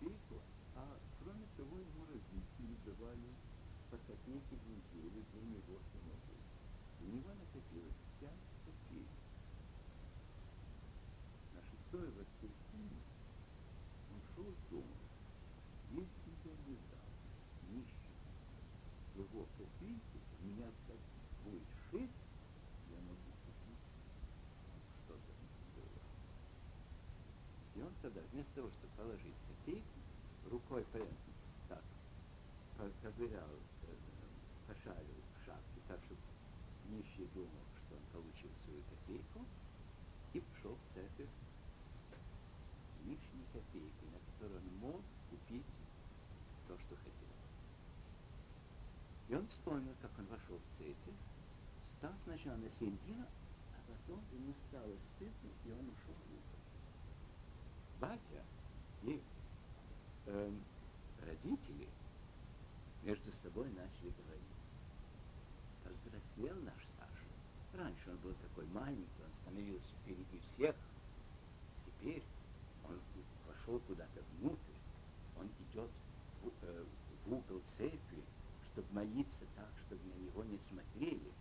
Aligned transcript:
копейку, 0.00 0.40
а 0.74 0.98
кроме 1.22 1.46
того 1.56 1.78
ему 1.78 2.06
родители 2.06 2.76
давали 2.84 3.32
копейке 4.06 4.56
в 4.56 4.68
неделю 4.68 5.24
для 5.32 5.42
него 5.42 5.80
самого. 5.92 6.36
У 7.00 7.04
него 7.06 7.30
накопилось 7.34 7.96
пять 8.20 8.44
копеек. 8.64 9.08
На 11.54 11.60
шестое 11.62 12.10
воскресенье 12.12 13.02
он 14.12 14.20
шел 14.34 14.50
и 14.50 14.70
думал, 14.70 15.02
если 15.92 16.30
я 16.44 16.54
не 16.66 16.76
дам 16.90 17.10
нищему 17.72 18.26
его 19.16 19.46
копейку, 19.58 20.18
у 20.40 20.46
меня 20.46 20.66
будет 21.44 21.62
шесть, 21.90 22.22
я 22.90 22.98
могу 23.00 23.32
купить 23.46 23.84
что-то. 25.04 25.32
И 27.74 27.82
он 27.82 27.92
тогда, 28.02 28.20
вместо 28.32 28.52
того, 28.54 28.70
чтобы 28.70 28.92
положить 28.96 29.36
копейку, 29.48 29.95
рукой 30.50 30.84
так 31.68 31.82
поковырял, 32.76 33.48
э, 33.82 33.94
пошарил 34.68 35.20
в 35.40 35.46
шапке, 35.46 35.80
так, 35.88 35.98
чтобы 36.04 36.20
нищий 36.90 37.28
думал, 37.34 37.64
что 37.86 37.96
он 37.96 38.02
получил 38.12 38.50
свою 38.64 38.82
копейку, 38.82 39.44
и 40.34 40.40
пошел 40.40 40.76
в 40.76 40.94
церковь 40.94 41.30
лишней 43.04 43.46
копейкой, 43.52 44.08
на 44.12 44.18
которую 44.32 44.60
он 44.60 44.78
мог 44.78 45.00
купить 45.30 45.64
то, 46.68 46.76
что 46.76 46.96
хотел. 46.96 47.34
И 49.28 49.34
он 49.34 49.46
вспомнил, 49.48 49.94
как 50.02 50.10
он 50.18 50.26
вошел 50.26 50.58
в 50.58 50.78
церковь, 50.78 51.14
стал 51.98 52.12
сначала 52.24 52.56
на 52.56 52.70
середину, 52.78 53.24
а 53.24 53.78
потом 53.86 54.20
ему 54.32 54.52
стало 54.68 54.92
стыдно, 55.14 55.50
и 55.64 55.70
он 55.72 55.88
ушел 55.88 56.14
в. 56.14 58.00
Батя 58.00 58.44
и 59.04 59.22
э, 60.26 60.52
родители 61.24 61.88
между 63.02 63.30
собой 63.42 63.68
начали 63.70 64.12
говорить. 64.18 64.56
Повзрослел 65.84 66.56
наш 66.64 66.82
Саша. 66.98 67.82
Раньше 67.82 68.10
он 68.10 68.16
был 68.18 68.34
такой 68.34 68.66
маленький, 68.66 69.22
он 69.22 69.30
становился 69.42 69.88
впереди 70.02 70.40
всех. 70.54 70.74
Теперь 71.86 72.22
он 72.88 72.98
вошел 73.46 73.80
куда-то 73.86 74.20
внутрь, 74.38 74.78
он 75.38 75.48
идет 75.70 75.90
в, 76.42 76.50
э, 76.62 76.84
в 77.24 77.32
угол 77.32 77.62
церкви, 77.78 78.22
чтобы 78.72 78.92
молиться 78.92 79.46
так, 79.54 79.68
чтобы 79.86 80.02
на 80.04 80.14
него 80.24 80.44
не 80.44 80.58
смотрели 80.68 81.32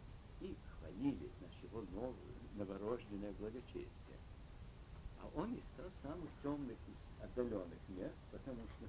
и 0.41 0.55
хвалили 0.77 1.29
значит, 1.39 1.63
его 1.63 1.81
новое, 1.91 2.15
новорожденное 2.55 3.31
благочестие. 3.33 4.19
А 5.21 5.29
он 5.35 5.55
искал 5.55 5.89
самых 6.03 6.29
темных 6.43 6.77
и 6.87 7.04
отдаленных 7.25 7.79
мест, 7.89 8.15
потому 8.31 8.61
что, 8.77 8.87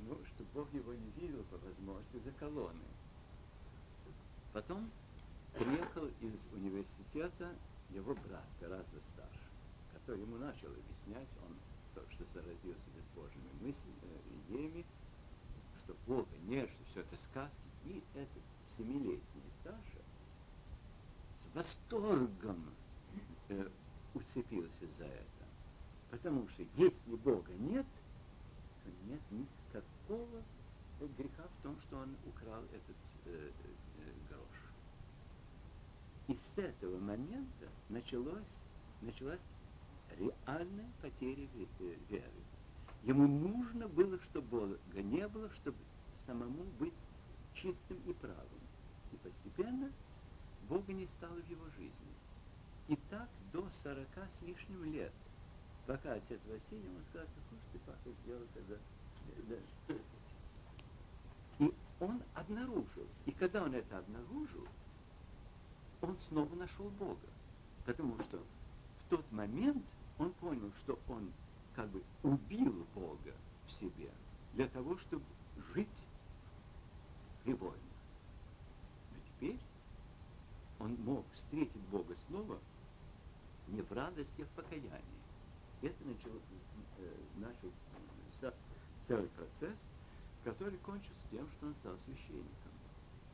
ну, 0.00 0.18
чтобы 0.34 0.50
Бог 0.54 0.72
его 0.72 0.92
не 0.92 1.10
видел 1.20 1.44
по 1.50 1.58
возможности 1.58 2.18
за 2.24 2.32
колонны. 2.32 2.88
Потом 4.52 4.90
приехал 5.54 6.06
из 6.20 6.34
университета 6.52 7.54
его 7.90 8.14
брат, 8.14 8.44
гораздо 8.60 9.00
старше 9.12 9.50
который 10.00 10.22
ему 10.22 10.38
начал 10.38 10.66
объяснять, 10.68 11.28
он 11.46 11.54
только 11.94 12.12
что 12.14 12.24
заразился 12.34 12.82
безбожными 12.96 13.52
мыслями, 13.60 13.74
э, 14.02 14.18
идеями, 14.48 14.84
что 15.84 15.94
Бога 16.06 16.36
нет, 16.48 16.68
что 16.68 16.90
все 16.90 17.00
это 17.00 17.16
сказки. 17.30 17.54
И 17.86 18.02
этот 18.14 18.42
семилетний 18.76 19.52
Саша 19.62 20.02
с 21.44 21.54
восторгом 21.54 22.74
э, 23.48 23.68
уцепился 24.14 24.86
за 24.98 25.04
это. 25.04 25.39
Потому 26.10 26.48
что 26.48 26.64
если 26.76 27.16
Бога 27.16 27.52
нет, 27.52 27.86
то 28.84 28.90
нет 29.08 29.20
никакого 29.30 30.42
греха 31.16 31.44
в 31.44 31.62
том, 31.62 31.76
что 31.86 31.98
он 31.98 32.16
украл 32.26 32.62
этот 32.72 32.96
э, 33.26 33.50
э, 33.50 34.12
грош. 34.28 34.40
И 36.28 36.34
с 36.34 36.58
этого 36.58 36.98
момента 36.98 37.68
началось, 37.88 38.58
началась 39.00 39.40
реальная 40.18 40.90
потеря 41.00 41.48
э, 41.54 41.94
веры. 42.08 42.24
Ему 43.04 43.26
нужно 43.26 43.88
было, 43.88 44.18
чтобы 44.30 44.48
Бога 44.48 45.02
не 45.02 45.26
было, 45.28 45.48
чтобы 45.60 45.78
самому 46.26 46.64
быть 46.78 46.92
чистым 47.54 47.96
и 48.06 48.12
правым. 48.14 48.60
И 49.12 49.16
постепенно 49.16 49.90
Бога 50.68 50.92
не 50.92 51.06
стало 51.18 51.36
в 51.36 51.50
его 51.50 51.64
жизни. 51.76 51.92
И 52.88 52.96
так 53.08 53.28
до 53.52 53.66
сорока 53.82 54.28
с 54.38 54.42
лишним 54.42 54.84
лет, 54.92 55.12
пока 55.90 56.12
отец 56.12 56.38
Василий 56.46 56.86
ему 56.86 57.00
сказал, 57.10 57.26
что 57.26 57.40
хочешь 57.50 57.66
ты, 57.72 57.78
папа, 57.80 58.10
сделал 58.22 58.46
тогда. 58.54 58.76
Да. 59.48 59.94
И 61.58 61.74
он 61.98 62.22
обнаружил. 62.34 63.08
И 63.26 63.32
когда 63.32 63.64
он 63.64 63.74
это 63.74 63.98
обнаружил, 63.98 64.68
он 66.00 66.16
снова 66.28 66.54
нашел 66.54 66.88
Бога. 66.90 67.26
Потому 67.86 68.22
что 68.22 68.36
в 68.36 69.10
тот 69.10 69.32
момент 69.32 69.84
он 70.20 70.30
понял, 70.34 70.70
что 70.84 70.96
он 71.08 71.32
как 71.74 71.88
бы 71.88 72.04
убил 72.22 72.86
Бога 72.94 73.34
в 73.66 73.72
себе 73.72 74.12
для 74.54 74.68
того, 74.68 74.96
чтобы 74.96 75.24
жить 75.74 75.88
привольно. 77.42 77.74
Но 79.10 79.18
теперь 79.26 79.58
он 80.78 80.94
мог 81.02 81.24
встретить 81.34 81.82
Бога 81.90 82.14
снова 82.28 82.60
не 83.66 83.82
в 83.82 83.90
радости, 83.90 84.42
а 84.42 84.44
в 84.44 84.48
покаянии. 84.50 85.19
Это 85.82 86.04
начал, 86.04 86.30
э, 86.98 87.14
начал 87.38 87.72
целый 89.08 89.28
процесс, 89.28 89.78
который 90.44 90.78
кончился 90.78 91.28
тем, 91.30 91.48
что 91.56 91.66
он 91.66 91.74
стал 91.80 91.96
священником. 92.04 92.72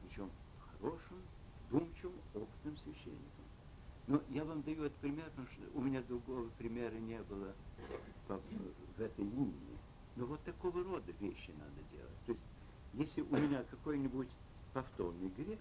Причем 0.03 0.31
хорошим, 0.79 1.19
думчивым, 1.71 2.15
опытным 2.35 2.77
священником. 2.79 3.45
Но 4.07 4.23
я 4.31 4.45
вам 4.45 4.63
даю 4.63 4.85
этот 4.85 4.97
пример, 4.99 5.27
потому 5.31 5.49
что 5.49 5.79
у 5.79 5.83
меня 5.83 6.01
другого 6.03 6.49
примера 6.59 6.95
не 6.95 7.21
было 7.23 7.53
в 8.29 9.01
этой 9.01 9.25
линии. 9.25 9.79
Но 10.15 10.25
вот 10.27 10.43
такого 10.45 10.83
рода 10.83 11.13
вещи 11.21 11.51
надо 11.59 11.83
делать. 11.93 12.25
То 12.25 12.33
есть, 12.33 12.45
если 12.95 13.21
у 13.21 13.37
меня 13.37 13.65
какой-нибудь 13.65 14.29
повторный 14.73 15.29
грех, 15.31 15.59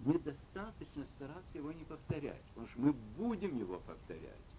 недостаточно 0.00 1.04
стараться 1.16 1.58
его 1.58 1.72
не 1.72 1.84
повторять, 1.84 2.42
потому 2.50 2.68
что 2.68 2.80
мы 2.80 2.92
будем 2.92 3.58
его 3.58 3.78
повторять. 3.80 4.49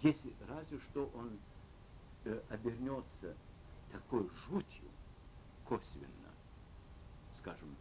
Если 0.00 0.32
разве 0.46 0.78
что 0.90 1.06
он 1.06 1.38
э, 2.24 2.42
обернется 2.50 3.36
такой 3.90 4.28
жутью 4.46 4.88
косвенно, 5.64 6.30
скажем, 7.40 7.76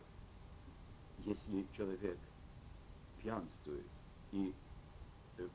если 1.20 1.64
человек 1.76 2.18
пьянствует 3.22 3.86
и, 4.32 4.52
э, 5.38 5.48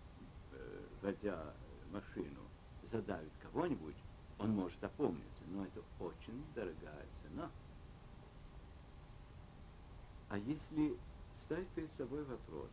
э, 0.53 0.89
водя 1.03 1.55
машину, 1.91 2.41
задавит 2.93 3.33
кого-нибудь, 3.43 3.97
он 4.39 4.51
может 4.51 4.83
опомниться, 4.85 5.43
но 5.49 5.65
это 5.67 5.83
очень 5.99 6.45
дорогая 6.55 7.07
цена. 7.23 7.51
А 10.29 10.39
если 10.39 10.97
ставить 11.45 11.69
перед 11.71 11.91
собой 11.97 12.25
вопрос, 12.25 12.71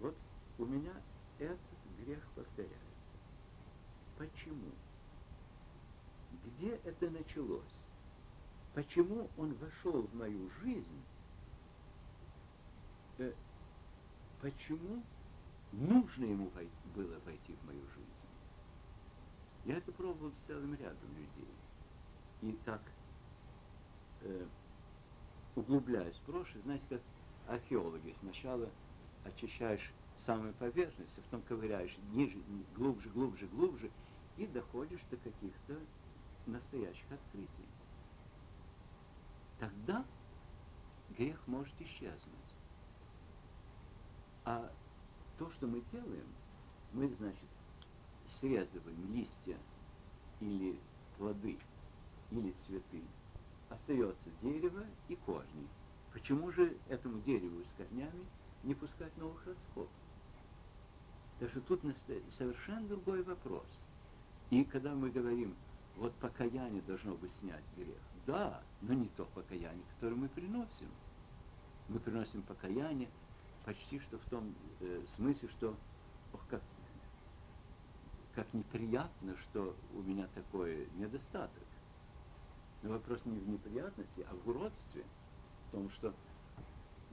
вот 0.00 0.16
у 0.58 0.66
меня 0.66 0.92
этот 1.38 1.78
грех 1.98 2.22
повторяется. 2.34 2.85
Почему? 4.16 4.70
Где 6.44 6.80
это 6.84 7.10
началось? 7.10 7.62
Почему 8.74 9.28
он 9.36 9.54
вошел 9.54 10.02
в 10.02 10.14
мою 10.14 10.50
жизнь? 10.62 11.02
Э, 13.18 13.32
почему 14.40 15.02
нужно 15.72 16.24
ему 16.24 16.50
было 16.94 17.18
войти 17.24 17.54
в 17.54 17.66
мою 17.66 17.80
жизнь. 17.94 18.06
Я 19.64 19.78
это 19.78 19.92
пробовал 19.92 20.32
с 20.32 20.46
целым 20.46 20.74
рядом 20.74 21.08
людей. 21.16 21.54
И 22.42 22.52
так, 22.64 22.80
э, 24.22 24.46
углубляясь 25.56 26.14
в 26.16 26.20
прошлое, 26.22 26.62
знаете, 26.62 26.84
как 26.88 27.00
археологи 27.48 28.14
сначала 28.20 28.68
очищаешь 29.24 29.92
самую 30.24 30.52
поверхность, 30.54 31.12
а 31.16 31.20
потом 31.22 31.42
ковыряешь 31.42 31.96
ниже, 32.12 32.38
глубже, 32.74 33.08
глубже, 33.10 33.46
глубже, 33.46 33.90
и 34.36 34.46
доходишь 34.46 35.00
до 35.10 35.16
каких-то 35.16 35.78
настоящих 36.46 37.10
открытий. 37.10 37.68
Тогда 39.58 40.04
грех 41.16 41.40
может 41.46 41.74
исчезнуть. 41.80 42.54
А 44.44 44.70
то, 45.38 45.50
что 45.52 45.66
мы 45.66 45.82
делаем, 45.92 46.28
мы, 46.92 47.08
значит, 47.16 47.48
срезываем 48.40 49.12
листья 49.12 49.56
или 50.40 50.78
плоды, 51.16 51.58
или 52.30 52.54
цветы. 52.66 53.02
Остается 53.68 54.30
дерево 54.42 54.84
и 55.08 55.16
корни. 55.16 55.68
Почему 56.12 56.52
же 56.52 56.76
этому 56.88 57.20
дереву 57.22 57.64
с 57.64 57.70
корнями 57.76 58.24
не 58.62 58.74
пускать 58.74 59.16
новых 59.16 59.44
ростков? 59.46 59.88
Что 61.40 61.60
тут 61.62 61.82
совершенно 62.38 62.86
другой 62.88 63.22
вопрос. 63.22 63.66
И 64.50 64.64
когда 64.64 64.94
мы 64.94 65.10
говорим, 65.10 65.54
вот 65.96 66.14
покаяние 66.14 66.82
должно 66.82 67.14
бы 67.14 67.28
снять 67.40 67.64
грех, 67.76 67.98
да, 68.26 68.62
но 68.82 68.94
не 68.94 69.08
то 69.16 69.24
покаяние, 69.34 69.84
которое 69.94 70.14
мы 70.14 70.28
приносим. 70.28 70.88
Мы 71.88 71.98
приносим 72.00 72.42
покаяние 72.42 73.08
почти 73.64 73.98
что 74.00 74.18
в 74.18 74.24
том 74.30 74.54
э, 74.80 75.02
смысле, 75.16 75.48
что 75.48 75.76
ох, 76.32 76.40
как, 76.48 76.62
как 78.34 78.46
неприятно, 78.54 79.36
что 79.38 79.74
у 79.94 80.02
меня 80.02 80.28
такой 80.34 80.88
недостаток. 80.96 81.62
Но 82.82 82.90
вопрос 82.90 83.20
не 83.24 83.38
в 83.38 83.48
неприятности, 83.48 84.24
а 84.30 84.34
в 84.34 84.48
уродстве. 84.48 85.04
В 85.68 85.72
том, 85.72 85.90
что 85.90 86.14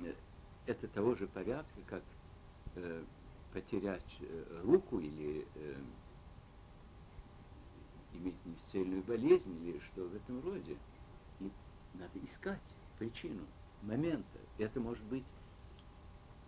э, 0.01 0.13
это 0.67 0.87
того 0.89 1.15
же 1.15 1.27
порядка, 1.27 1.81
как 1.87 2.03
э, 2.75 3.03
потерять 3.51 4.17
э, 4.19 4.61
руку 4.63 4.99
или 4.99 5.47
э, 5.55 5.75
иметь 8.15 8.35
неисцельную 8.45 9.03
болезнь 9.03 9.67
или 9.67 9.79
что 9.79 10.03
в 10.05 10.15
этом 10.15 10.41
роде. 10.43 10.77
И 11.39 11.51
надо 11.95 12.19
искать 12.25 12.61
причину, 12.97 13.45
момента. 13.81 14.39
Это 14.57 14.79
может 14.79 15.03
быть 15.05 15.25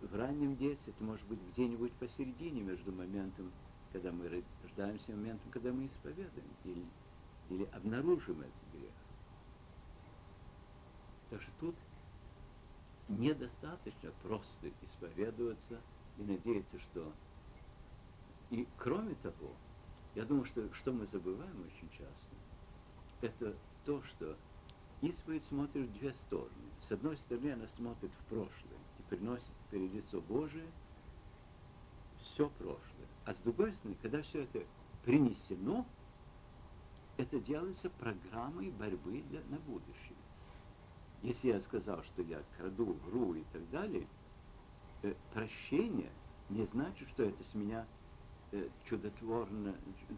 в 0.00 0.14
раннем 0.14 0.56
детстве, 0.56 0.92
это 0.92 1.04
может 1.04 1.26
быть 1.26 1.40
где-нибудь 1.52 1.92
посередине 1.92 2.62
между 2.62 2.92
моментом, 2.92 3.50
когда 3.92 4.12
мы 4.12 4.44
рождаемся, 4.62 5.12
и 5.12 5.14
моментом, 5.14 5.50
когда 5.50 5.72
мы 5.72 5.86
исповедуем 5.86 6.48
или, 6.64 6.84
или 7.50 7.64
обнаружим 7.72 8.40
этот 8.40 8.72
грех. 8.72 8.92
Так 11.30 11.42
что 11.42 11.50
тут 11.60 11.74
недостаточно 13.08 14.10
просто 14.22 14.70
исповедоваться 14.82 15.80
и 16.18 16.22
надеяться, 16.22 16.78
что... 16.78 17.12
И 18.50 18.66
кроме 18.78 19.14
того, 19.16 19.50
я 20.16 20.24
думаю, 20.24 20.46
что 20.46 20.72
что 20.74 20.92
мы 20.92 21.06
забываем 21.06 21.62
очень 21.62 21.90
часто, 21.90 22.36
это 23.20 23.54
то, 23.84 24.02
что 24.02 24.36
исповедь 25.02 25.44
смотрит 25.44 25.88
в 25.88 25.98
две 25.98 26.12
стороны. 26.14 26.50
С 26.88 26.90
одной 26.90 27.18
стороны, 27.18 27.52
она 27.52 27.68
смотрит 27.76 28.10
в 28.10 28.24
прошлое 28.30 28.78
и 28.98 29.02
приносит 29.10 29.52
перед 29.70 29.92
лицо 29.92 30.20
Божие 30.22 30.66
все 32.22 32.48
прошлое. 32.48 33.06
А 33.26 33.34
с 33.34 33.36
другой 33.38 33.74
стороны, 33.74 33.96
когда 34.00 34.22
все 34.22 34.44
это 34.44 34.64
принесено, 35.04 35.86
это 37.18 37.38
делается 37.40 37.90
программой 37.90 38.70
борьбы 38.70 39.22
для, 39.28 39.40
на 39.50 39.58
будущее. 39.58 40.16
Если 41.22 41.48
я 41.48 41.60
сказал, 41.60 42.02
что 42.04 42.22
я 42.22 42.42
краду, 42.56 42.96
вру 43.06 43.34
и 43.34 43.44
так 43.52 43.68
далее, 43.70 44.06
э, 45.02 45.14
прощение 45.34 46.10
не 46.48 46.64
значит, 46.66 47.08
что 47.10 47.24
это 47.24 47.42
с 47.50 47.54
меня 47.54 47.86
чудотворно, 48.84 49.74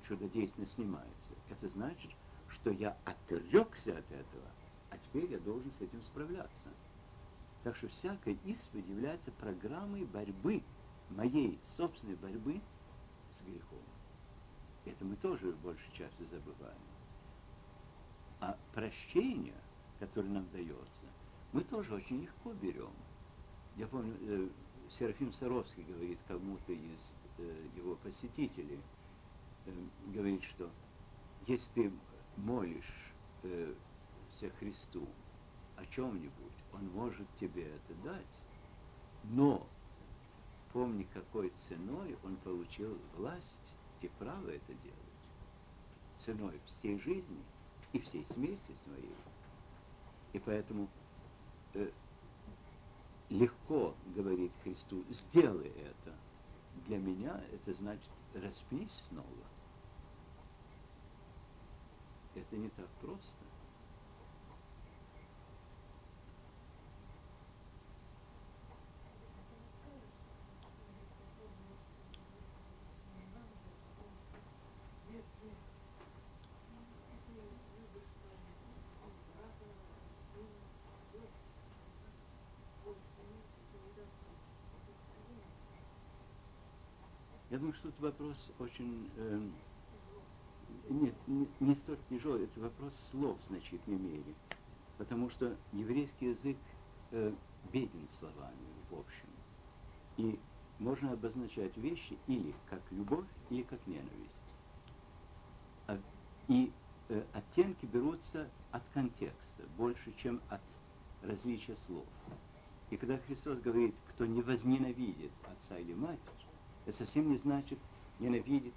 чудодейственно 0.07 0.67
снимается. 0.69 1.33
Это 1.51 1.69
значит, 1.69 2.11
что 2.49 2.71
я 2.71 2.97
отрекся 3.05 3.99
от 3.99 4.11
этого, 4.11 4.49
а 4.91 4.99
теперь 4.99 5.31
я 5.31 5.39
должен 5.39 5.71
с 5.73 5.81
этим 5.81 6.03
справляться. 6.03 6.69
Так 7.65 7.77
что 7.77 7.89
всякая 7.89 8.37
исповедь 8.45 8.89
является 8.89 9.31
программой 9.33 10.05
борьбы, 10.05 10.63
моей 11.11 11.59
собственной 11.77 12.17
борьбы 12.17 12.61
с 13.33 13.43
грехом. 13.43 13.83
Это 14.85 15.05
мы 15.05 15.17
тоже 15.17 15.53
большей 15.63 15.91
частью 15.93 16.27
забываем. 16.29 16.79
А 18.41 18.57
прощение, 18.73 19.55
которое 19.99 20.29
нам 20.29 20.49
дается, 20.53 21.07
мы 21.53 21.63
тоже 21.65 21.95
очень 21.95 22.23
легко 22.23 22.53
берем. 22.53 22.93
Я 23.77 23.87
помню, 23.87 24.15
э, 24.21 24.49
Серафим 24.91 25.33
Саровский 25.35 25.83
говорит 25.83 26.19
кому-то 26.27 26.73
из 26.73 26.81
э, 26.81 27.18
его 27.77 27.97
посетителей, 27.97 28.81
э, 29.67 29.73
говорит, 30.13 30.43
что 30.45 30.71
если 31.47 31.67
ты 31.75 31.93
молишь 32.37 33.13
э, 33.43 33.75
Христу 34.61 35.07
о 35.77 35.85
чем-нибудь, 35.87 36.65
Он 36.73 36.87
может 36.91 37.27
тебе 37.41 37.65
это 37.65 37.95
дать, 38.05 38.39
но 39.25 39.67
помни, 40.73 41.07
какой 41.13 41.53
ценой 41.69 42.17
Он 42.23 42.37
получил 42.37 42.97
власть 43.17 43.75
и 44.01 44.09
право 44.19 44.49
это 44.49 44.75
делать. 44.75 44.99
Ценой 46.25 46.61
всей 46.67 46.99
жизни 47.01 47.43
и 47.93 48.01
всей 48.01 48.25
смерти 48.27 48.77
своей. 48.85 49.15
И 50.33 50.39
поэтому 50.39 50.89
э, 51.75 51.91
легко 53.31 53.95
говорить 54.15 54.53
Христу, 54.63 55.05
сделай. 55.11 55.73
Для 56.89 56.97
меня 56.97 57.39
это 57.53 57.75
значит 57.75 58.09
распнись 58.33 58.91
снова. 59.11 59.27
Это 62.35 62.57
не 62.57 62.71
так 62.71 62.89
просто. 63.03 63.45
Я 87.59 87.61
думаю, 87.61 87.75
что 87.75 87.89
этот 87.89 88.01
вопрос 88.01 88.51
очень... 88.61 89.11
Э, 89.17 89.41
нет, 90.91 91.15
не, 91.27 91.49
не 91.59 91.75
столь 91.75 91.99
тяжелый, 92.09 92.45
это 92.45 92.61
вопрос 92.61 92.93
слов 93.11 93.37
в 93.41 93.49
значительной 93.49 93.99
мере. 93.99 94.33
Потому 94.97 95.29
что 95.29 95.57
еврейский 95.73 96.27
язык 96.27 96.57
э, 97.11 97.35
беден 97.73 98.07
словами 98.21 98.55
в 98.89 99.01
общем. 99.01 99.29
И 100.19 100.39
можно 100.79 101.11
обозначать 101.11 101.77
вещи 101.77 102.17
или 102.29 102.55
как 102.71 102.81
любовь, 102.93 103.27
или 103.51 103.63
как 103.63 103.85
ненависть. 103.89 104.55
А, 105.89 105.99
и 106.47 106.71
э, 107.09 107.25
оттенки 107.33 107.87
берутся 107.87 108.49
от 108.71 108.85
контекста, 108.95 109.65
больше, 109.77 110.13
чем 110.17 110.41
от 110.49 110.61
различия 111.25 111.77
слов. 111.89 112.07
И 112.91 112.97
когда 112.97 113.19
Христос 113.19 113.59
говорит, 113.59 113.97
кто 114.11 114.27
не 114.27 114.43
возненавидит 114.43 115.33
отца 115.43 115.77
или 115.77 115.95
мать, 115.95 116.21
это 116.89 116.97
совсем 116.97 117.31
не 117.31 117.37
значит 117.37 117.79
ненавидеть 118.19 118.73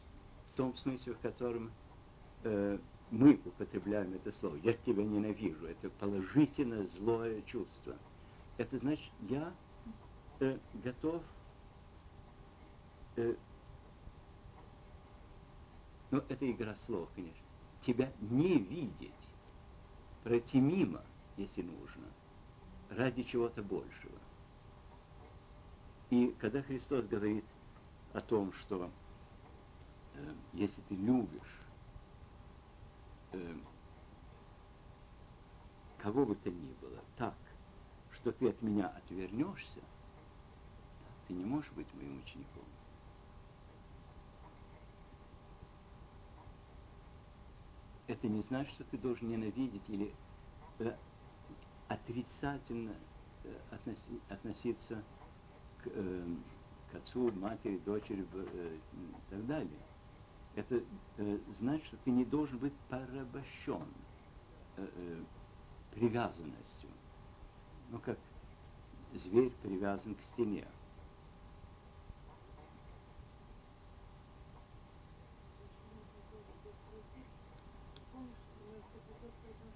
в 0.54 0.58
том 0.58 0.76
смысле, 0.76 1.14
в 1.14 1.20
котором 1.20 1.72
э, 2.44 2.78
мы 3.10 3.40
употребляем 3.46 4.14
это 4.14 4.34
слово. 4.34 4.58
Я 4.58 4.74
тебя 4.74 5.04
ненавижу. 5.04 5.66
Это 5.66 5.90
положительное 5.92 6.88
злое 6.98 7.42
чувство. 7.44 7.96
Это 8.58 8.78
значит, 8.80 9.12
я 9.30 9.54
э, 10.42 10.58
готов 10.84 11.24
э, 13.16 13.36
ну, 16.12 16.22
это 16.28 16.52
игра 16.52 16.76
слов, 16.86 17.08
конечно. 17.16 17.46
Тебя 17.80 18.12
не 18.20 18.60
видеть, 18.60 19.12
пройти 20.24 20.60
мимо, 20.60 21.02
если 21.38 21.62
нужно, 21.62 22.08
ради 22.90 23.24
чего-то 23.24 23.64
большего. 23.64 24.20
И 26.10 26.36
когда 26.40 26.62
Христос 26.62 27.06
говорит– 27.06 27.46
о 28.14 28.22
том, 28.22 28.54
что 28.54 28.92
э, 30.16 30.34
если 30.54 30.82
ты 30.82 30.96
любишь 30.96 31.62
э, 33.34 33.56
кого 35.98 36.26
бы 36.26 36.36
то 36.36 36.50
ни 36.50 36.74
было 36.82 37.00
так, 37.18 37.36
что 38.12 38.32
ты 38.32 38.50
от 38.50 38.62
меня 38.62 38.88
отвернешься, 38.88 39.82
ты 41.28 41.34
не 41.34 41.46
можешь 41.46 41.72
быть 41.72 41.88
моим 41.94 42.20
учеником. 42.20 42.64
Это 48.08 48.28
не 48.28 48.42
значит, 48.42 48.74
что 48.74 48.84
ты 48.84 48.98
должен 48.98 49.30
ненавидеть 49.30 49.88
или 49.88 50.14
э, 50.80 50.94
отрицательно 51.88 52.94
э, 53.44 53.58
относи, 53.72 54.22
относиться 54.28 55.02
к 55.84 55.88
э, 55.88 56.36
к 56.92 56.96
отцу, 56.96 57.32
матери, 57.34 57.78
дочери 57.86 58.26
э, 58.34 58.78
и 58.94 59.30
так 59.30 59.46
далее. 59.48 59.80
Это 60.56 60.84
э, 61.18 61.40
значит, 61.60 61.86
что 61.88 61.98
ты 61.98 62.12
не 62.12 62.26
должен 62.26 62.58
быть 62.58 62.74
порабощен 62.90 63.88
э, 64.78 64.88
э, 64.96 65.24
привязанностью. 65.94 66.90
Ну, 67.90 68.00
как 68.00 68.18
зверь 69.14 69.52
привязан 69.64 70.16
к 70.16 70.22
стене. 70.34 70.66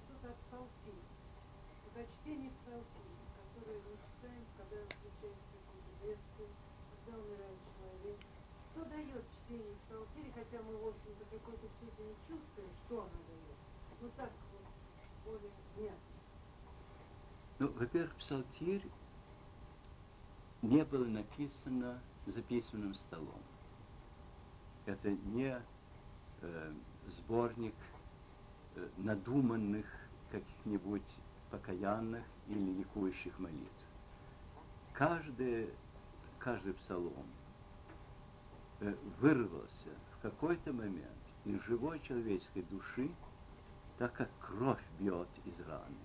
Что-то 0.04 0.28
от 0.28 0.36
Псалтирь. 0.36 1.02
Это 1.94 2.06
чтение 2.20 2.50
Псалтирь, 2.50 3.16
которое 3.54 3.66
которые 3.66 3.80
мы 3.82 3.96
читаем, 3.96 4.44
когда 4.56 4.76
случается 4.76 5.56
какое-то 5.56 5.92
бедствие, 6.04 6.48
когда 7.04 7.18
умирает 7.18 7.58
человек. 7.72 8.18
Что 8.70 8.84
чтение 9.46 9.76
псалтири, 9.86 10.32
хотя 10.34 10.62
мы, 10.62 10.76
в 10.76 10.88
общем-то, 10.88 11.24
какой-то 11.30 11.66
степени 11.76 12.14
чувствуем, 12.28 12.70
что 12.84 13.00
оно 13.00 13.10
дает. 13.28 13.56
Ну 14.00 14.10
так 14.16 14.30
вот, 14.52 15.32
более 15.32 15.50
нет. 15.76 15.98
Ну, 17.58 17.68
во-первых, 17.72 18.14
псалтирь 18.16 18.84
не 20.62 20.84
было 20.84 21.06
написано 21.06 22.00
за 22.26 22.42
письменным 22.42 22.94
столом. 22.94 23.40
Это 24.84 25.10
не 25.10 25.60
э, 26.42 26.72
сборник 27.08 27.74
э, 28.74 28.88
надуманных 28.98 29.86
каких-нибудь 30.30 31.08
покаянных 31.50 32.24
или 32.48 32.78
ликующих 32.78 33.38
молитв. 33.38 33.84
Каждый, 34.92 35.70
каждый 36.38 36.74
псалом 36.74 37.26
вырвался 39.20 39.90
в 40.12 40.22
какой-то 40.22 40.72
момент 40.72 41.04
из 41.44 41.60
живой 41.62 42.00
человеческой 42.00 42.62
души, 42.62 43.10
так 43.98 44.12
как 44.12 44.30
кровь 44.40 44.82
бьет 44.98 45.28
из 45.44 45.60
раны. 45.66 45.96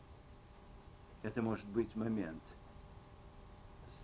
Это 1.24 1.42
может 1.42 1.66
быть 1.68 1.96
момент 1.96 2.42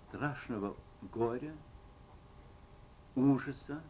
страшного 0.08 0.76
горя, 1.02 1.56
ужаса, 3.16 3.82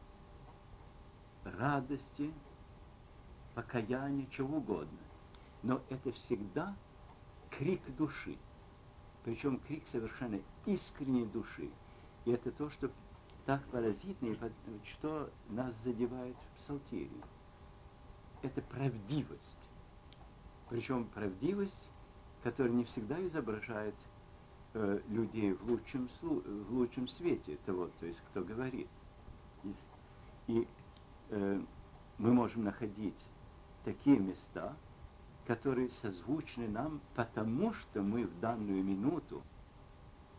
радости, 1.43 2.33
покаяния, 3.55 4.27
чего 4.31 4.57
угодно. 4.57 4.99
Но 5.63 5.81
это 5.89 6.11
всегда 6.11 6.75
крик 7.49 7.81
души. 7.95 8.37
Причем 9.23 9.59
крик 9.59 9.83
совершенно 9.87 10.39
искренней 10.65 11.25
души. 11.25 11.69
И 12.25 12.31
это 12.31 12.51
то, 12.51 12.69
что 12.69 12.91
так 13.47 13.63
поразительно, 13.67 14.51
что 14.83 15.29
нас 15.47 15.73
задевает 15.85 16.35
в 16.35 16.57
псалтире. 16.59 17.09
Это 18.41 18.61
правдивость. 18.61 19.69
Причем 20.69 21.05
правдивость, 21.05 21.89
которая 22.43 22.73
не 22.73 22.83
всегда 22.83 23.25
изображает 23.25 23.95
э, 24.73 24.99
людей 25.07 25.53
в 25.53 25.63
лучшем, 25.71 26.09
в 26.21 26.73
лучшем 26.73 27.07
свете 27.07 27.57
того, 27.65 27.89
то 28.01 28.05
есть 28.05 28.21
кто 28.29 28.43
говорит. 28.43 28.89
И, 29.63 29.75
и 30.47 30.67
э, 31.29 31.61
мы 32.17 32.33
можем 32.33 32.65
находить 32.65 33.25
такие 33.85 34.19
места, 34.19 34.75
которые 35.45 35.89
созвучны 35.89 36.67
нам, 36.67 36.99
потому 37.15 37.73
что 37.73 38.01
мы 38.01 38.27
в 38.27 38.39
данную 38.41 38.83
минуту 38.83 39.41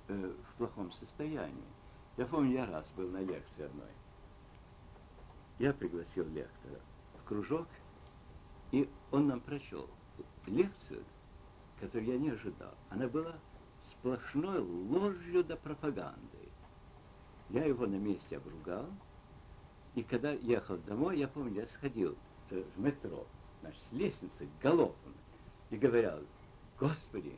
э, 0.08 0.34
в 0.50 0.58
плохом 0.58 0.92
состоянии. 0.92 1.64
Я 2.18 2.26
помню, 2.26 2.54
я 2.54 2.66
раз 2.66 2.84
был 2.96 3.08
на 3.10 3.22
лекции 3.22 3.62
одной. 3.64 3.86
Я 5.60 5.72
пригласил 5.72 6.26
лектора 6.26 6.80
в 7.20 7.28
кружок, 7.28 7.68
и 8.72 8.90
он 9.12 9.28
нам 9.28 9.40
прочел 9.40 9.88
лекцию, 10.46 11.04
которую 11.80 12.08
я 12.08 12.18
не 12.18 12.30
ожидал. 12.30 12.74
Она 12.90 13.06
была 13.06 13.36
сплошной 13.88 14.58
ложью 14.58 15.44
до 15.44 15.56
пропаганды. 15.56 16.48
Я 17.50 17.64
его 17.64 17.86
на 17.86 17.96
месте 17.96 18.38
обругал, 18.38 18.86
и 19.94 20.02
когда 20.02 20.32
ехал 20.32 20.76
домой, 20.78 21.18
я 21.18 21.28
помню, 21.28 21.60
я 21.60 21.66
сходил 21.68 22.16
э, 22.50 22.64
в 22.74 22.80
метро, 22.80 23.26
значит, 23.60 23.80
с 23.80 23.92
лестницы 23.92 24.48
галопом, 24.60 25.14
и 25.70 25.76
говорил, 25.76 26.26
Господи, 26.80 27.36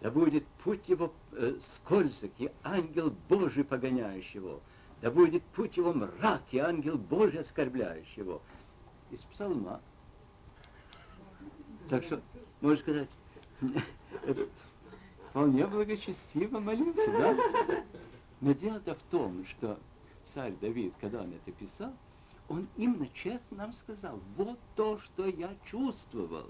да 0.00 0.10
будет 0.10 0.46
путь 0.62 0.88
его 0.88 1.12
э, 1.32 1.58
скользок, 1.60 2.30
и 2.38 2.50
ангел 2.62 3.14
Божий 3.28 3.64
погоняющий 3.64 4.40
его, 4.40 4.60
да 5.00 5.10
будет 5.10 5.42
путь 5.42 5.76
его 5.76 5.92
мрак, 5.92 6.42
и 6.50 6.58
ангел 6.58 6.98
Божий 6.98 7.40
оскорбляющий 7.40 8.22
его. 8.22 8.42
Из 9.10 9.20
псалма. 9.20 9.80
Так 11.88 12.02
что, 12.04 12.20
можно 12.60 12.80
сказать, 12.80 13.08
это 14.26 14.48
вполне 15.30 15.66
благочестиво 15.66 16.58
молился, 16.58 17.10
да? 17.12 17.84
Но 18.40 18.52
дело-то 18.52 18.94
в 18.94 19.02
том, 19.04 19.46
что 19.46 19.78
царь 20.34 20.54
Давид, 20.60 20.92
когда 21.00 21.22
он 21.22 21.32
это 21.32 21.52
писал, 21.52 21.92
он 22.48 22.68
именно 22.76 23.08
честно 23.14 23.56
нам 23.56 23.72
сказал, 23.72 24.20
вот 24.36 24.58
то, 24.74 24.98
что 25.00 25.26
я 25.26 25.54
чувствовал, 25.66 26.46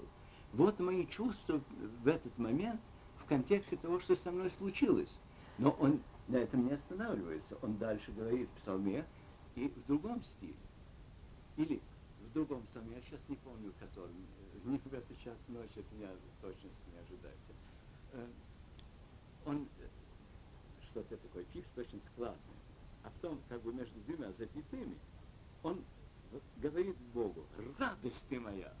вот 0.53 0.79
мои 0.79 1.05
чувства 1.07 1.61
в 2.03 2.07
этот 2.07 2.37
момент 2.37 2.81
контексте 3.27 3.77
того, 3.77 3.99
что 3.99 4.15
со 4.15 4.31
мной 4.31 4.49
случилось. 4.51 5.11
Но 5.57 5.71
он 5.79 6.01
на 6.27 6.37
этом 6.37 6.65
не 6.65 6.73
останавливается. 6.73 7.57
Он 7.61 7.77
дальше 7.77 8.11
говорит 8.11 8.49
в 8.49 8.61
псалме 8.61 9.05
и 9.55 9.67
в 9.67 9.85
другом 9.87 10.23
стиле. 10.23 10.55
Или 11.55 11.81
в 12.21 12.33
другом 12.33 12.63
псалме, 12.63 12.95
я 12.95 13.01
сейчас 13.01 13.19
не 13.27 13.35
помню, 13.37 13.71
в 13.71 13.79
котором, 13.79 14.11
не 14.65 14.77
в 14.77 14.93
этот 14.93 15.17
час 15.19 15.37
ночи, 15.47 15.79
от 15.79 15.91
меня 15.93 16.09
точности 16.41 16.77
не 16.93 16.99
ожидайте. 16.99 17.53
Э, 18.13 18.27
он 19.45 19.67
что-то 20.91 21.17
такое 21.17 21.43
пишет 21.45 21.77
очень 21.77 22.01
складное. 22.13 22.37
А 23.03 23.09
потом, 23.09 23.39
как 23.47 23.61
бы 23.61 23.73
между 23.73 23.99
двумя 24.01 24.31
запятыми, 24.33 24.97
он 25.63 25.83
говорит 26.57 26.97
Богу, 27.13 27.45
радость 27.77 28.23
ты 28.29 28.39
моя. 28.39 28.73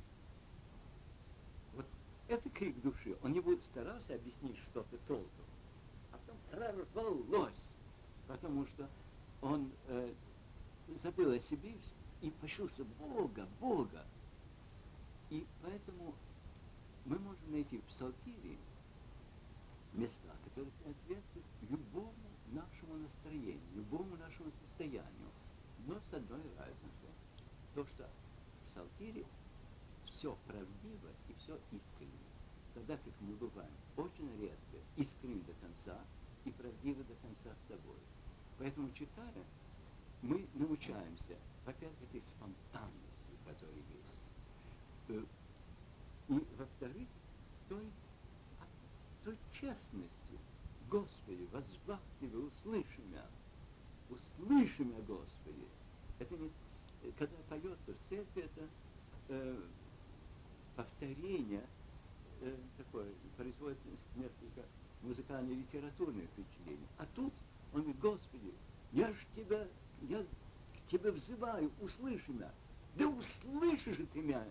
Это 2.27 2.49
крик 2.49 2.79
души. 2.81 3.17
Он 3.23 3.31
не 3.31 3.39
будет 3.39 3.63
старался 3.63 4.15
объяснить 4.15 4.57
что-то 4.57 4.97
толком. 5.07 5.45
А 6.11 6.17
потом 6.17 6.85
прорвалось, 6.93 7.53
потому 8.27 8.65
что 8.67 8.89
он 9.41 9.71
э, 9.87 10.13
забыл 11.03 11.31
о 11.31 11.39
себе 11.39 11.73
и 12.21 12.29
почувствовал 12.31 12.89
Бога, 12.99 13.47
Бога. 13.59 14.05
И 15.29 15.45
поэтому 15.61 16.13
мы 17.05 17.17
можем 17.19 17.51
найти 17.51 17.77
в 17.77 17.83
Псалтире 17.83 18.57
места, 19.93 20.35
которые 20.43 20.71
соответствуют 20.83 21.45
любому 21.69 22.13
нашему 22.51 22.97
настроению, 22.97 23.61
любому 23.75 24.17
нашему 24.17 24.51
состоянию. 24.51 25.31
Но 25.85 25.95
с 25.99 26.13
одной 26.13 26.41
разницей. 26.57 27.09
То, 27.73 27.85
что 27.85 28.09
в 28.65 28.71
Псалтире 28.71 29.25
все 30.17 30.35
правдиво 30.47 31.09
и 31.29 31.33
все 31.35 31.55
искренне. 31.71 32.27
Тогда 32.73 32.97
как 32.97 33.13
мы 33.21 33.35
бываем 33.35 33.71
очень 33.95 34.29
редко 34.41 34.77
искренне 34.95 35.41
до 35.41 35.53
конца 35.53 36.01
и 36.45 36.51
правдивы 36.51 37.03
до 37.03 37.13
конца 37.15 37.55
с 37.55 37.67
собой. 37.67 37.97
Поэтому, 38.57 38.91
читая, 38.93 39.43
мы 40.21 40.47
научаемся, 40.55 41.37
во-первых, 41.65 41.97
этой 42.09 42.21
спонтанности, 42.21 43.33
которая 43.45 43.75
есть. 43.75 44.31
Э, 45.09 45.23
и, 46.29 46.47
во-вторых, 46.57 47.07
той, 47.69 47.85
той 49.23 49.37
честности. 49.53 50.39
Господи, 50.89 51.47
возвах 51.51 51.99
Тебе, 52.19 52.37
услыши 52.37 53.01
меня. 53.09 53.25
Услыши 54.09 54.83
меня, 54.83 55.01
Господи. 55.01 55.67
Это 56.17 56.35
не, 56.37 56.51
когда 57.17 57.37
поется 57.49 57.93
в 57.93 58.09
церкви, 58.09 58.43
это 58.43 58.67
э, 59.29 59.61
повторение 60.77 61.63
э, 62.41 62.55
такое, 62.77 63.07
производит 63.35 63.77
несколько 64.15 64.61
музыкально-литературное 65.01 66.27
впечатление. 66.27 66.87
А 66.97 67.05
тут 67.15 67.33
он 67.73 67.81
говорит, 67.81 67.99
Господи, 67.99 68.53
я 68.93 69.11
ж 69.11 69.15
тебя, 69.35 69.67
я 70.03 70.23
к 70.23 70.89
тебе 70.89 71.11
взываю, 71.11 71.69
услыши 71.81 72.31
меня. 72.31 72.51
Да 72.95 73.07
услышишь 73.07 73.97
ты 74.13 74.21
меня. 74.21 74.45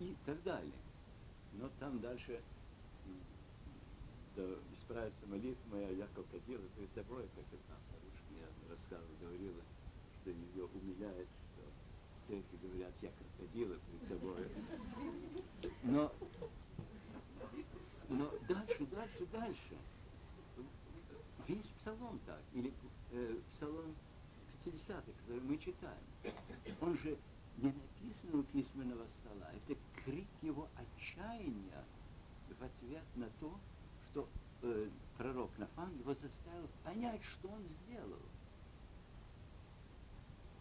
И 0.00 0.16
так 0.24 0.42
далее. 0.44 0.72
Но 1.54 1.68
там 1.80 2.00
дальше 2.00 2.40
да 4.36 4.44
исправится 4.72 5.26
молитва 5.26 5.60
моя, 5.72 5.90
я 5.90 6.06
как 6.14 6.24
ходила 6.30 6.62
перед 6.76 6.92
тобой, 6.94 7.24
как 7.34 7.44
одна 7.50 7.76
старушка 7.88 8.22
мне 8.30 8.42
рассказывала, 8.70 9.16
говорила, 9.20 9.62
что 10.22 10.30
ее 10.30 10.64
умиляет, 10.64 11.28
церкви 12.28 12.58
говорят, 12.62 12.92
я 13.02 13.10
крокодила 13.10 13.76
перед 13.76 14.08
тобой. 14.08 14.48
Но, 15.82 16.12
но 18.08 18.30
дальше, 18.48 18.86
дальше, 18.86 19.26
дальше. 19.32 19.76
Весь 21.46 21.66
псалом 21.80 22.20
так, 22.26 22.42
или 22.52 22.72
э, 23.12 23.40
псалом 23.54 23.94
50 24.64 25.04
который 25.04 25.40
мы 25.40 25.56
читаем, 25.56 26.02
он 26.80 26.98
же 26.98 27.16
не 27.56 27.72
написан 27.72 28.40
у 28.40 28.42
письменного 28.44 29.06
стола, 29.20 29.50
это 29.52 29.78
крик 30.04 30.28
его 30.42 30.68
отчаяния 30.76 31.84
в 32.48 32.62
ответ 32.62 33.04
на 33.14 33.28
то, 33.40 33.58
что 34.10 34.28
э, 34.62 34.88
пророк 35.16 35.50
Нафан 35.56 35.90
его 35.98 36.14
заставил 36.14 36.68
понять, 36.84 37.22
что 37.24 37.48
он 37.48 37.62
сделал. 37.86 38.20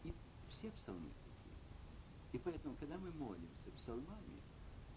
И 0.06 0.14
все 0.50 0.72
псалмы. 0.72 1.10
И 2.38 2.40
поэтому, 2.40 2.76
когда 2.76 3.00
мы 3.00 3.12
молимся 3.14 3.72
псалмами, 3.78 4.40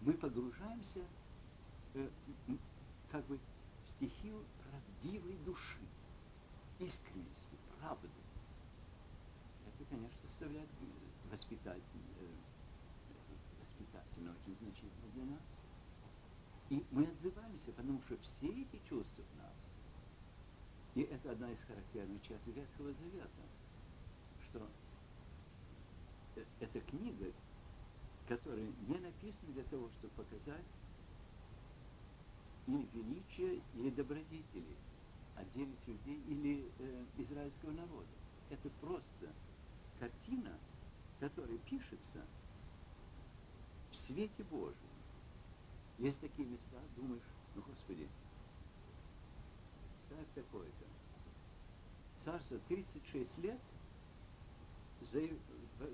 мы 0.01 0.13
погружаемся 0.13 0.99
э, 1.95 2.07
как 3.09 3.25
бы 3.25 3.35
в 3.37 3.91
стихию 3.93 4.45
правдивой 4.69 5.35
души, 5.43 5.79
искренности, 6.77 7.57
правды. 7.79 8.07
Это, 9.65 9.89
конечно, 9.89 10.19
составляет 10.29 10.69
воспитать, 11.31 11.81
воспитательно 13.59 14.35
очень 14.39 14.55
значительно 14.61 15.11
для 15.15 15.25
нас. 15.25 15.41
И 16.69 16.85
мы 16.91 17.07
отзываемся, 17.07 17.71
потому 17.71 17.99
что 18.03 18.17
все 18.19 18.49
эти 18.49 18.79
чувства 18.87 19.23
в 19.23 19.37
нас, 19.39 19.55
и 20.93 21.01
это 21.01 21.31
одна 21.31 21.51
из 21.51 21.57
характерных 21.65 22.21
черт 22.21 22.45
Ветхого 22.45 22.93
Завета, 22.93 23.41
что 24.51 24.67
эта 26.59 26.79
книга, 26.81 27.20
которая 28.31 28.71
не 28.87 28.97
написана 28.97 29.51
для 29.53 29.63
того, 29.65 29.89
чтобы 29.89 30.13
показать 30.13 30.63
или 32.65 32.87
величие, 32.93 33.61
или 33.75 33.89
добродетели 33.89 34.77
отдельных 35.35 35.77
людей 35.85 36.23
или 36.29 36.71
э, 36.79 37.05
израильского 37.17 37.71
народа. 37.71 38.07
Это 38.49 38.69
просто 38.79 39.33
картина, 39.99 40.57
которая 41.19 41.57
пишется 41.57 42.25
в 43.91 43.97
свете 43.97 44.43
Божьем. 44.49 44.75
Есть 45.97 46.21
такие 46.21 46.47
места, 46.47 46.79
думаешь, 46.95 47.21
ну, 47.53 47.63
Господи, 47.63 48.07
царь 50.07 50.25
такой-то, 50.35 50.85
царство 52.23 52.57
36 52.69 53.37
лет, 53.39 53.59
за, 55.11 55.19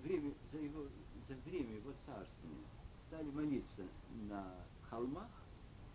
время, 0.02 0.34
за, 0.52 0.58
его, 0.60 0.84
за 1.28 1.36
время 1.46 1.76
его 1.76 1.92
царствования 2.06 2.66
стали 3.08 3.30
молиться 3.32 3.84
на 4.30 4.46
холмах, 4.90 5.30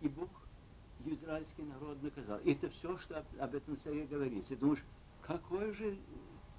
и 0.01 0.07
Бог 0.07 0.29
израильский 1.05 1.63
народ 1.63 2.01
наказал. 2.01 2.39
И 2.39 2.53
это 2.53 2.69
все, 2.69 2.97
что 2.97 3.19
об, 3.19 3.25
об 3.39 3.55
этом 3.55 3.77
царе 3.77 4.05
говорится. 4.05 4.53
И 4.53 4.57
думаешь, 4.57 4.83
какой 5.21 5.73
же, 5.73 5.97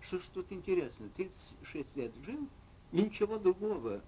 что 0.00 0.18
ж 0.18 0.23
тут 0.32 0.52
интересно, 0.52 1.08
36 1.16 1.96
лет 1.96 2.12
жил, 2.25 2.49
и 2.92 3.02
ничего 3.02 3.38
другого 3.38 4.02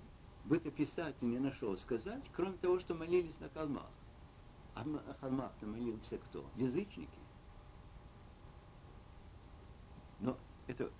в 0.44 0.52
это 0.52 0.70
писатель 0.70 1.28
не 1.28 1.38
нашел 1.38 1.76
сказать, 1.76 2.22
кроме 2.32 2.56
того, 2.58 2.78
что 2.78 2.94
молились 2.94 3.38
на 3.40 3.48
холмах. 3.50 3.90
А 4.74 4.84
на 4.84 5.00
холмах-то 5.20 5.66
молился 5.66 6.18
кто? 6.18 6.44
Язычники. 6.56 7.18
Но 10.20 10.36
это 10.66 10.90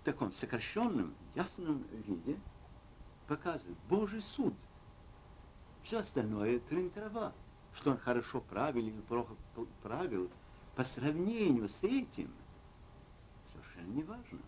в 0.00 0.04
таком 0.04 0.32
сокращенном, 0.32 1.14
ясном 1.34 1.84
виде 2.06 2.38
показывает 3.26 3.76
Божий 3.88 4.22
суд. 4.22 4.54
Все 5.82 5.98
остальное– 5.98 6.58
трын 6.68 6.90
трава. 6.90 7.32
Что 7.74 7.92
он 7.92 7.98
хорошо 7.98 8.40
правил 8.40 8.84
или 8.84 9.00
плохо 9.02 9.34
правил, 9.82 10.28
по 10.74 10.84
сравнению 10.84 11.68
с 11.68 11.82
этим 11.82 12.32
совершенно 13.52 13.92
не 13.92 14.02
важно. 14.02 14.38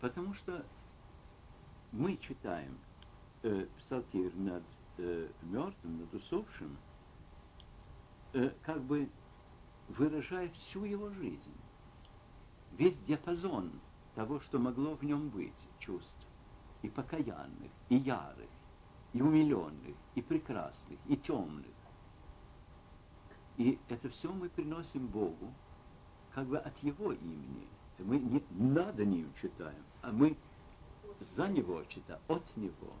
Потому 0.00 0.32
что 0.34 0.64
мы 1.92 2.16
читаем 2.18 2.78
э, 3.42 3.66
псалтирь 3.78 4.34
над 4.36 4.62
э, 4.98 5.28
мертвым, 5.42 6.00
над 6.00 6.14
усопшим, 6.14 6.76
э, 8.36 8.50
как 8.62 8.82
бы 8.82 9.08
выражая 9.88 10.50
всю 10.50 10.84
его 10.84 11.10
жизнь, 11.10 11.56
весь 12.72 12.96
диапазон 13.06 13.72
того, 14.14 14.40
что 14.40 14.58
могло 14.58 14.94
в 14.94 15.02
нем 15.02 15.28
быть 15.30 15.68
чувств, 15.78 16.26
и 16.82 16.88
покаянных, 16.88 17.70
и 17.88 17.96
ярых, 17.96 18.50
и 19.12 19.22
умиленных, 19.22 19.96
и 20.14 20.22
прекрасных, 20.22 20.98
и 21.06 21.16
темных. 21.16 21.74
И 23.56 23.78
это 23.88 24.08
все 24.10 24.30
мы 24.30 24.50
приносим 24.50 25.06
Богу, 25.06 25.52
как 26.34 26.46
бы 26.46 26.58
от 26.58 26.76
Его 26.78 27.12
имени. 27.12 27.66
Мы 27.98 28.18
не 28.18 28.42
над 28.50 28.98
Ним 28.98 29.32
читаем, 29.40 29.82
а 30.02 30.12
мы 30.12 30.36
за 31.34 31.48
Него 31.48 31.82
читаем, 31.84 32.20
от 32.28 32.56
Него. 32.56 32.92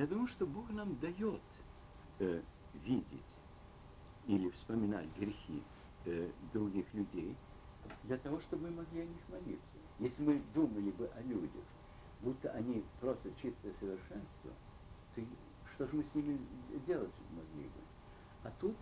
Я 0.00 0.06
думаю, 0.06 0.28
что 0.28 0.46
Бог 0.46 0.70
нам 0.70 0.96
дает 0.96 1.42
э, 2.20 2.40
видеть 2.72 3.36
или 4.26 4.48
вспоминать 4.48 5.06
грехи 5.18 5.62
э, 6.06 6.30
других 6.54 6.86
людей 6.94 7.36
для 8.04 8.16
того, 8.16 8.40
чтобы 8.40 8.70
мы 8.70 8.76
могли 8.76 9.02
о 9.02 9.04
них 9.04 9.28
молиться. 9.28 9.76
Если 9.98 10.22
мы 10.22 10.42
думали 10.54 10.90
бы 10.92 11.06
о 11.08 11.20
людях, 11.20 11.64
будто 12.22 12.50
они 12.52 12.82
просто 12.98 13.30
чистое 13.42 13.74
совершенство, 13.78 14.50
то 15.14 15.22
что 15.74 15.86
же 15.86 15.96
мы 15.96 16.04
с 16.04 16.14
ними 16.14 16.40
делать 16.86 17.12
могли 17.32 17.64
бы? 17.64 17.80
А 18.44 18.50
тут 18.58 18.76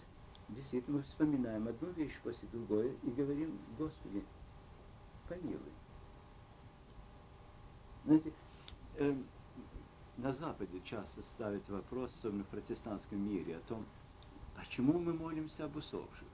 действительно 0.50 0.98
мы 0.98 1.02
вспоминаем 1.02 1.66
одну 1.66 1.90
вещь 1.94 2.16
после 2.22 2.46
другой 2.52 2.96
и 3.02 3.10
говорим, 3.10 3.58
Господи, 3.76 4.22
помилуй. 5.28 5.72
Знаете, 8.04 8.32
э, 8.98 9.16
на 10.18 10.32
Западе 10.32 10.80
часто 10.84 11.22
ставят 11.22 11.68
вопрос, 11.68 12.12
особенно 12.16 12.44
в 12.44 12.48
протестантском 12.48 13.20
мире, 13.20 13.56
о 13.56 13.60
том, 13.60 13.86
почему 14.56 14.98
мы 14.98 15.14
молимся 15.14 15.64
об 15.64 15.76
усопших. 15.76 16.26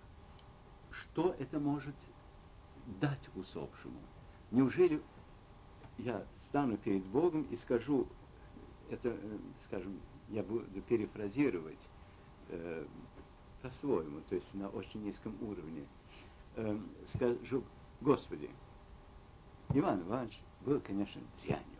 Что 0.91 1.37
это 1.39 1.61
может 1.61 1.95
дать 3.01 3.29
усопшему? 3.35 4.01
Неужели 4.51 5.03
я 5.99 6.25
стану 6.47 6.79
перед 6.79 7.05
Богом 7.05 7.43
и 7.51 7.57
скажу, 7.57 8.07
это, 8.91 9.11
э, 9.11 9.39
скажем, 9.65 10.01
я 10.31 10.43
буду 10.43 10.65
перефразировать 10.89 11.89
э, 12.49 12.87
по-своему, 13.61 14.21
то 14.29 14.35
есть 14.35 14.55
на 14.55 14.69
очень 14.69 15.03
низком 15.03 15.37
уровне, 15.43 15.87
э, 16.57 16.79
скажу, 17.15 17.63
Господи, 18.01 18.49
Иван 19.75 20.01
Иванович 20.03 20.41
был, 20.65 20.81
конечно, 20.81 21.21
дрянью 21.43 21.74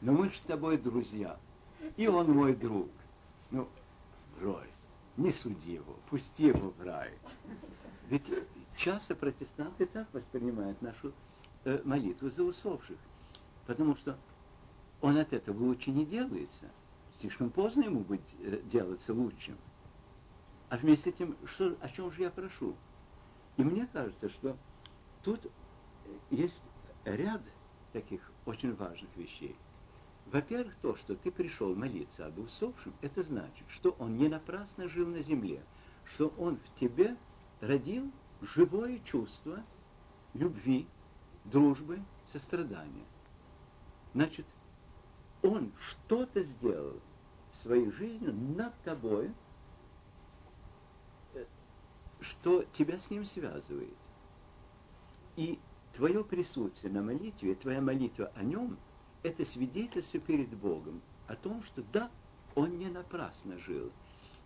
но 0.00 0.12
мы 0.12 0.30
с 0.30 0.40
тобой 0.40 0.78
друзья, 0.78 1.38
и 1.96 2.06
он 2.06 2.30
мой 2.32 2.54
друг. 2.54 2.88
Ну, 3.50 3.68
брось, 4.38 4.66
не 5.16 5.32
суди 5.32 5.72
его, 5.72 5.96
пусти 6.10 6.46
его 6.46 6.70
в 6.70 6.82
рай. 6.82 7.12
Ведь 8.08 8.30
часто 8.76 9.14
протестанты 9.14 9.86
так 9.86 10.06
воспринимают 10.12 10.80
нашу 10.82 11.12
э, 11.64 11.80
молитву 11.84 12.30
за 12.30 12.44
усопших, 12.44 12.98
потому 13.66 13.96
что 13.96 14.16
он 15.00 15.18
от 15.18 15.32
этого 15.32 15.58
лучше 15.58 15.90
не 15.90 16.06
делается. 16.06 16.66
Слишком 17.20 17.50
поздно 17.50 17.84
ему 17.84 18.00
быть, 18.00 18.20
э, 18.40 18.60
делаться 18.64 19.12
лучшим. 19.12 19.56
А 20.68 20.76
вместе 20.76 21.10
с 21.10 21.14
тем, 21.14 21.36
что, 21.46 21.76
о 21.80 21.88
чем 21.88 22.12
же 22.12 22.22
я 22.22 22.30
прошу? 22.30 22.74
И 23.56 23.64
мне 23.64 23.88
кажется, 23.92 24.28
что 24.28 24.56
тут 25.22 25.40
есть 26.30 26.62
ряд 27.04 27.42
таких 27.92 28.20
очень 28.46 28.74
важных 28.74 29.14
вещей. 29.16 29.56
Во-первых, 30.30 30.74
то, 30.82 30.94
что 30.96 31.16
ты 31.16 31.30
пришел 31.30 31.74
молиться 31.74 32.26
об 32.26 32.38
усопшем, 32.38 32.92
это 33.00 33.22
значит, 33.22 33.66
что 33.70 33.96
он 33.98 34.18
не 34.18 34.28
напрасно 34.28 34.88
жил 34.88 35.06
на 35.06 35.22
земле, 35.22 35.62
что 36.04 36.34
он 36.36 36.58
в 36.58 36.74
тебе 36.78 37.16
родил 37.60 38.12
живое 38.42 38.98
чувство 39.00 39.62
любви, 40.34 40.86
дружбы, 41.46 42.02
сострадания. 42.30 43.06
Значит, 44.12 44.44
он 45.42 45.72
что-то 45.80 46.42
сделал 46.42 47.00
своей 47.62 47.90
жизнью 47.90 48.34
над 48.34 48.78
тобой, 48.82 49.32
э, 51.32 51.46
что 52.20 52.64
тебя 52.74 52.98
с 52.98 53.10
ним 53.10 53.24
связывает. 53.24 53.98
И 55.36 55.58
твое 55.94 56.22
присутствие 56.22 56.92
на 56.92 57.02
молитве, 57.02 57.54
твоя 57.54 57.80
молитва 57.80 58.30
о 58.34 58.42
нем– 58.42 58.76
это 59.22 59.44
свидетельство 59.44 60.20
перед 60.20 60.48
Богом 60.50 61.02
о 61.26 61.34
том, 61.34 61.62
что 61.64 61.82
да, 61.92 62.10
он 62.54 62.78
не 62.78 62.88
напрасно 62.88 63.58
жил. 63.58 63.90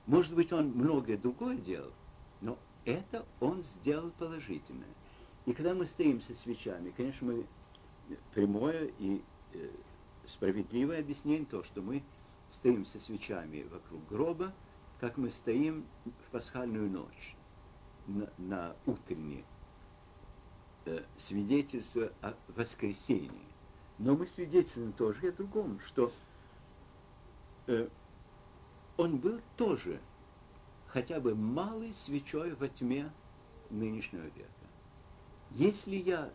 Может 0.06 0.34
быть, 0.34 0.52
он 0.52 0.70
многое 0.70 1.16
другое 1.16 1.56
делал, 1.56 1.92
но 2.40 2.58
это 2.84 3.24
он 3.40 3.62
сделал 3.62 4.10
положительное. 4.18 4.94
И 5.46 5.52
когда 5.52 5.74
мы 5.74 5.86
стоим 5.86 6.20
со 6.20 6.34
свечами, 6.34 6.92
конечно, 6.96 7.26
мы 7.32 7.46
прямое 8.34 8.90
и 8.98 9.22
э, 9.52 9.70
справедливое 10.26 11.00
объяснение 11.00 11.46
то, 11.46 11.62
что 11.64 11.82
мы 11.82 12.02
стоим 12.50 12.84
со 12.84 12.98
свечами 12.98 13.62
вокруг 13.64 14.06
гроба, 14.08 14.52
как 15.00 15.16
мы 15.16 15.30
стоим 15.30 15.84
в 16.04 16.30
пасхальную 16.30 16.90
ночь 16.90 17.36
на, 18.06 18.30
на 18.38 18.76
утреннее 18.86 19.44
э, 20.84 21.02
свидетельство 21.16 22.12
о 22.20 22.34
воскресении. 22.48 23.51
Но 24.02 24.16
мы 24.16 24.26
свидетельствуем 24.26 24.92
тоже 24.92 25.28
о 25.28 25.32
другом, 25.32 25.78
что 25.78 26.12
э, 27.68 27.88
он 28.96 29.18
был 29.18 29.40
тоже 29.56 30.00
хотя 30.88 31.20
бы 31.20 31.36
малой 31.36 31.94
свечой 31.94 32.56
во 32.56 32.66
тьме 32.68 33.12
нынешнего 33.70 34.24
века. 34.24 34.50
Если 35.52 35.94
я, 35.94 36.32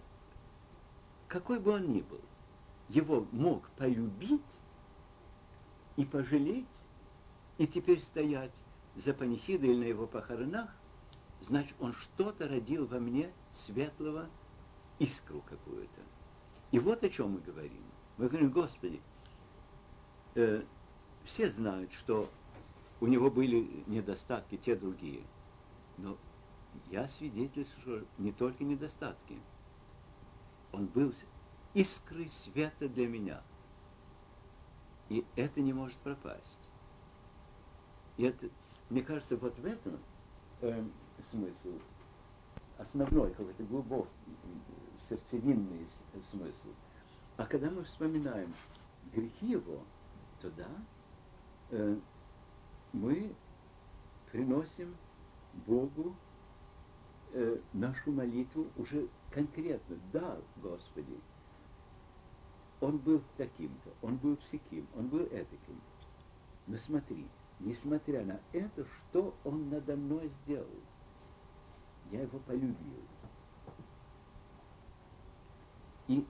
какой 1.27 1.59
бы 1.59 1.71
он 1.71 1.91
ни 1.91 1.99
был, 1.99 2.21
его 2.87 3.27
мог 3.33 3.67
полюбить 3.71 4.41
и 5.97 6.05
пожалеть, 6.05 6.65
и 7.57 7.67
теперь 7.67 7.99
стоять 7.99 8.55
за 8.95 9.13
панихидой 9.13 9.71
или 9.71 9.79
на 9.79 9.87
его 9.89 10.07
похоронах, 10.07 10.69
значит, 11.41 11.75
он 11.81 11.91
что-то 11.91 12.47
родил 12.47 12.87
во 12.87 12.99
мне 12.99 13.29
светлого, 13.53 14.29
искру 14.99 15.41
какую-то. 15.41 16.01
И 16.71 16.79
вот 16.79 17.03
о 17.03 17.09
чем 17.09 17.31
мы 17.31 17.39
говорим. 17.39 17.83
Мы 18.17 18.27
говорим, 18.27 18.51
Господи, 18.51 19.01
э, 20.35 20.63
все 21.23 21.49
знают, 21.49 21.91
что 21.93 22.29
у 22.99 23.07
него 23.07 23.29
были 23.29 23.83
недостатки, 23.87 24.57
те 24.57 24.75
другие. 24.75 25.21
Но 25.97 26.17
я 26.89 27.07
свидетельствую, 27.07 28.01
что 28.01 28.07
не 28.21 28.31
только 28.31 28.63
недостатки. 28.63 29.39
Он 30.73 30.85
был 30.87 31.13
искрой 31.73 32.29
света 32.29 32.89
для 32.89 33.07
меня. 33.07 33.41
И 35.09 35.25
это 35.35 35.61
не 35.61 35.73
может 35.73 35.97
пропасть. 35.99 36.67
И 38.17 38.23
это, 38.23 38.49
мне 38.89 39.01
кажется, 39.01 39.37
вот 39.37 39.57
в 39.57 39.65
этом 39.65 39.99
э, 40.61 40.83
смысл, 41.31 41.79
основной 42.77 43.31
какой-то 43.31 43.63
глубокий, 43.63 44.09
сердцевинный 45.09 45.87
смысл. 46.31 46.73
А 47.37 47.45
когда 47.45 47.69
мы 47.69 47.83
вспоминаем 47.83 48.53
грехи 49.13 49.51
его, 49.51 49.83
то 50.41 50.49
да, 50.51 50.69
э, 51.71 51.97
мы 52.93 53.33
приносим 54.31 54.95
Богу 55.65 56.15
э, 57.33 57.57
нашу 57.73 58.11
молитву 58.11 58.67
уже 58.75 59.07
конкретно. 59.31 59.97
Да, 60.11 60.37
Господи, 60.57 61.19
он 62.81 62.97
был 62.97 63.21
таким-то, 63.37 63.91
он 64.01 64.17
был 64.17 64.37
всяким, 64.37 64.87
он 64.95 65.07
был 65.07 65.23
этаким. 65.25 65.81
Но 66.67 66.77
смотри, 66.77 67.25
несмотря 67.59 68.23
на 68.25 68.39
это, 68.51 68.85
что 68.85 69.33
он 69.43 69.69
надо 69.69 69.95
мной 69.95 70.31
сделал? 70.43 70.67
Я 72.11 72.21
его 72.21 72.39
полюбил. 72.39 73.03
И 76.07 76.25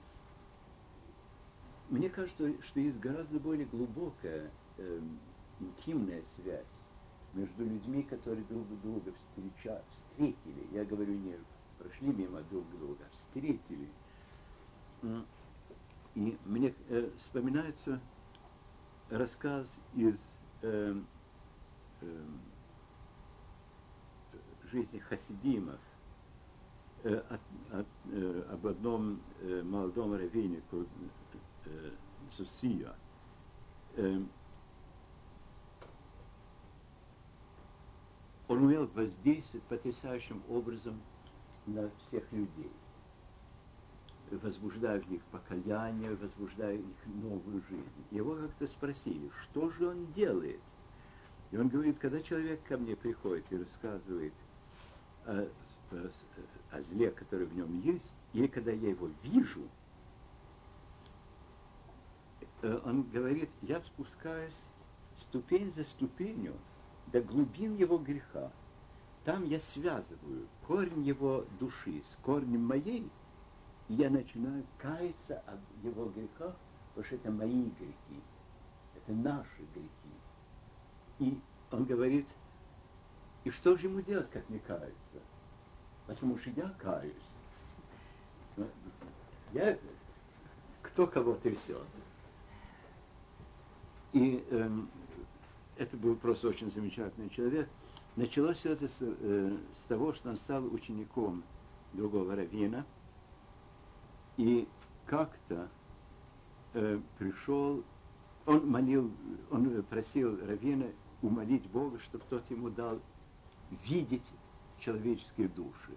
мне 1.89 2.09
кажется, 2.09 2.51
что 2.63 2.79
есть 2.79 2.99
гораздо 2.99 3.39
более 3.39 3.65
глубокая, 3.65 4.51
э, 4.77 5.01
интимная 5.59 6.23
связь 6.35 6.65
между 7.33 7.65
людьми, 7.65 8.03
которые 8.03 8.43
друг 8.45 8.67
друга 8.81 9.13
встреча, 9.13 9.83
встретили. 9.91 10.67
Я 10.71 10.83
говорю 10.85 11.13
не 11.13 11.37
прошли 11.77 12.07
мимо 12.07 12.41
друг 12.43 12.69
друга, 12.77 13.05
а 13.05 13.15
встретили. 13.15 13.89
И 16.15 16.37
мне 16.45 16.73
э, 16.89 17.11
вспоминается 17.19 18.01
рассказ 19.09 19.67
из 19.93 20.19
э, 20.63 20.99
э, 22.01 22.25
жизни 24.71 24.99
хасидимов 24.99 25.79
э, 27.03 27.21
от, 27.29 27.41
от, 27.71 27.87
э, 28.11 28.43
об 28.51 28.67
одном 28.67 29.21
э, 29.41 29.61
молодом 29.63 30.13
раввинику 30.13 30.85
э, 31.65 31.91
Сусия. 32.31 32.95
Э, 33.95 34.19
он 38.47 38.63
умел 38.63 38.87
воздействовать 38.93 39.63
потрясающим 39.65 40.41
образом 40.49 40.99
на 41.65 41.89
всех 41.99 42.23
людей, 42.31 42.71
возбуждая 44.31 45.01
в 45.01 45.09
них 45.09 45.21
покаяние, 45.31 46.15
возбуждая 46.15 46.77
в 46.77 46.85
них 46.85 47.23
новую 47.23 47.61
жизнь. 47.69 48.05
Его 48.11 48.35
как-то 48.35 48.67
спросили, 48.67 49.29
что 49.43 49.69
же 49.71 49.89
он 49.89 50.11
делает? 50.13 50.61
И 51.51 51.57
он 51.57 51.69
говорит, 51.69 51.97
когда 51.99 52.21
человек 52.21 52.61
ко 52.63 52.77
мне 52.77 52.95
приходит 52.95 53.45
и 53.51 53.57
рассказывает 53.57 54.33
о, 55.25 55.47
о, 55.91 56.11
о 56.71 56.81
зле, 56.81 57.11
который 57.11 57.45
в 57.45 57.55
нем 57.55 57.81
есть, 57.81 58.11
или 58.33 58.47
когда 58.47 58.71
я 58.71 58.89
его 58.89 59.09
вижу, 59.23 59.67
э, 62.61 62.79
он 62.85 63.03
говорит, 63.03 63.49
я 63.61 63.81
спускаюсь 63.81 64.65
ступень 65.17 65.71
за 65.73 65.83
ступенью 65.83 66.53
до 67.07 67.21
глубин 67.21 67.75
его 67.75 67.97
греха. 67.97 68.51
Там 69.25 69.45
я 69.45 69.59
связываю 69.59 70.47
корень 70.67 71.03
его 71.03 71.45
души 71.59 72.01
с 72.01 72.17
корнем 72.23 72.65
моей, 72.65 73.09
и 73.89 73.93
я 73.93 74.09
начинаю 74.09 74.63
каяться 74.77 75.39
от 75.39 75.59
его 75.83 76.05
греха, 76.05 76.55
потому 76.89 77.05
что 77.05 77.15
это 77.15 77.31
мои 77.31 77.63
грехи, 77.63 78.21
это 78.95 79.11
наши 79.13 79.61
грехи. 79.73 79.89
И 81.19 81.39
он 81.71 81.85
говорит, 81.85 82.27
и 83.43 83.49
что 83.49 83.77
же 83.77 83.87
ему 83.87 84.01
делать, 84.01 84.29
как 84.31 84.49
не 84.49 84.59
каяться? 84.59 85.21
Потому 86.07 86.37
что 86.39 86.49
я 86.51 86.69
каюсь. 86.79 87.13
Я, 89.53 89.77
кто 90.81 91.05
кого 91.07 91.35
трясет. 91.35 91.85
И 94.13 94.43
эм, 94.49 94.89
это 95.77 95.95
был 95.97 96.15
просто 96.15 96.47
очень 96.47 96.71
замечательный 96.71 97.29
человек. 97.29 97.69
Началось 98.15 98.57
все 98.57 98.73
это 98.73 98.87
с, 98.87 98.97
э, 98.99 99.57
с 99.75 99.83
того, 99.83 100.13
что 100.13 100.29
он 100.29 100.37
стал 100.37 100.65
учеником 100.73 101.43
другого 101.93 102.35
раввина, 102.35 102.85
и 104.37 104.67
как-то 105.05 105.69
э, 106.73 106.99
пришел, 107.19 107.83
он 108.45 108.67
молил, 108.67 109.11
он 109.51 109.83
просил 109.83 110.39
раввина 110.45 110.87
умолить 111.21 111.67
Бога, 111.69 111.99
чтобы 111.99 112.23
тот 112.29 112.49
ему 112.49 112.69
дал 112.69 112.99
видеть 113.85 114.25
человеческие 114.79 115.47
души, 115.49 115.95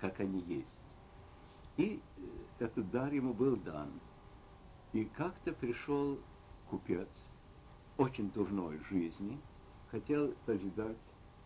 как 0.00 0.20
они 0.20 0.40
есть. 0.42 0.68
И 1.76 2.00
э, 2.16 2.22
этот 2.64 2.90
дар 2.90 3.12
ему 3.12 3.32
был 3.32 3.56
дан. 3.56 3.90
И 4.92 5.04
как-то 5.04 5.52
пришел 5.52 6.18
купец, 6.68 7.08
очень 7.96 8.30
дурной 8.30 8.78
жизни, 8.90 9.40
хотел 9.90 10.32
повидать 10.46 10.98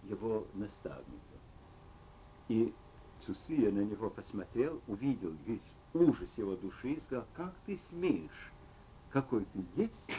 его 0.05 0.47
наставника. 0.55 1.37
И 2.49 2.73
Цусия 3.21 3.71
на 3.71 3.81
него 3.81 4.11
посмотрел, 4.11 4.81
увидел 4.87 5.33
весь 5.47 5.63
ужас 5.95 6.29
его 6.37 6.57
души 6.57 6.93
и 6.93 7.01
сказал, 7.01 7.27
как 7.35 7.55
ты 7.65 7.79
смеешь, 7.89 8.53
какой 9.11 9.45
ты 9.47 9.65
есть, 9.77 10.11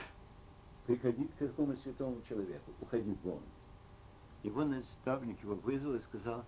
приходить 0.85 1.33
к 1.35 1.39
какому 1.39 1.75
святому 1.77 2.21
человеку, 2.27 2.71
уходи 2.81 3.15
вон. 3.23 3.41
Его 4.47 4.63
наставник 4.63 5.43
его 5.43 5.55
вызвал 5.55 5.95
и 5.95 5.99
сказал, 5.99 6.45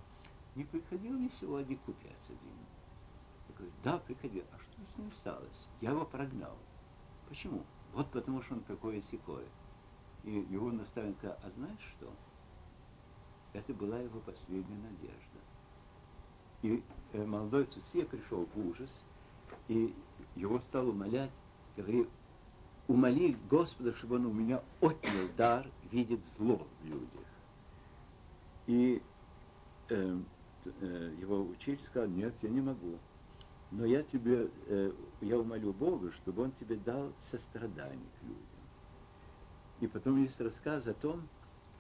не 0.56 0.64
приходил 0.64 1.20
ли 1.20 1.30
сегодня 1.42 1.76
купец 1.80 2.16
один? 2.30 2.56
Я 3.50 3.56
говорю, 3.56 3.74
да, 3.84 3.98
приходил. 3.98 4.46
А 4.54 4.58
что 4.58 4.94
с 4.94 4.98
ним 4.98 5.12
сталось? 5.12 5.68
Я 5.82 5.92
его 5.92 6.06
прогнал. 6.06 6.56
Почему? 7.28 7.62
Вот 7.94 8.10
потому 8.10 8.42
что 8.42 8.54
он 8.54 8.62
такое 8.62 9.02
секое. 9.02 9.44
И 10.24 10.32
его 10.32 10.72
наставник 10.72 11.18
сказал, 11.18 11.38
а 11.44 11.50
знаешь 11.58 11.94
что? 11.98 12.10
Это 13.52 13.74
была 13.74 14.00
его 14.00 14.22
последняя 14.22 14.78
надежда. 14.78 15.40
И 16.62 16.82
э, 17.12 17.26
молодой 17.26 17.66
Цусия 17.66 18.06
пришел 18.06 18.48
в 18.56 18.66
ужас, 18.66 18.92
и 19.68 19.94
его 20.38 20.60
стал 20.70 20.88
умолять, 20.88 21.36
говорит, 21.76 22.08
умоли 22.88 23.36
Господа, 23.50 23.94
чтобы 23.94 24.16
он 24.16 24.28
у 24.28 24.32
меня 24.32 24.64
отнял 24.80 25.28
дар 25.36 25.68
видеть 25.92 26.24
зло 26.38 26.66
в 26.82 26.86
людях. 26.86 27.29
И 28.70 29.02
э, 29.90 30.20
э, 30.64 31.16
его 31.20 31.42
учитель 31.42 31.84
сказал, 31.88 32.08
нет, 32.08 32.36
я 32.44 32.50
не 32.50 32.62
могу. 32.62 33.00
Но 33.72 33.84
я 33.84 34.04
тебе, 34.04 34.48
э, 34.68 34.92
я 35.22 35.40
умолю 35.40 35.74
Бога, 35.74 36.12
чтобы 36.12 36.44
он 36.44 36.52
тебе 36.52 36.76
дал 36.76 37.12
сострадание 37.32 38.06
к 38.20 38.24
людям. 38.24 38.46
И 39.80 39.88
потом 39.88 40.22
есть 40.22 40.40
рассказ 40.40 40.86
о 40.86 40.94
том, 40.94 41.28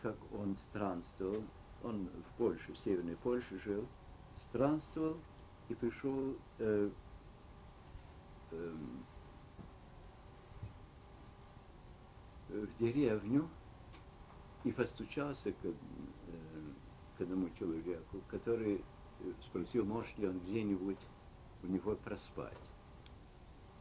как 0.01 0.15
он 0.33 0.57
странствовал, 0.69 1.43
он 1.83 2.07
в 2.07 2.37
Польше, 2.39 2.73
в 2.73 2.79
Северной 2.79 3.17
Польше 3.17 3.59
жил, 3.63 3.85
странствовал 4.49 5.17
и 5.67 5.75
пришел 5.75 6.35
э, 6.57 6.89
э, 8.49 8.75
в 12.49 12.77
деревню 12.79 13.47
и 14.63 14.71
постучался 14.71 15.51
к, 15.51 15.65
э, 15.65 15.71
к 17.17 17.21
одному 17.21 17.49
человеку, 17.57 18.21
который 18.29 18.83
спросил, 19.45 19.85
может 19.85 20.17
ли 20.17 20.27
он 20.27 20.39
где-нибудь 20.39 20.99
у 21.63 21.67
него 21.67 21.95
проспать. 21.95 22.57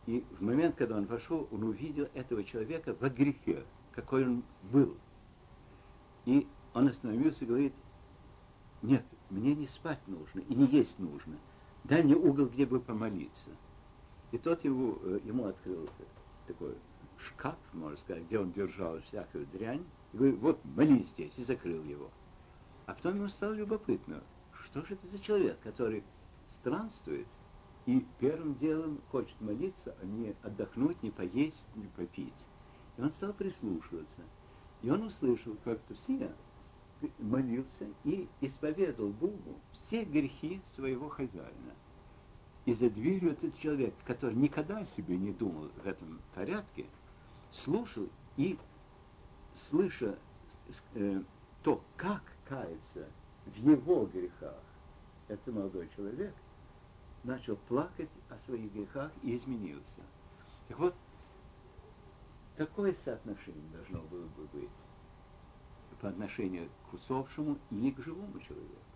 И 0.06 0.24
в 0.38 0.42
момент, 0.42 0.74
когда 0.76 0.96
он 0.96 1.06
вошел, 1.06 1.46
он 1.52 1.64
увидел 1.64 2.08
этого 2.14 2.42
человека 2.42 2.96
во 2.98 3.10
грехе, 3.10 3.64
какой 3.92 4.24
он 4.24 4.42
был. 4.72 4.96
И 6.24 6.46
он 6.74 6.88
остановился 6.88 7.44
и 7.44 7.46
говорит, 7.46 7.74
нет, 8.82 9.04
мне 9.30 9.54
не 9.54 9.66
спать 9.66 10.00
нужно 10.06 10.40
и 10.40 10.54
не 10.54 10.66
есть 10.66 10.98
нужно. 10.98 11.36
Дай 11.84 12.02
мне 12.02 12.14
угол, 12.14 12.46
где 12.46 12.66
бы 12.66 12.80
помолиться. 12.80 13.50
И 14.32 14.38
тот 14.38 14.64
его, 14.64 14.98
э, 15.02 15.20
ему 15.24 15.46
открыл 15.46 15.88
такой 16.46 16.74
шкаф, 17.18 17.56
можно 17.72 17.96
сказать, 17.98 18.24
где 18.24 18.38
он 18.38 18.52
держал 18.52 19.00
всякую 19.02 19.46
дрянь, 19.46 19.84
и 20.12 20.16
говорит, 20.16 20.38
вот 20.40 20.64
молись 20.64 21.08
здесь, 21.10 21.32
и 21.36 21.42
закрыл 21.42 21.82
его. 21.84 22.10
А 22.86 22.94
потом 22.94 23.16
ему 23.16 23.28
стало 23.28 23.52
любопытно, 23.52 24.22
что 24.64 24.82
же 24.84 24.94
это 24.94 25.06
за 25.08 25.18
человек, 25.18 25.58
который 25.62 26.02
странствует 26.60 27.26
и 27.86 28.04
первым 28.18 28.54
делом 28.56 29.00
хочет 29.10 29.40
молиться, 29.40 29.96
а 30.02 30.04
не 30.04 30.34
отдохнуть, 30.42 31.02
не 31.02 31.10
поесть, 31.10 31.64
не 31.74 31.86
попить. 31.96 32.44
И 32.98 33.00
он 33.00 33.10
стал 33.10 33.32
прислушиваться. 33.32 34.22
И 34.82 34.90
он 34.90 35.04
услышал, 35.04 35.56
как 35.64 35.80
Тусия 35.80 36.30
молился 37.18 37.86
и 38.04 38.28
исповедовал 38.40 39.10
Богу 39.10 39.58
все 39.72 40.04
грехи 40.04 40.60
своего 40.74 41.08
хозяина. 41.08 41.74
И 42.66 42.74
за 42.74 42.90
дверью 42.90 43.32
этот 43.32 43.58
человек, 43.58 43.94
который 44.04 44.34
никогда 44.34 44.78
о 44.78 44.84
себе 44.84 45.16
не 45.16 45.32
думал 45.32 45.70
в 45.82 45.86
этом 45.86 46.20
порядке, 46.34 46.84
слушал 47.50 48.08
и, 48.36 48.58
слыша 49.68 50.18
э, 50.94 51.22
то, 51.62 51.82
как 51.96 52.22
кается 52.46 53.06
в 53.46 53.56
его 53.56 54.06
грехах 54.06 54.62
этот 55.28 55.54
молодой 55.54 55.88
человек, 55.96 56.34
начал 57.24 57.56
плакать 57.56 58.10
о 58.30 58.38
своих 58.46 58.72
грехах 58.72 59.12
и 59.22 59.36
изменился. 59.36 60.02
Так 60.68 60.78
вот, 60.78 60.94
какое 62.56 62.94
соотношение 63.04 63.68
должно 63.72 64.00
было 64.08 64.26
бы 64.26 64.46
быть 64.52 64.70
по 66.00 66.08
отношению 66.08 66.68
к 66.90 66.94
усопшему 66.94 67.58
или 67.70 67.90
к 67.90 67.98
живому 68.02 68.38
человеку? 68.40 68.88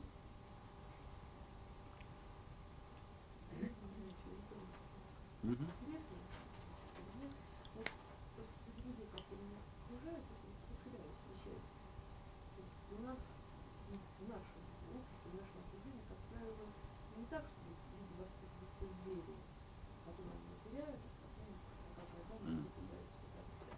Угу. 5.42 5.59
Интересно. 5.59 6.16
Вот 7.75 7.88
после 8.38 8.83
людей, 8.87 9.07
которые 9.11 9.42
меня 9.42 9.59
окружают, 9.59 10.22
это 10.22 10.46
всегда 10.79 11.03
встречается. 11.03 11.66
У 12.94 13.03
нас 13.03 13.18
в 13.18 14.29
нашем 14.31 14.62
обществе, 14.87 15.27
в 15.27 15.35
нашем 15.35 15.59
окружении, 15.66 16.07
как 16.07 16.22
правило, 16.31 16.62
не 17.18 17.27
так, 17.27 17.42
чтобы 17.42 17.75
люди 17.75 18.14
воспитываются 18.22 18.87
в 18.87 19.03
вере, 19.03 19.35
потом 20.07 20.31
они 20.31 20.55
теряют, 20.62 21.03
а 21.03 21.27
потом, 21.27 21.51
как 21.98 22.07
годами, 22.14 22.62
пытаются 22.79 23.18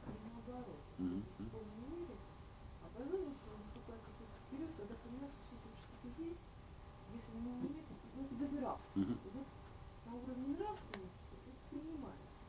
а 0.05 0.13
не 0.21 0.29
наоборот. 0.37 0.85
В 0.85 1.49
полной 1.49 1.81
мере, 1.97 2.13
а 2.13 2.87
потом, 2.93 3.25
насколько 3.25 3.89
я 3.89 3.99
какой-то 4.05 4.37
период, 4.53 4.73
когда 4.77 4.95
понимаешь, 5.01 5.33
что 5.33 5.57
все-таки 5.57 5.81
что-то 5.81 6.09
есть, 6.29 6.45
если 7.09 7.35
не 7.41 7.73
нет, 7.73 7.89
ну, 7.89 8.21
это 8.21 8.37
И 8.95 9.01
вот 9.01 9.47
на 10.07 10.15
уровне 10.15 10.55
нравственности 10.55 11.35
принимается. 11.69 12.47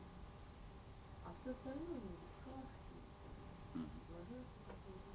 А 1.24 1.34
все 1.40 1.50
остальное, 1.50 1.98
сказки, 2.38 2.94
блаженство 3.74 4.62
какое-то. 4.70 5.10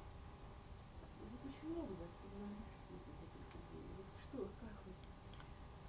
И 1.16 1.24
вот 1.32 1.40
очень 1.48 1.72
много 1.72 1.92
достигно 1.96 2.52
близких 2.90 3.16
таких 3.16 3.48
людей. 3.56 3.84
Вот 3.96 4.06
что, 4.20 4.44
как 4.60 4.76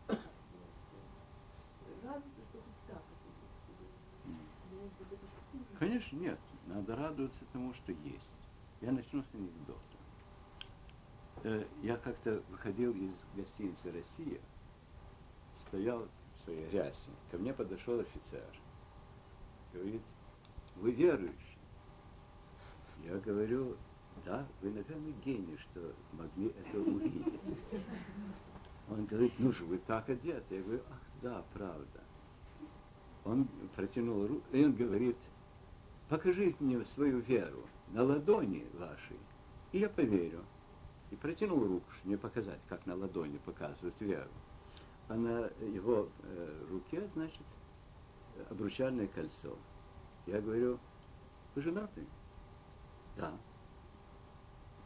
вот, 0.08 0.20
радуется, 2.06 2.42
что 2.50 2.58
хоть 2.64 2.82
так 2.88 3.04
это 3.04 3.28
есть? 3.44 3.68
Или, 4.72 4.80
может 4.80 4.96
быть, 4.98 5.12
это 5.12 5.28
хуже? 5.52 5.66
Конечно, 5.78 6.16
нет. 6.16 6.40
Надо 6.68 6.96
радоваться 6.96 7.44
тому, 7.52 7.74
что 7.74 7.92
есть. 7.92 8.32
Я 8.80 8.94
начну 8.94 9.22
с 9.22 9.34
анекдота. 9.34 9.80
Э, 11.44 11.68
я 11.82 11.98
как-то 11.98 12.42
выходил 12.50 12.94
из 12.94 13.12
гостиницы 13.36 13.92
«Россия», 13.92 14.40
стоял 15.74 16.08
в 16.38 16.44
своей 16.44 16.70
рясе. 16.70 17.10
Ко 17.32 17.38
мне 17.40 17.52
подошел 17.52 18.00
офицер. 18.00 18.46
Говорит, 19.74 20.04
вы 20.76 20.92
верующий? 20.92 21.58
Я 23.04 23.18
говорю, 23.18 23.76
да, 24.24 24.46
вы, 24.62 24.70
наверное, 24.70 25.14
гений, 25.26 25.58
что 25.58 25.96
могли 26.12 26.50
это 26.50 26.80
увидеть. 26.80 27.58
Он 28.88 29.06
говорит, 29.06 29.34
ну 29.40 29.52
же, 29.52 29.66
вы 29.66 29.80
так 29.80 30.08
одеты. 30.10 30.58
Я 30.58 30.62
говорю, 30.62 30.82
ах, 30.92 31.00
да, 31.24 31.44
правда. 31.56 32.04
Он 33.26 33.48
протянул 33.76 34.28
руку, 34.28 34.46
и 34.52 34.64
он 34.64 34.74
говорит, 34.74 35.18
покажите 36.08 36.56
мне 36.60 36.86
свою 36.86 37.20
веру 37.22 37.64
на 37.90 38.04
ладони 38.04 38.68
вашей, 38.74 39.18
и 39.72 39.80
я 39.80 39.90
поверю. 39.90 40.44
И 41.10 41.16
протянул 41.16 41.66
руку, 41.66 41.90
чтобы 41.94 42.10
мне 42.10 42.18
показать, 42.18 42.60
как 42.70 42.86
на 42.86 42.96
ладони 42.96 43.40
показывать 43.40 44.00
веру 44.02 44.30
а 45.08 45.16
на 45.16 45.50
его 45.66 46.10
э, 46.24 46.66
руке, 46.70 47.08
значит, 47.14 47.44
обручальное 48.50 49.08
кольцо. 49.08 49.56
Я 50.26 50.42
говорю, 50.42 50.80
вы 51.56 51.62
женаты? 51.62 52.06
Да. 53.18 53.32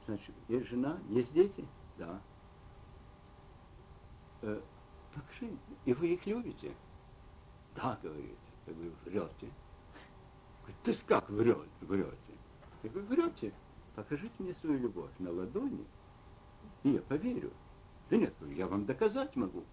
Значит, 0.06 0.34
есть 0.48 0.68
жена, 0.68 0.98
есть 1.10 1.32
дети? 1.34 1.66
Да. 1.98 2.20
Э, 4.42 4.62
покажи, 5.14 5.56
и 5.86 5.94
вы 5.94 6.08
их 6.14 6.26
любите? 6.26 6.74
Да, 7.76 8.00
говорит. 8.02 8.38
Я 8.66 8.74
говорю, 8.74 8.92
врете. 9.06 9.52
Говорит, 10.62 10.82
ты 10.84 10.94
как 11.06 11.30
врете? 11.30 11.70
врете? 11.82 12.18
Я 12.84 12.90
говорю, 12.90 13.08
врете. 13.08 13.54
Покажите 13.96 14.34
мне 14.40 14.54
свою 14.56 14.78
любовь 14.80 15.12
на 15.20 15.32
ладони, 15.32 15.86
и 16.84 16.92
я 16.92 17.02
поверю. 17.02 17.52
Да 18.10 18.18
нет, 18.18 18.34
я 18.56 18.68
вам 18.68 18.86
доказать 18.86 19.36
могу. 19.36 19.64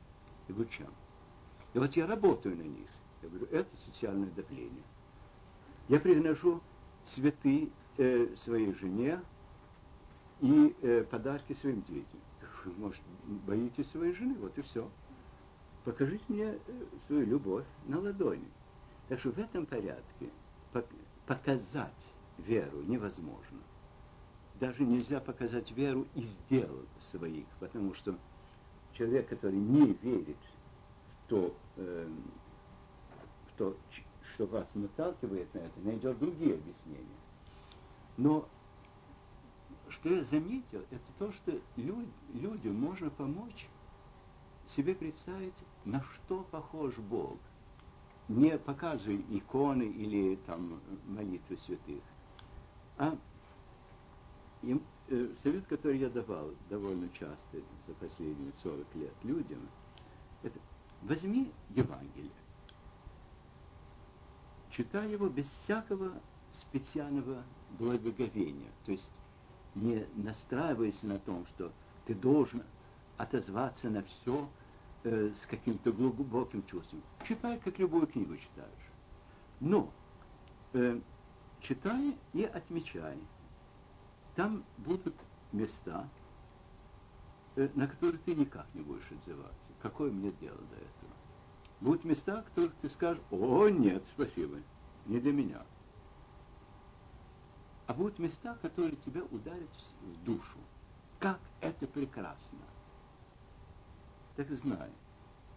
Чем? 0.71 0.89
И 1.73 1.79
вот 1.79 1.95
я 1.97 2.07
работаю 2.07 2.57
на 2.57 2.63
них. 2.63 2.89
Я 3.23 3.29
говорю, 3.29 3.47
это 3.51 3.71
социальное 3.87 4.31
давление. 4.31 4.83
Я 5.89 6.01
приношу 6.01 6.61
цветы 7.05 7.71
э, 7.99 8.29
своей 8.37 8.73
жене 8.75 9.21
и 10.41 10.75
э, 10.83 11.05
подарки 11.11 11.55
своим 11.55 11.83
детям. 11.83 12.21
Может, 12.79 13.03
боитесь 13.47 13.91
своей 13.91 14.15
жены, 14.15 14.35
вот 14.35 14.57
и 14.59 14.63
все. 14.63 14.89
Покажите 15.85 16.25
мне 16.29 16.45
э, 16.45 16.59
свою 17.07 17.27
любовь 17.27 17.67
на 17.87 18.01
ладони. 18.01 18.49
Так 19.09 19.21
что 19.21 19.31
в 19.31 19.39
этом 19.39 19.67
порядке 19.67 20.31
показать 21.27 21.93
веру 22.39 22.83
невозможно. 22.83 23.59
Даже 24.61 24.85
нельзя 24.85 25.21
показать 25.21 25.71
веру 25.73 26.07
из 26.15 26.31
дел 26.49 26.87
своих, 27.11 27.47
потому 27.61 27.95
что 27.95 28.17
человек, 28.95 29.29
который 29.29 29.59
не 29.59 29.93
верит 30.03 30.37
в 31.25 31.29
то, 31.29 31.55
э, 31.77 32.09
в 33.49 33.59
то, 33.59 33.77
что 34.35 34.47
вас 34.47 34.67
наталкивает 34.75 35.53
на 35.55 35.59
это, 35.59 35.81
найдет 35.81 36.19
другие 36.19 36.55
объяснения. 36.55 37.19
Но 38.17 38.49
что 39.89 40.09
я 40.09 40.25
заметил, 40.25 40.85
это 40.91 41.13
то, 41.19 41.33
что 41.33 41.53
люд, 41.77 42.07
людям 42.33 42.75
можно 42.77 43.11
помочь 43.11 43.69
себе 44.67 44.95
представить, 44.95 45.55
на 45.85 46.03
что 46.03 46.43
похож 46.51 46.95
Бог. 46.97 47.39
Не 48.29 48.57
показывая 48.57 49.21
иконы 49.31 49.83
или 49.83 50.37
там 50.47 50.81
молитвы 51.07 51.59
святых, 51.59 52.03
а 52.97 53.17
им, 54.63 54.83
э, 55.09 55.29
совет, 55.43 55.67
который 55.67 55.99
я 55.99 56.09
давал 56.09 56.51
довольно 56.71 57.09
часто 57.11 57.59
за 57.87 57.95
последние 57.95 58.53
40 58.63 58.95
лет 58.95 59.15
людям, 59.23 59.61
это 60.43 60.59
возьми 61.03 61.53
Евангелие, 61.71 62.31
читай 64.71 65.11
его 65.11 65.29
без 65.29 65.49
всякого 65.49 66.13
специального 66.53 67.43
благоговения, 67.79 68.71
то 68.85 68.93
есть 68.93 69.11
не 69.75 70.07
настраивайся 70.17 71.07
на 71.07 71.19
том, 71.19 71.47
что 71.55 71.73
ты 72.07 72.15
должен 72.15 72.63
отозваться 73.17 73.91
на 73.91 74.03
все 74.03 74.49
э, 75.05 75.31
с 75.31 75.47
каким-то 75.47 75.93
глубоким 75.93 76.65
чувством. 76.67 77.03
Читай, 77.27 77.59
как 77.59 77.79
любую 77.79 78.07
книгу 78.07 78.37
читаешь. 78.37 78.69
Но 79.61 79.91
э, 80.73 81.01
читай 81.61 82.17
и 82.33 82.45
отмечай 82.45 83.17
там 84.35 84.65
будут 84.79 85.15
места, 85.53 86.09
э, 87.57 87.69
на 87.75 87.87
которые 87.87 88.19
ты 88.21 88.35
никак 88.35 88.67
не 88.75 88.83
будешь 88.83 89.11
отзываться. 89.11 89.71
Какое 89.83 90.11
мне 90.11 90.33
дело 90.33 90.59
до 90.59 90.77
этого? 90.77 91.13
Будут 91.81 92.05
места, 92.05 92.43
в 92.43 92.45
которых 92.47 92.75
ты 92.81 92.89
скажешь, 92.89 93.23
о, 93.31 93.69
нет, 93.69 94.05
спасибо, 94.15 94.59
не 95.07 95.21
для 95.21 95.33
меня. 95.33 95.63
а 97.87 97.95
будут 97.95 98.19
места, 98.19 98.57
которые 98.63 98.97
тебя 99.05 99.23
ударят 99.31 99.69
в 100.01 100.25
душу. 100.25 100.59
Как 101.19 101.39
это 101.61 101.87
прекрасно! 101.87 102.59
Так 104.37 104.51
знай, 104.51 104.91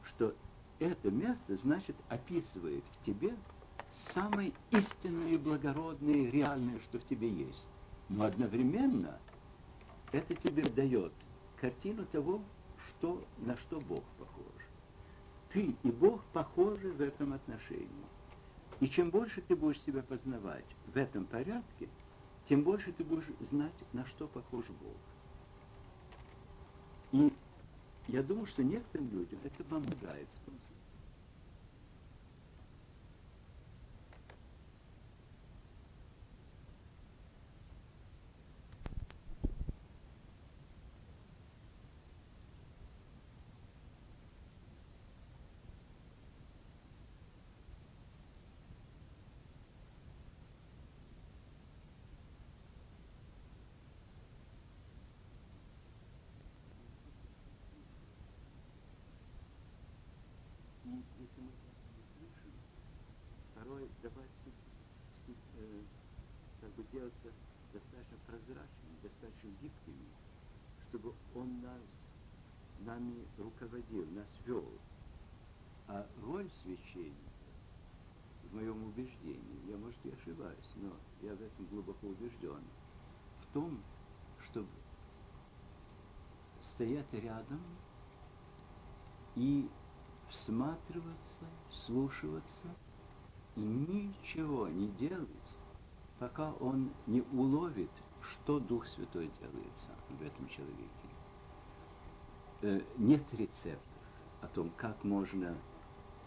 что 0.04 0.36
это 0.80 1.10
место, 1.10 1.56
значит, 1.56 1.96
описывает 2.10 2.84
в 2.86 3.06
тебе 3.06 3.36
самое 4.14 4.54
истинное, 4.72 5.38
благородное, 5.38 6.30
реальное, 6.30 6.80
что 6.82 7.00
в 7.00 7.06
тебе 7.06 7.30
есть. 7.30 7.68
Но 8.10 8.26
одновременно 8.26 9.18
это 10.12 10.34
тебе 10.36 10.64
дает 10.64 11.14
картину 11.60 12.06
того, 12.06 12.42
что, 12.88 13.24
на 13.40 13.58
что 13.58 13.80
Бог 13.82 14.04
похож. 14.18 14.46
Ты 15.50 15.76
и 15.84 15.92
Бог 15.92 16.24
похожи 16.34 16.92
в 16.92 17.02
этом 17.02 17.34
отношении. 17.34 17.90
И 18.80 18.88
чем 18.88 19.10
больше 19.10 19.42
ты 19.42 19.56
будешь 19.56 19.82
себя 19.82 20.04
познавать 20.04 20.66
в 20.86 20.98
этом 20.98 21.26
порядке, 21.26 21.90
тем 22.48 22.64
больше 22.64 22.92
ты 22.94 23.04
будешь 23.04 23.28
знать, 23.40 23.74
на 23.92 24.06
что 24.06 24.28
похож 24.28 24.66
Бог. 24.82 24.98
И 27.12 27.34
я 28.08 28.24
думаю, 28.24 28.46
что 28.46 28.64
некоторым 28.64 29.10
людям 29.10 29.40
это 29.44 29.64
помогает. 29.64 30.28
И 60.88 61.04
если 61.20 61.42
мы 61.42 61.52
не 61.52 62.04
слышим, 62.16 62.54
порой 63.54 63.90
давать 64.02 64.30
э, 65.28 65.82
как 66.62 66.72
бы 66.76 66.84
делаться 66.94 67.28
достаточно 67.74 68.18
прозрачными, 68.26 68.96
достаточно 69.04 69.50
гибкими, 69.62 70.08
чтобы 70.88 71.14
он 71.36 71.62
нас, 71.62 71.82
нами 72.80 73.26
руководил, 73.38 74.06
нас 74.12 74.30
вел. 74.46 74.72
А 75.90 76.08
роль 76.24 76.50
священника, 76.64 77.16
в 78.50 78.56
моем 78.56 78.82
убеждении, 78.86 79.70
я, 79.70 79.78
может, 79.78 80.00
и 80.06 80.12
ошибаюсь, 80.12 80.72
но 80.78 80.94
я 81.22 81.36
в 81.36 81.42
этом 81.42 81.66
глубоко 81.66 82.08
убежден, 82.08 82.64
в 83.42 83.54
том, 83.54 83.78
чтобы 84.50 84.70
стоять 86.62 87.12
рядом 87.12 87.62
и 89.36 89.70
всматриваться, 90.30 91.46
слушаться 91.86 92.68
и 93.56 93.62
ничего 93.62 94.68
не 94.68 94.88
делать, 94.90 95.28
пока 96.20 96.52
он 96.60 96.92
не 97.06 97.22
уловит, 97.34 97.92
что 98.22 98.60
Дух 98.60 98.86
Святой 98.88 99.32
делает 99.40 99.78
сам 99.78 100.18
в 100.18 100.22
этом 100.22 100.48
человеке. 100.48 101.08
Э, 102.62 102.82
нет 102.98 103.24
рецептов 103.34 103.82
о 104.42 104.48
том, 104.48 104.72
как 104.78 105.04
можно 105.04 105.56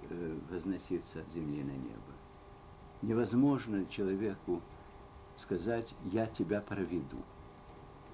э, 0.03 0.39
возноситься 0.51 1.21
от 1.21 1.29
земли 1.31 1.63
на 1.63 1.73
небо. 1.73 2.13
Невозможно 3.03 3.87
человеку 3.87 4.61
сказать 5.37 5.95
«я 6.05 6.27
тебя 6.27 6.61
проведу», 6.61 7.23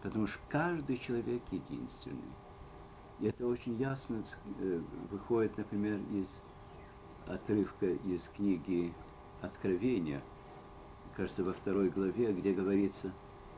потому 0.02 0.26
что 0.26 0.40
каждый 0.48 0.96
человек 0.98 1.42
единственный. 1.50 2.32
И 3.20 3.26
это 3.26 3.46
очень 3.46 3.76
ясно 3.78 4.22
э, 4.58 4.80
выходит, 5.10 5.56
например, 5.56 5.98
из 6.12 6.28
отрывка 7.26 7.86
из 7.86 8.22
книги 8.36 8.92
Откровения, 9.42 10.22
кажется, 11.16 11.44
во 11.44 11.52
второй 11.52 11.90
главе, 11.90 12.32
где 12.32 12.52
говорится, 12.52 13.12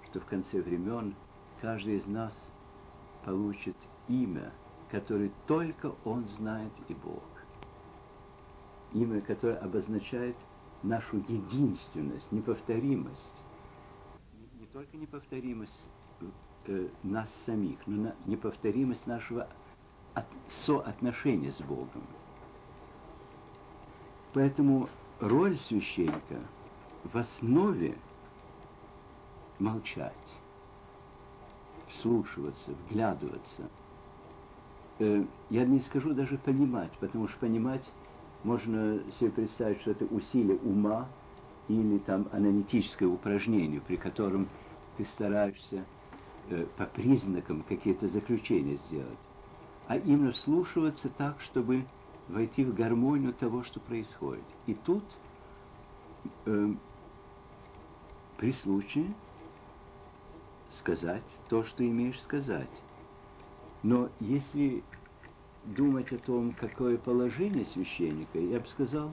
что 0.05 0.21
в 0.21 0.27
конце 0.27 0.61
времен 0.61 1.15
каждый 1.61 1.97
из 1.97 2.07
нас 2.07 2.33
получит 3.25 3.77
имя, 4.09 4.53
которое 4.91 5.31
только 5.47 5.95
он 6.05 6.27
знает 6.29 6.73
и 6.89 6.95
Бог. 6.95 7.23
Имя, 8.93 9.21
которое 9.21 9.59
обозначает 9.59 10.37
нашу 10.83 11.19
единственность, 11.29 12.31
неповторимость. 12.33 13.43
Не, 14.33 14.61
не 14.61 14.67
только 14.67 14.97
неповторимость 14.97 15.89
э, 16.69 16.89
нас 17.03 17.29
самих, 17.47 17.79
но 17.87 18.03
на 18.03 18.15
неповторимость 18.27 19.07
нашего 19.07 19.49
от, 20.15 20.27
соотношения 20.49 21.53
с 21.53 21.61
Богом. 21.61 22.03
Поэтому 24.33 24.89
роль 25.21 25.57
священника 25.57 26.39
в 27.05 27.17
основе 27.17 27.97
молчать, 29.59 30.13
вслушиваться, 31.89 32.71
вглядываться. 32.85 33.69
Э, 34.99 35.25
я 35.51 35.65
не 35.65 35.81
скажу 35.81 36.13
даже 36.13 36.39
понимать, 36.39 36.93
потому 37.01 37.29
что 37.29 37.39
понимать 37.39 37.91
можно 38.45 39.01
себе 39.19 39.31
представить, 39.31 39.81
что 39.81 39.91
это 39.93 40.05
усилие 40.05 40.59
ума 40.59 41.09
или 41.69 41.99
там 41.99 42.29
аналитическое 42.33 43.09
упражнение, 43.09 43.81
при 43.81 43.97
котором 43.97 44.49
ты 44.97 45.05
стараешься 45.05 45.85
по 46.77 46.87
признакам 46.87 47.63
какие-то 47.63 48.09
заключения 48.09 48.79
сделать, 48.89 49.19
а 49.87 49.97
именно 49.97 50.33
вслушиваться 50.33 51.09
так, 51.09 51.41
чтобы 51.41 51.85
войти 52.29 52.65
в 52.65 52.75
гармонию 52.75 53.33
того, 53.33 53.63
что 53.63 53.81
происходит. 53.81 54.45
И 54.67 54.75
тут 54.75 55.05
э, 56.47 56.75
при 58.37 58.53
случае 58.53 59.15
сказать 60.71 61.25
то, 61.49 61.65
что 61.65 61.87
имеешь 61.87 62.21
сказать. 62.21 62.83
Но 63.83 64.11
если 64.21 64.83
думать 65.65 66.13
о 66.13 66.19
том, 66.19 66.53
какое 66.53 66.99
положение 66.99 67.65
священника, 67.65 68.39
я 68.39 68.61
бы 68.61 68.67
сказал, 68.69 69.13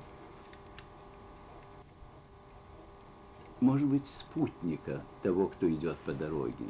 может 3.62 3.88
быть, 3.88 4.06
спутника 4.08 5.04
того, 5.24 5.48
кто 5.48 5.72
идет 5.72 5.98
по 6.00 6.14
дороге. 6.14 6.66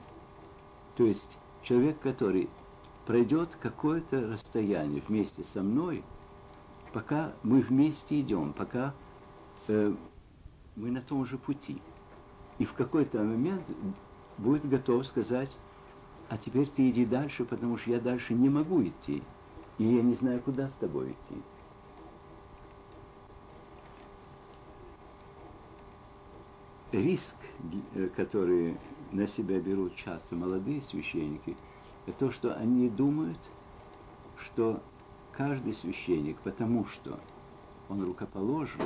То 0.95 1.05
есть 1.05 1.37
человек, 1.61 1.99
который 1.99 2.49
пройдет 3.05 3.55
какое-то 3.59 4.21
расстояние 4.31 5.01
вместе 5.07 5.43
со 5.53 5.61
мной, 5.61 6.03
пока 6.93 7.33
мы 7.43 7.61
вместе 7.61 8.21
идем, 8.21 8.53
пока 8.53 8.93
э, 9.67 9.93
мы 10.75 10.91
на 10.91 11.01
том 11.01 11.25
же 11.25 11.37
пути. 11.37 11.81
И 12.57 12.65
в 12.65 12.73
какой-то 12.73 13.17
момент 13.19 13.69
будет 14.37 14.67
готов 14.67 15.05
сказать, 15.05 15.55
а 16.29 16.37
теперь 16.37 16.67
ты 16.67 16.89
иди 16.89 17.05
дальше, 17.05 17.45
потому 17.45 17.77
что 17.77 17.91
я 17.91 17.99
дальше 17.99 18.33
не 18.33 18.49
могу 18.49 18.81
идти, 18.83 19.21
и 19.77 19.83
я 19.83 20.01
не 20.01 20.15
знаю, 20.15 20.41
куда 20.41 20.69
с 20.69 20.73
тобой 20.73 21.11
идти. 21.11 21.41
Риск, 27.01 27.35
э, 27.93 28.09
который 28.15 28.77
на 29.11 29.27
себя 29.27 29.59
берут 29.59 29.95
часто 29.95 30.35
молодые 30.35 30.81
священники, 30.81 31.55
это 32.05 32.17
то, 32.19 32.31
что 32.31 32.53
они 32.55 32.89
думают, 32.89 33.39
что 34.37 34.81
каждый 35.31 35.73
священник, 35.73 36.37
потому 36.39 36.85
что 36.85 37.19
он 37.89 38.03
рукоположен, 38.03 38.81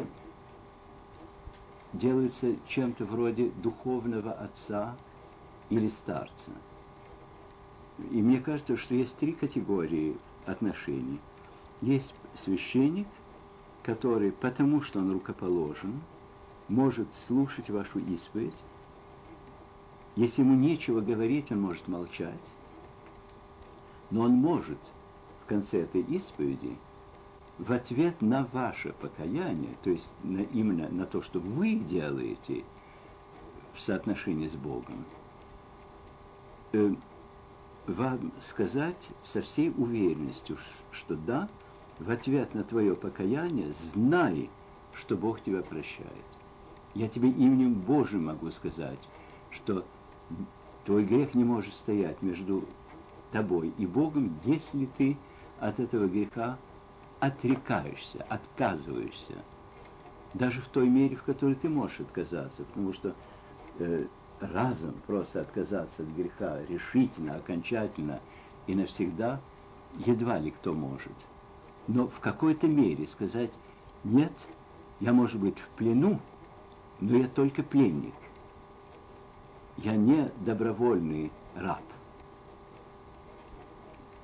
делается 1.94 2.56
чем-то 2.68 3.06
вроде 3.06 3.50
духовного 3.50 4.32
отца 4.32 4.96
или 5.70 5.90
старца. 5.90 6.52
И 8.12 8.22
мне 8.22 8.40
кажется, 8.40 8.78
что 8.78 8.96
есть 8.96 9.16
три 9.18 9.34
категории 9.34 10.18
отношений. 10.46 11.20
Есть 11.82 12.14
священник, 12.36 13.08
который, 13.84 14.32
потому 14.32 14.82
что 14.82 15.00
он 15.00 15.12
рукоположен, 15.12 16.02
может 16.70 17.08
слушать 17.28 17.70
вашу 17.70 18.00
исповедь, 18.00 18.56
если 20.16 20.42
ему 20.42 20.56
нечего 20.56 21.02
говорить, 21.02 21.52
он 21.52 21.62
может 21.62 21.88
молчать. 21.88 22.34
Но 24.12 24.22
он 24.22 24.32
может 24.34 24.80
в 25.44 25.46
конце 25.46 25.82
этой 25.82 26.02
исповеди 26.02 26.78
в 27.58 27.72
ответ 27.72 28.22
на 28.22 28.46
ваше 28.54 28.94
покаяние, 28.94 29.76
то 29.84 29.90
есть 29.90 30.14
на, 30.24 30.42
именно 30.42 30.90
на 30.90 31.06
то, 31.06 31.22
что 31.22 31.40
вы 31.40 31.76
делаете 31.76 32.64
в 33.74 33.80
соотношении 33.80 34.48
с 34.48 34.56
Богом, 34.56 35.06
э, 36.72 36.94
вам 37.86 38.32
сказать 38.42 39.10
со 39.24 39.42
всей 39.42 39.70
уверенностью, 39.72 40.58
что 40.92 41.16
да, 41.16 41.50
в 42.00 42.10
ответ 42.10 42.54
на 42.54 42.64
твое 42.64 42.96
покаяние 42.96 43.74
знай, 43.94 44.50
что 44.94 45.18
Бог 45.18 45.42
тебя 45.42 45.62
прощает. 45.62 46.26
Я 46.94 47.08
тебе 47.08 47.30
именем 47.30 47.74
Божьим 47.74 48.26
могу 48.26 48.50
сказать, 48.52 49.00
что 49.52 49.86
твой 50.86 51.06
грех 51.06 51.36
не 51.36 51.44
может 51.44 51.74
стоять 51.74 52.22
между 52.22 52.68
тобой 53.32 53.70
и 53.70 53.86
Богом, 53.86 54.40
если 54.44 54.86
ты 54.86 55.18
от 55.60 55.80
этого 55.80 56.08
греха 56.08 56.58
отрекаешься, 57.20 58.24
отказываешься. 58.24 59.36
Даже 60.34 60.62
в 60.62 60.68
той 60.70 60.88
мере, 60.88 61.16
в 61.16 61.24
которой 61.24 61.56
ты 61.56 61.70
можешь 61.70 62.00
отказаться, 62.00 62.64
потому 62.64 62.94
что 62.94 63.16
э, 63.78 64.08
разом 64.40 64.94
просто 65.06 65.42
отказаться 65.42 66.04
от 66.04 66.10
греха 66.10 66.64
решительно, 66.66 67.36
окончательно 67.36 68.20
и 68.68 68.76
навсегда 68.76 69.42
едва 69.98 70.40
ли 70.40 70.52
кто 70.52 70.74
может. 70.74 71.14
Но 71.88 72.08
в 72.08 72.20
какой-то 72.20 72.68
мере 72.68 73.08
сказать 73.08 73.52
«нет, 74.04 74.32
я, 75.00 75.14
может 75.14 75.40
быть, 75.40 75.58
в 75.58 75.68
плену, 75.70 76.20
но 77.00 77.18
я 77.18 77.28
только 77.28 77.64
пленник. 77.64 78.14
Я 79.78 79.96
не 79.96 80.32
добровольный 80.46 81.32
раб». 81.56 81.84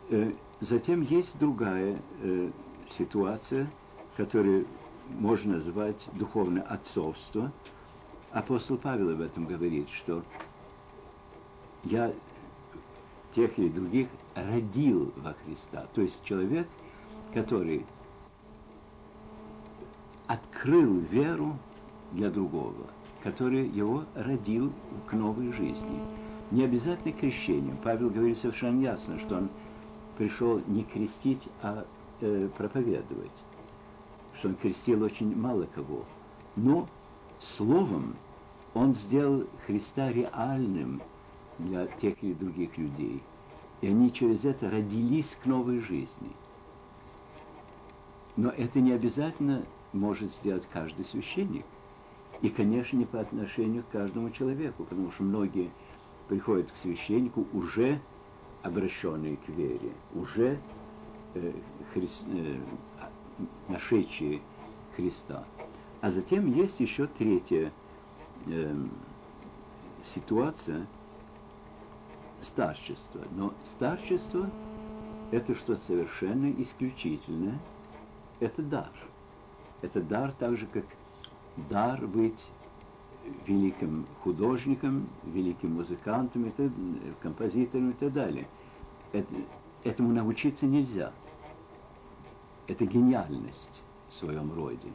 Э, 0.09 0.31
затем 0.59 1.01
есть 1.01 1.37
другая 1.39 1.99
э, 2.21 2.51
ситуация, 2.87 3.69
которую 4.17 4.67
можно 5.09 5.55
назвать 5.55 6.07
духовное 6.13 6.63
отцовство. 6.63 7.51
Апостол 8.31 8.77
Павел 8.77 9.11
об 9.11 9.21
этом 9.21 9.45
говорит, 9.45 9.89
что 9.89 10.23
я 11.83 12.13
тех 13.33 13.57
или 13.59 13.69
других 13.69 14.07
родил 14.33 15.13
во 15.17 15.33
Христа. 15.33 15.87
То 15.93 16.01
есть 16.01 16.23
человек, 16.23 16.67
который 17.33 17.85
открыл 20.27 20.99
веру 20.99 21.57
для 22.11 22.29
другого, 22.29 22.87
который 23.23 23.67
его 23.67 24.05
родил 24.15 24.71
к 25.07 25.13
новой 25.13 25.51
жизни. 25.51 25.99
Не 26.51 26.63
обязательно 26.63 27.13
крещением. 27.13 27.77
Павел 27.83 28.09
говорит 28.09 28.37
совершенно 28.37 28.81
ясно, 28.81 29.19
что 29.19 29.37
он 29.37 29.49
пришел 30.17 30.61
не 30.67 30.83
крестить, 30.83 31.41
а 31.61 31.85
э, 32.21 32.49
проповедовать. 32.57 33.43
Что 34.37 34.49
он 34.49 34.55
крестил 34.55 35.03
очень 35.03 35.35
мало 35.35 35.67
кого. 35.73 36.05
Но 36.55 36.87
словом 37.39 38.15
он 38.73 38.93
сделал 38.93 39.45
Христа 39.65 40.11
реальным 40.11 41.01
для 41.57 41.87
тех 41.87 42.21
или 42.21 42.33
других 42.33 42.77
людей. 42.77 43.23
И 43.81 43.87
они 43.87 44.11
через 44.11 44.45
это 44.45 44.69
родились 44.69 45.37
к 45.41 45.45
новой 45.45 45.79
жизни. 45.79 46.31
Но 48.35 48.49
это 48.49 48.81
не 48.81 48.91
обязательно 48.91 49.63
может 49.93 50.31
сделать 50.33 50.67
каждый 50.71 51.05
священник. 51.05 51.65
И, 52.41 52.49
конечно, 52.49 52.97
не 52.97 53.05
по 53.05 53.19
отношению 53.19 53.83
к 53.83 53.89
каждому 53.89 54.29
человеку, 54.29 54.83
потому 54.83 55.11
что 55.11 55.23
многие 55.23 55.71
приходят 56.27 56.71
к 56.71 56.75
священнику 56.75 57.47
уже 57.53 57.99
обращенные 58.63 59.37
к 59.37 59.47
вере, 59.49 59.91
уже 60.13 60.59
э, 61.35 61.53
хри... 61.93 62.09
э, 62.27 62.57
нашедшие 63.67 64.41
Христа. 64.95 65.43
А 66.01 66.11
затем 66.11 66.51
есть 66.51 66.79
еще 66.79 67.07
третья 67.07 67.71
э, 68.47 68.75
ситуация 70.03 70.87
старчества. 72.41 73.21
Но 73.31 73.53
старчество– 73.75 74.45
это 75.31 75.55
что-то 75.55 75.81
совершенно 75.81 76.51
исключительное. 76.61 77.59
Это 78.39 78.61
дар. 78.61 78.91
Это 79.81 80.01
дар 80.01 80.31
так 80.31 80.57
же, 80.57 80.67
как 80.67 80.85
дар 81.69 82.05
быть 82.05 82.47
великим 83.47 84.05
художником, 84.23 85.07
великим 85.23 85.75
музыкантом, 85.75 86.45
это, 86.45 86.69
композитором 87.21 87.91
и 87.91 87.93
так 87.93 88.13
далее. 88.13 88.47
Это, 89.11 89.33
этому 89.83 90.11
научиться 90.13 90.65
нельзя. 90.65 91.11
Это 92.67 92.85
гениальность 92.85 93.81
в 94.09 94.13
своем 94.13 94.53
роде. 94.53 94.89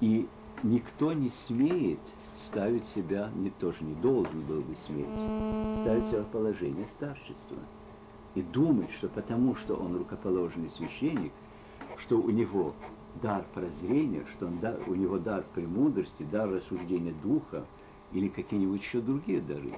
И 0.00 0.28
никто 0.62 1.12
не 1.12 1.30
смеет 1.46 2.00
ставить 2.46 2.86
себя, 2.88 3.30
не, 3.34 3.50
тоже 3.50 3.84
не 3.84 3.94
должен 3.94 4.40
был 4.42 4.60
бы 4.60 4.74
сметь, 4.86 5.06
ставить 5.82 6.06
себя 6.08 6.22
в 6.22 6.28
положение 6.28 6.86
старчества. 6.96 7.58
И 8.34 8.42
думать, 8.42 8.90
что 8.90 9.08
потому 9.08 9.54
что 9.56 9.74
он 9.74 9.96
рукоположенный 9.96 10.70
священник, 10.70 11.32
что 11.98 12.18
у 12.18 12.30
него 12.30 12.74
дар 13.20 13.44
прозрения, 13.54 14.24
что 14.32 14.46
он, 14.46 14.58
да, 14.60 14.76
у 14.86 14.94
него 14.94 15.18
дар 15.18 15.44
премудрости, 15.54 16.22
дар 16.22 16.50
рассуждения 16.50 17.14
духа 17.22 17.64
или 18.12 18.28
какие-нибудь 18.28 18.80
еще 18.80 19.00
другие 19.00 19.40
дары. 19.40 19.74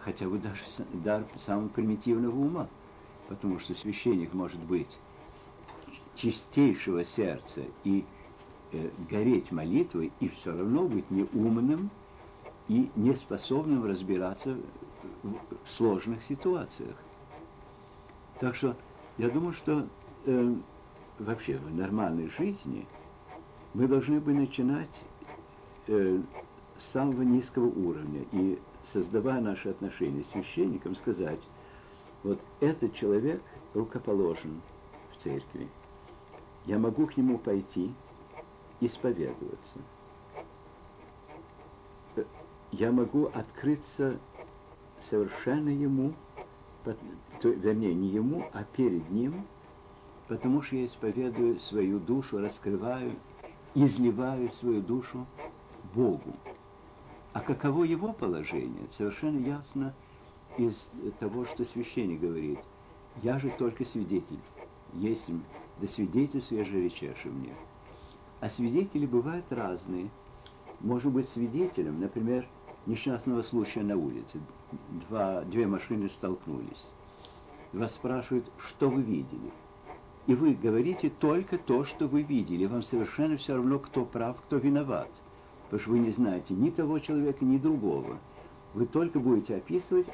Хотя 0.00 0.28
бы 0.28 0.38
даже 0.38 0.62
дар 0.92 1.24
самого 1.46 1.68
примитивного 1.68 2.36
ума, 2.36 2.68
потому 3.28 3.60
что 3.60 3.74
священник 3.74 4.32
может 4.32 4.60
быть 4.60 4.98
чистейшего 6.16 7.04
сердца 7.04 7.62
и 7.84 8.04
э, 8.72 8.90
гореть 9.08 9.52
молитвой 9.52 10.12
и 10.20 10.28
все 10.28 10.56
равно 10.56 10.84
быть 10.86 11.10
неумным 11.10 11.90
и 12.68 12.90
неспособным 12.96 13.84
разбираться 13.84 14.56
в 15.22 15.70
сложных 15.70 16.22
ситуациях. 16.24 16.96
Так 18.40 18.54
что 18.54 18.76
я 19.18 19.30
думаю, 19.30 19.52
что 19.52 19.86
э, 20.26 20.54
вообще 21.22 21.58
в 21.58 21.74
нормальной 21.74 22.28
жизни 22.28 22.86
мы 23.74 23.86
должны 23.86 24.20
бы 24.20 24.34
начинать 24.34 25.02
э, 25.86 26.20
с 26.78 26.92
самого 26.92 27.22
низкого 27.22 27.66
уровня 27.66 28.24
и 28.32 28.58
создавая 28.92 29.40
наши 29.40 29.68
отношения 29.68 30.24
с 30.24 30.30
священником, 30.30 30.94
сказать, 30.94 31.40
вот 32.22 32.40
этот 32.60 32.94
человек 32.94 33.42
рукоположен 33.74 34.60
в 35.10 35.16
церкви. 35.16 35.68
Я 36.66 36.78
могу 36.78 37.06
к 37.06 37.16
нему 37.16 37.38
пойти, 37.38 37.92
исповедоваться. 38.80 39.78
Я 42.70 42.90
могу 42.90 43.26
открыться 43.26 44.18
совершенно 45.10 45.68
ему, 45.68 46.14
вернее, 47.42 47.94
не 47.94 48.08
ему, 48.08 48.48
а 48.52 48.64
перед 48.64 49.10
ним, 49.10 49.46
потому 50.28 50.62
что 50.62 50.76
я 50.76 50.86
исповедую 50.86 51.60
свою 51.60 51.98
душу, 51.98 52.38
раскрываю, 52.38 53.14
изливаю 53.74 54.50
свою 54.50 54.80
душу 54.80 55.26
Богу. 55.94 56.34
А 57.32 57.40
каково 57.40 57.84
его 57.84 58.12
положение, 58.12 58.90
совершенно 58.90 59.38
ясно 59.38 59.94
из 60.58 60.88
того, 61.18 61.46
что 61.46 61.64
священник 61.64 62.20
говорит. 62.20 62.58
Я 63.22 63.38
же 63.38 63.50
только 63.50 63.84
свидетель, 63.84 64.40
есть 64.94 65.28
да 65.80 65.88
свидетельствуй 65.88 66.58
я 66.58 66.64
же 66.64 66.80
речешь 66.82 67.24
мне. 67.24 67.54
А 68.40 68.48
свидетели 68.48 69.06
бывают 69.06 69.46
разные. 69.50 70.10
Может 70.80 71.12
быть 71.12 71.28
свидетелем, 71.30 72.00
например, 72.00 72.46
несчастного 72.86 73.42
случая 73.42 73.82
на 73.82 73.96
улице. 73.96 74.40
Два, 75.08 75.42
две 75.42 75.66
машины 75.66 76.08
столкнулись. 76.08 76.86
Вас 77.72 77.94
спрашивают, 77.94 78.50
что 78.58 78.90
вы 78.90 79.02
видели. 79.02 79.50
И 80.26 80.34
вы 80.34 80.54
говорите 80.54 81.10
только 81.10 81.58
то, 81.58 81.84
что 81.84 82.06
вы 82.06 82.22
видели. 82.22 82.66
Вам 82.66 82.82
совершенно 82.82 83.36
все 83.36 83.54
равно, 83.54 83.78
кто 83.78 84.04
прав, 84.04 84.40
кто 84.42 84.56
виноват. 84.56 85.10
Потому 85.64 85.80
что 85.80 85.90
вы 85.90 85.98
не 85.98 86.10
знаете 86.10 86.54
ни 86.54 86.70
того 86.70 86.98
человека, 86.98 87.44
ни 87.44 87.58
другого. 87.58 88.18
Вы 88.74 88.86
только 88.86 89.18
будете 89.18 89.56
описывать 89.56 90.06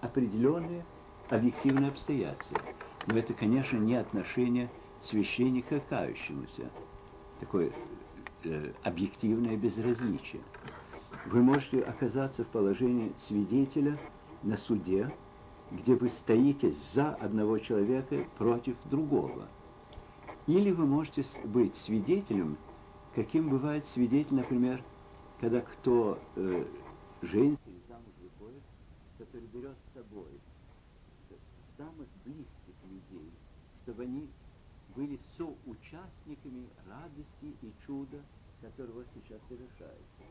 определенные 0.00 0.84
объективные 1.30 1.88
обстоятельства. 1.90 2.60
Но 3.06 3.16
это, 3.16 3.34
конечно, 3.34 3.76
не 3.78 3.94
отношение 3.94 4.68
священника 5.02 5.80
к 5.80 5.88
кающемуся 5.88 6.70
такое 7.42 7.72
э, 8.44 8.72
объективное 8.84 9.56
безразличие. 9.56 10.42
Вы 11.26 11.42
можете 11.42 11.80
оказаться 11.80 12.44
в 12.44 12.46
положении 12.46 13.12
свидетеля 13.26 13.98
на 14.44 14.56
суде, 14.56 15.10
где 15.76 15.94
вы 15.94 16.08
стоите 16.10 16.74
за 16.92 17.14
одного 17.14 17.58
человека 17.58 18.24
против 18.36 18.76
другого. 18.84 19.48
Или 20.46 20.70
вы 20.70 20.86
можете 20.86 21.24
быть 21.44 21.74
свидетелем, 21.76 22.58
каким 23.14 23.48
бывает 23.48 23.86
свидетель, 23.88 24.34
например, 24.34 24.82
когда 25.40 25.60
кто 25.60 26.18
э, 26.36 26.64
или 27.22 27.56
замуж 27.88 28.12
выходит, 28.20 28.62
который 29.18 29.46
берет 29.52 29.76
с 29.76 29.94
собой 29.94 30.28
самых 31.76 32.08
близких 32.24 32.74
людей, 32.90 33.30
чтобы 33.82 34.02
они 34.02 34.28
были 34.94 35.18
соучастниками 35.36 36.66
радости 36.86 37.56
и 37.62 37.72
чуда, 37.86 38.18
которое 38.60 38.92
вот 38.92 39.06
сейчас 39.14 39.40
совершается. 39.48 40.22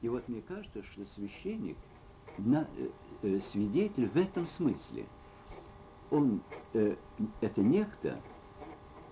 И 0.00 0.08
вот 0.08 0.28
мне 0.28 0.40
кажется, 0.42 0.82
что 0.82 1.04
священник, 1.06 1.76
на, 2.38 2.66
э, 2.76 2.88
э, 3.22 3.40
свидетель 3.40 4.08
в 4.08 4.16
этом 4.16 4.46
смысле, 4.46 5.06
он, 6.10 6.40
э, 6.74 6.96
это 7.40 7.60
некто, 7.60 8.20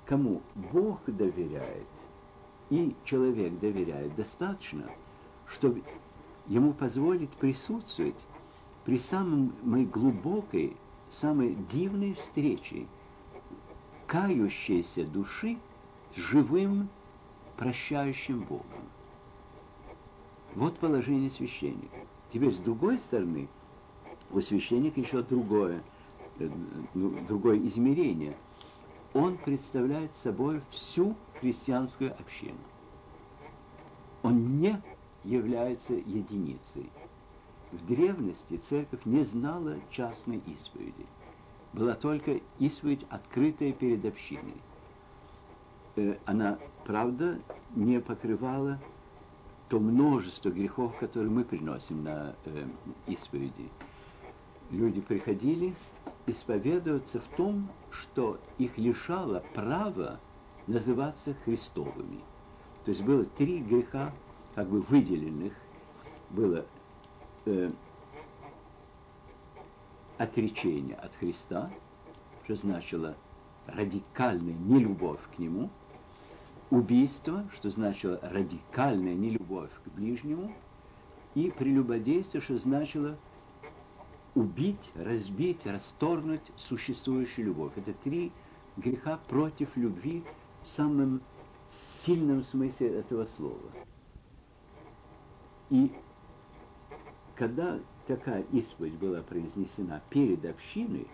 кому 0.06 0.42
Бог 0.72 1.00
доверяет, 1.06 1.86
и 2.68 2.94
человек 3.04 3.58
доверяет 3.58 4.14
достаточно, 4.14 4.90
чтобы 5.46 5.82
ему 6.46 6.72
позволит 6.72 7.30
присутствовать 7.30 8.24
при 8.84 8.98
самой 8.98 9.84
глубокой, 9.86 10.76
самой 11.10 11.56
дивной 11.70 12.14
встрече 12.14 12.86
кающейся 14.06 15.04
души 15.04 15.56
с 16.16 16.18
живым, 16.18 16.88
прощающим 17.56 18.40
Богом. 18.40 18.64
Вот 20.56 20.78
положение 20.78 21.30
священника. 21.30 22.00
Теперь 22.32 22.52
с 22.52 22.58
другой 22.58 22.98
стороны, 23.00 23.48
у 24.30 24.40
священника 24.40 25.00
еще 25.00 25.22
другое, 25.22 25.82
э, 26.38 26.48
ну, 26.94 27.18
другое 27.26 27.58
измерение. 27.66 28.36
Он 29.12 29.36
представляет 29.38 30.14
собой 30.22 30.60
всю 30.70 31.16
христианскую 31.40 32.12
общину. 32.12 32.58
Он 34.22 34.60
не 34.60 34.80
является 35.24 35.94
единицей. 35.94 36.88
В 37.72 37.86
древности 37.86 38.60
церковь 38.68 39.04
не 39.04 39.24
знала 39.24 39.76
частной 39.90 40.40
исповеди. 40.46 41.06
Была 41.72 41.94
только 41.94 42.40
исповедь, 42.58 43.04
открытая 43.10 43.72
перед 43.72 44.04
общиной. 44.04 44.54
Э, 45.96 46.16
она, 46.26 46.58
правда, 46.84 47.40
не 47.74 48.00
покрывала 48.00 48.78
то 49.70 49.78
множество 49.78 50.50
грехов, 50.50 50.98
которые 50.98 51.30
мы 51.30 51.44
приносим 51.44 52.02
на 52.02 52.34
э, 52.44 52.66
исповеди. 53.06 53.70
Люди 54.70 55.00
приходили 55.00 55.76
исповедоваться 56.26 57.20
в 57.20 57.36
том, 57.36 57.68
что 57.92 58.40
их 58.58 58.76
лишало 58.78 59.44
права 59.54 60.18
называться 60.66 61.34
Христовыми. 61.44 62.18
То 62.84 62.90
есть 62.90 63.02
было 63.02 63.24
три 63.24 63.60
греха, 63.60 64.12
как 64.56 64.68
бы 64.68 64.80
выделенных. 64.80 65.52
Было 66.30 66.66
э, 67.46 67.70
отречение 70.18 70.96
от 70.96 71.14
Христа, 71.14 71.70
что 72.42 72.56
значило 72.56 73.16
радикальная 73.68 74.54
нелюбовь 74.54 75.20
к 75.32 75.38
Нему– 75.38 75.70
убийство, 76.70 77.44
что 77.54 77.70
значило 77.70 78.18
радикальная 78.22 79.14
нелюбовь 79.14 79.70
к 79.84 79.88
ближнему, 79.90 80.52
и 81.34 81.50
прелюбодейство, 81.50 82.40
что 82.40 82.58
значило 82.58 83.16
убить, 84.34 84.90
разбить, 84.94 85.64
расторгнуть 85.66 86.52
существующую 86.56 87.46
любовь. 87.46 87.72
Это 87.76 87.92
три 87.92 88.32
греха 88.76 89.18
против 89.28 89.76
любви 89.76 90.24
в 90.64 90.68
самом 90.68 91.20
сильном 92.04 92.42
смысле 92.42 92.98
этого 92.98 93.26
слова. 93.36 93.70
И 95.70 95.92
когда 97.36 97.78
такая 98.06 98.42
исповедь 98.52 98.94
была 98.94 99.22
произнесена 99.22 100.02
перед 100.10 100.44
общиной, 100.44 101.06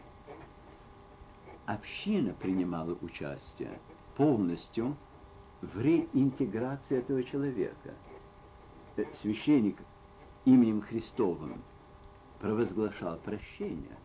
община 1.67 2.33
принимала 2.33 2.97
участие 3.03 3.79
полностью 4.17 4.97
в 5.63 5.81
реинтеграции 5.81 6.99
этого 6.99 7.23
человека. 7.23 7.95
Э, 8.97 9.05
священник 9.21 9.79
именем 10.45 10.83
Христовым 10.83 11.63
провозглашал 12.41 13.19
прощение, 13.19 13.97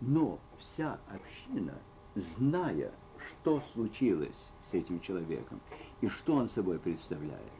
но 0.00 0.38
вся 0.58 0.98
община, 1.08 1.74
зная, 2.14 2.92
что 3.18 3.62
случилось 3.72 4.50
с 4.70 4.74
этим 4.74 5.00
человеком 5.00 5.60
и 6.00 6.08
что 6.08 6.34
он 6.34 6.48
собой 6.48 6.78
представляет, 6.78 7.52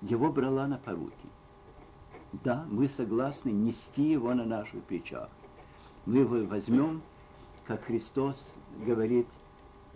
его 0.00 0.30
брала 0.30 0.66
на 0.66 0.78
поруки. 0.78 1.28
Да, 2.44 2.66
мы 2.70 2.88
согласны 2.88 3.50
нести 3.50 4.10
его 4.10 4.32
на 4.34 4.44
наших 4.44 4.82
плечах. 4.84 5.28
Мы 6.06 6.18
его 6.18 6.46
возьмем, 6.46 7.02
как 7.66 7.84
Христос 7.84 8.54
говорит, 8.84 9.26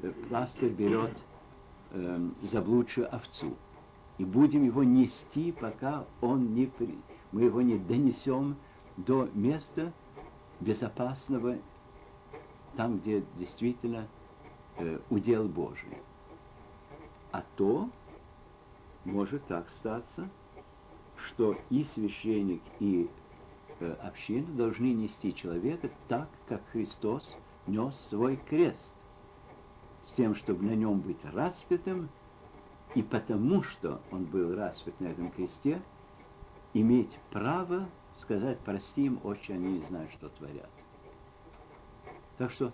э, 0.02 0.12
пастырь 0.30 0.70
берет 0.70 1.22
э, 1.96 2.28
заблудшую 2.42 3.14
овцу. 3.14 3.56
И 4.18 4.24
будем 4.24 4.64
его 4.64 4.84
нести, 4.84 5.52
пока 5.52 6.04
он 6.20 6.54
не 6.54 6.66
при... 6.66 6.98
мы 7.32 7.42
его 7.42 7.62
не 7.62 7.78
донесем 7.78 8.56
до 8.96 9.28
места 9.34 9.92
безопасного, 10.60 11.56
там, 12.76 12.98
где 12.98 13.22
действительно 13.38 14.06
э, 14.78 14.98
удел 15.10 15.48
Божий. 15.48 15.98
А 17.32 17.42
то 17.56 17.90
может 19.04 19.44
так 19.46 19.68
статься, 19.76 20.28
что 21.16 21.56
и 21.70 21.84
священник, 21.84 22.62
и 22.80 23.08
э, 23.80 23.92
община 24.02 24.46
должны 24.54 24.92
нести 24.92 25.34
человека 25.34 25.90
так, 26.08 26.28
как 26.48 26.62
Христос 26.72 27.36
нес 27.66 27.94
свой 28.08 28.36
крест 28.48 28.92
с 30.06 30.12
тем, 30.12 30.34
чтобы 30.34 30.64
на 30.64 30.74
нем 30.74 31.00
быть 31.00 31.22
распятым, 31.24 32.08
и 32.94 33.02
потому 33.02 33.62
что 33.62 34.00
он 34.10 34.24
был 34.24 34.54
распят 34.54 34.98
на 35.00 35.08
этом 35.08 35.30
кресте, 35.30 35.82
иметь 36.72 37.18
право 37.30 37.88
сказать, 38.20 38.58
прости 38.64 39.06
им, 39.06 39.20
отче, 39.24 39.54
они 39.54 39.78
не 39.78 39.86
знают, 39.86 40.10
что 40.12 40.28
творят. 40.30 40.70
Так 42.38 42.50
что 42.50 42.72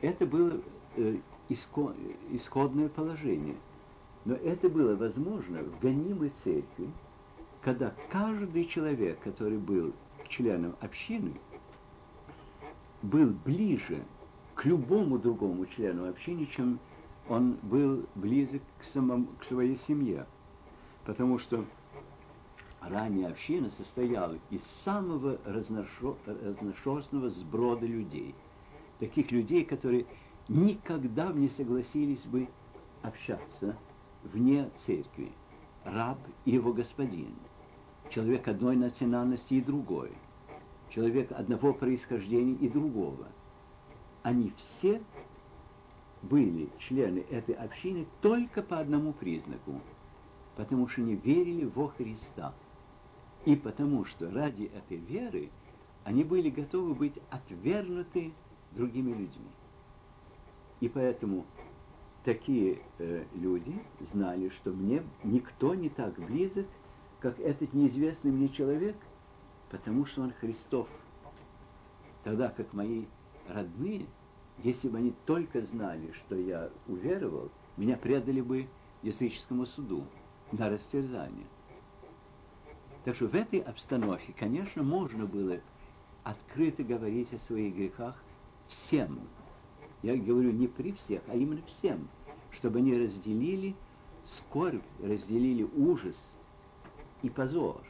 это 0.00 0.26
было 0.26 0.60
э, 0.96 1.18
исходное 1.48 2.88
положение. 2.88 3.56
Но 4.24 4.34
это 4.34 4.68
было 4.68 4.96
возможно 4.96 5.62
в 5.62 5.80
гонимой 5.80 6.32
церкви, 6.44 6.90
когда 7.62 7.94
каждый 8.10 8.64
человек, 8.66 9.20
который 9.20 9.58
был 9.58 9.92
членом 10.28 10.76
общины, 10.80 11.32
был 13.02 13.30
ближе 13.44 14.02
к 14.60 14.66
любому 14.66 15.18
другому 15.18 15.64
члену 15.64 16.06
общины, 16.06 16.44
чем 16.44 16.80
он 17.30 17.56
был 17.62 18.04
близок 18.14 18.60
к, 18.78 18.84
самому, 18.84 19.28
к 19.40 19.44
своей 19.44 19.78
семье. 19.88 20.26
Потому 21.06 21.38
что 21.38 21.64
ранняя 22.82 23.30
община 23.30 23.70
состояла 23.70 24.36
из 24.50 24.60
самого 24.84 25.38
разношерстного 25.46 27.30
сброда 27.30 27.86
людей. 27.86 28.34
Таких 28.98 29.32
людей, 29.32 29.64
которые 29.64 30.04
никогда 30.46 31.32
не 31.32 31.48
согласились 31.48 32.26
бы 32.26 32.46
общаться 33.00 33.78
вне 34.24 34.68
церкви. 34.84 35.32
Раб 35.84 36.18
и 36.44 36.50
его 36.50 36.74
господин. 36.74 37.34
Человек 38.10 38.46
одной 38.46 38.76
национальности 38.76 39.54
и 39.54 39.62
другой. 39.62 40.12
Человек 40.90 41.32
одного 41.32 41.72
происхождения 41.72 42.56
и 42.56 42.68
другого– 42.68 43.26
они 44.22 44.52
все 44.56 45.02
были 46.22 46.68
члены 46.78 47.24
этой 47.30 47.54
общины 47.54 48.06
только 48.20 48.62
по 48.62 48.78
одному 48.78 49.12
признаку, 49.12 49.80
потому 50.56 50.88
что 50.88 51.00
не 51.00 51.14
верили 51.14 51.64
во 51.64 51.88
Христа. 51.88 52.54
И 53.46 53.56
потому 53.56 54.04
что 54.04 54.30
ради 54.30 54.64
этой 54.64 54.98
веры 54.98 55.48
они 56.04 56.24
были 56.24 56.50
готовы 56.50 56.94
быть 56.94 57.14
отвергнуты 57.30 58.32
другими 58.72 59.10
людьми. 59.10 59.48
И 60.80 60.88
поэтому 60.88 61.46
такие 62.24 62.80
э, 62.98 63.24
люди 63.34 63.74
знали, 64.12 64.50
что 64.50 64.70
мне 64.70 65.02
никто 65.24 65.74
не 65.74 65.88
так 65.88 66.18
близок, 66.18 66.66
как 67.20 67.38
этот 67.40 67.72
неизвестный 67.72 68.30
мне 68.30 68.48
человек, 68.48 68.96
потому 69.70 70.06
что 70.06 70.22
он 70.22 70.32
Христов. 70.32 70.88
Тогда 72.24 72.48
как 72.48 72.72
мои 72.72 73.04
родные, 73.52 74.06
если 74.62 74.88
бы 74.88 74.98
они 74.98 75.14
только 75.26 75.62
знали, 75.62 76.12
что 76.12 76.36
я 76.36 76.70
уверовал, 76.86 77.50
меня 77.76 77.96
предали 77.96 78.40
бы 78.40 78.68
языческому 79.02 79.66
суду 79.66 80.04
на 80.52 80.68
растерзание. 80.68 81.46
Так 83.04 83.16
что 83.16 83.28
в 83.28 83.34
этой 83.34 83.60
обстановке, 83.60 84.34
конечно, 84.38 84.82
можно 84.82 85.24
было 85.24 85.60
открыто 86.22 86.82
говорить 86.82 87.32
о 87.32 87.38
своих 87.40 87.74
грехах 87.74 88.14
всем. 88.68 89.20
Я 90.02 90.16
говорю 90.16 90.50
не 90.50 90.66
при 90.66 90.92
всех, 90.92 91.22
а 91.28 91.34
именно 91.34 91.62
всем, 91.62 92.08
чтобы 92.50 92.78
они 92.78 92.94
разделили 92.94 93.74
скорбь, 94.24 94.82
разделили 95.02 95.62
ужас 95.62 96.16
и 97.22 97.30
позор. 97.30 97.80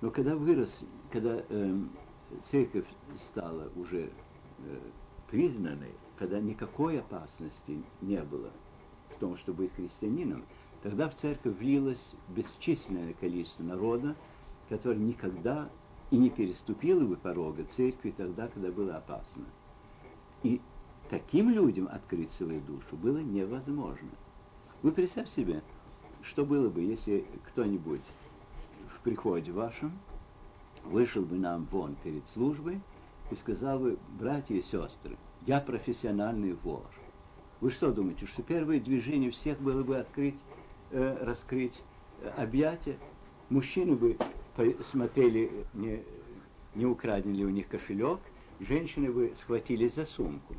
Но 0.00 0.10
когда 0.10 0.36
вырос, 0.36 0.70
когда 1.10 1.42
э, 1.48 1.80
церковь 2.50 2.86
стала 3.30 3.70
уже 3.76 4.10
э, 4.58 4.78
признаны, 5.30 5.88
когда 6.18 6.40
никакой 6.40 7.00
опасности 7.00 7.82
не 8.00 8.22
было 8.22 8.50
в 9.10 9.18
том, 9.18 9.36
чтобы 9.36 9.64
быть 9.64 9.74
христианином, 9.74 10.44
тогда 10.82 11.08
в 11.08 11.16
церковь 11.16 11.56
влилось 11.58 12.14
бесчисленное 12.28 13.14
количество 13.14 13.62
народа, 13.62 14.16
который 14.68 14.98
никогда 14.98 15.68
и 16.10 16.16
не 16.16 16.30
переступило 16.30 17.04
бы 17.04 17.16
порога 17.16 17.64
церкви 17.64 18.14
тогда, 18.16 18.48
когда 18.48 18.70
было 18.70 18.96
опасно. 18.96 19.44
И 20.42 20.60
таким 21.10 21.50
людям 21.50 21.88
открыть 21.90 22.30
свою 22.32 22.60
душу 22.60 22.96
было 22.96 23.18
невозможно. 23.18 24.10
Вы 24.82 24.92
представьте 24.92 25.42
себе, 25.42 25.62
что 26.22 26.44
было 26.44 26.68
бы, 26.68 26.82
если 26.82 27.24
кто-нибудь 27.48 28.04
в 28.96 29.00
приходе 29.02 29.52
вашем 29.52 29.92
вышел 30.90 31.22
бы 31.22 31.36
нам 31.36 31.66
вон 31.70 31.96
перед 32.02 32.26
службой 32.28 32.80
и 33.30 33.34
сказал 33.34 33.78
бы, 33.78 33.98
братья 34.18 34.54
и 34.54 34.62
сестры, 34.62 35.16
я 35.46 35.60
профессиональный 35.60 36.54
вор. 36.62 36.86
Вы 37.60 37.70
что 37.70 37.92
думаете, 37.92 38.26
что 38.26 38.42
первое 38.42 38.80
движение 38.80 39.30
всех 39.30 39.60
было 39.60 39.82
бы 39.82 39.96
открыть, 39.96 40.38
э, 40.90 41.24
раскрыть 41.24 41.82
э, 42.20 42.28
объятия? 42.36 42.98
Мужчины 43.48 43.94
бы 43.94 44.16
смотрели, 44.90 45.50
не, 45.74 46.02
не 46.74 46.86
украден 46.86 47.34
ли 47.34 47.44
у 47.44 47.50
них 47.50 47.68
кошелек, 47.68 48.20
женщины 48.60 49.10
бы 49.10 49.32
схватились 49.38 49.94
за 49.94 50.04
сумку. 50.04 50.54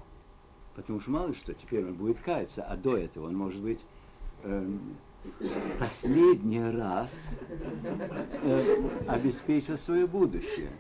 Потому 0.76 1.00
что 1.00 1.12
мало 1.12 1.34
что, 1.34 1.54
теперь 1.54 1.86
он 1.86 1.96
будет 1.96 2.20
каяться, 2.20 2.64
а 2.64 2.78
до 2.78 2.98
этого 2.98 3.28
он, 3.28 3.36
может 3.36 3.62
быть, 3.62 3.80
э, 4.44 4.78
последний 5.80 6.64
раз 6.64 7.12
э, 8.44 8.90
обеспечил 9.08 9.78
свое 9.78 10.08
будущее. 10.08 10.72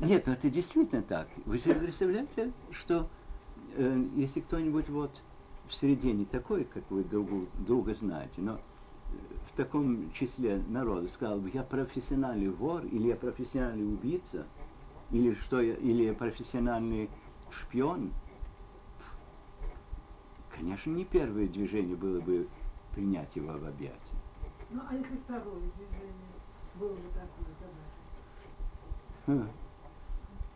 Нет, 0.00 0.26
ну 0.26 0.32
это 0.32 0.50
действительно 0.50 1.02
так. 1.02 1.28
Вы 1.44 1.58
себе 1.58 1.74
представляете, 1.74 2.52
что 2.70 3.08
э, 3.74 4.04
если 4.16 4.40
кто-нибудь 4.40 4.88
вот 4.88 5.22
в 5.68 5.74
среде 5.74 6.12
не 6.12 6.24
такой, 6.24 6.64
как 6.64 6.84
вы 6.90 7.04
друг, 7.04 7.28
друга 7.66 7.94
знаете, 7.94 8.40
но 8.40 8.60
в 9.52 9.56
таком 9.56 10.12
числе 10.12 10.62
народа 10.68 11.08
сказал 11.08 11.38
бы, 11.38 11.50
я 11.52 11.62
профессиональный 11.62 12.50
вор, 12.50 12.84
или 12.84 13.08
я 13.08 13.16
профессиональный 13.16 13.94
убийца, 13.94 14.46
или 15.10 15.34
что 15.34 15.60
я, 15.60 15.74
или 15.74 16.04
я 16.04 16.14
профессиональный 16.14 17.08
шпион, 17.50 18.12
конечно, 20.50 20.90
не 20.90 21.04
первое 21.04 21.46
движение 21.46 21.96
было 21.96 22.20
бы 22.20 22.48
принять 22.96 23.36
его 23.36 23.52
в 23.52 23.66
объятия. 23.66 24.16
Ну, 24.70 24.80
а 24.88 24.94
если 24.94 25.16
второе 25.18 25.60
движение 25.76 26.12
было 26.76 26.94
бы 26.94 27.02
такое, 27.14 27.54
тогда? 29.26 29.48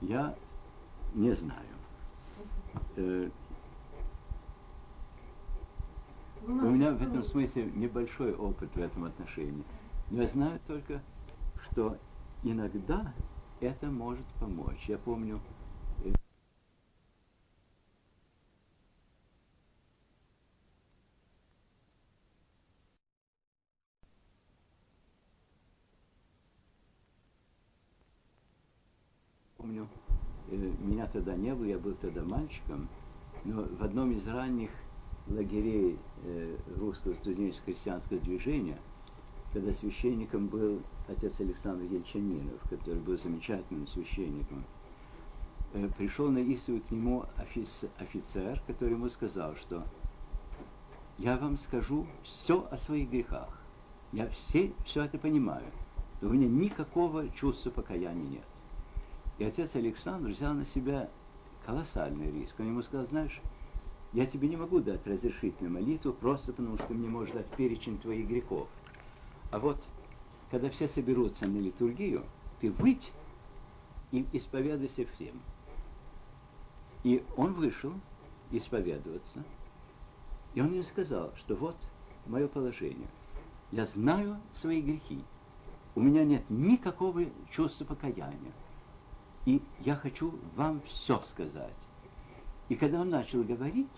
Я 0.01 0.35
не 1.15 1.35
знаю. 1.35 1.67
Э, 2.97 3.29
у 6.47 6.51
меня 6.51 6.93
в 6.93 7.03
этом 7.03 7.23
смысле 7.23 7.71
небольшой 7.75 8.35
опыт 8.35 8.75
в 8.75 8.81
этом 8.81 9.05
отношении. 9.05 9.65
Но 10.11 10.23
я 10.23 10.29
знаю 10.29 10.59
только, 10.67 11.03
что 11.63 11.99
иногда 12.43 13.13
это 13.61 13.87
может 13.89 14.25
помочь. 14.41 14.83
Я 14.89 14.97
помню, 14.97 15.41
э, 16.05 16.13
помню, 29.71 29.87
э, 30.51 30.57
меня 30.81 31.00
тогда 31.13 31.35
не 31.35 31.55
было, 31.55 31.65
я 31.65 31.79
был 31.79 31.95
тогда 31.95 32.23
мальчиком, 32.23 32.89
но 33.45 33.63
в 33.63 33.83
одном 33.83 34.13
из 34.13 34.27
ранних 34.27 34.71
лагерей 35.29 35.99
э, 36.25 36.57
русского 36.77 37.15
студенческого 37.15 37.73
христианского 37.73 38.21
движения, 38.21 38.79
когда 39.53 39.73
священником 39.73 40.47
был 40.47 40.83
отец 41.09 41.39
Александр 41.41 41.85
Ельчанинов, 41.85 42.61
который 42.69 43.01
был 43.01 43.19
замечательным 43.19 43.87
священником, 43.87 44.65
э, 45.73 45.89
пришел 45.97 46.31
на 46.31 46.39
исповедь 46.39 46.87
к 46.87 46.91
нему 46.91 47.25
офицер, 47.99 48.63
который 48.67 48.95
ему 48.95 49.09
сказал, 49.09 49.57
что 49.57 49.85
я 51.19 51.37
вам 51.37 51.59
скажу 51.59 52.07
все 52.23 52.67
о 52.71 52.77
своих 52.77 53.11
грехах. 53.11 53.61
Я 54.13 54.29
все, 54.31 54.73
все 54.85 55.05
это 55.05 55.19
понимаю. 55.19 55.67
Но 56.21 56.29
у 56.29 56.33
меня 56.33 56.49
никакого 56.49 57.29
чувства 57.31 57.71
покаяния 57.71 58.29
нет. 58.29 58.50
И 59.41 59.45
отец 59.45 59.75
Александр 59.75 60.29
взял 60.29 60.53
на 60.53 60.67
себя 60.67 61.09
колоссальный 61.65 62.31
риск. 62.31 62.55
Он 62.61 62.67
ему 62.67 62.83
сказал, 62.83 63.07
знаешь, 63.07 63.41
я 64.13 64.27
тебе 64.27 64.49
не 64.49 64.57
могу 64.57 64.81
дать 64.81 65.07
разрешительную 65.07 65.73
молитву, 65.73 66.13
просто 66.13 66.53
потому 66.53 66.77
что 66.77 66.93
мне 66.93 67.09
может 67.09 67.35
дать 67.35 67.47
перечень 67.57 67.99
твоих 67.99 68.29
грехов. 68.29 68.69
А 69.51 69.59
вот, 69.59 69.83
когда 70.51 70.69
все 70.69 70.89
соберутся 70.89 71.47
на 71.47 71.57
литургию, 71.57 72.23
ты 72.61 72.71
выйдь 72.71 73.11
и 74.13 74.27
исповедуйся 74.35 75.07
всем. 75.15 75.41
И 77.03 77.25
он 77.39 77.55
вышел 77.55 77.95
исповедоваться, 78.51 79.43
и 80.53 80.61
он 80.61 80.69
мне 80.69 80.83
сказал, 80.83 81.33
что 81.37 81.55
вот 81.55 81.77
мое 82.27 82.47
положение. 82.47 83.09
Я 83.73 83.87
знаю 83.87 84.37
свои 84.53 84.83
грехи. 84.83 85.25
У 85.95 86.03
меня 86.03 86.25
нет 86.25 86.45
никакого 86.51 87.25
чувства 87.51 87.87
покаяния. 87.87 88.53
И 89.47 89.63
я 89.81 89.97
хочу 89.97 90.35
вам 90.55 90.83
все 90.83 91.21
сказать. 91.23 91.77
И 92.69 92.77
когда 92.77 93.01
он 93.01 93.11
начал 93.11 93.43
говорить, 93.43 93.91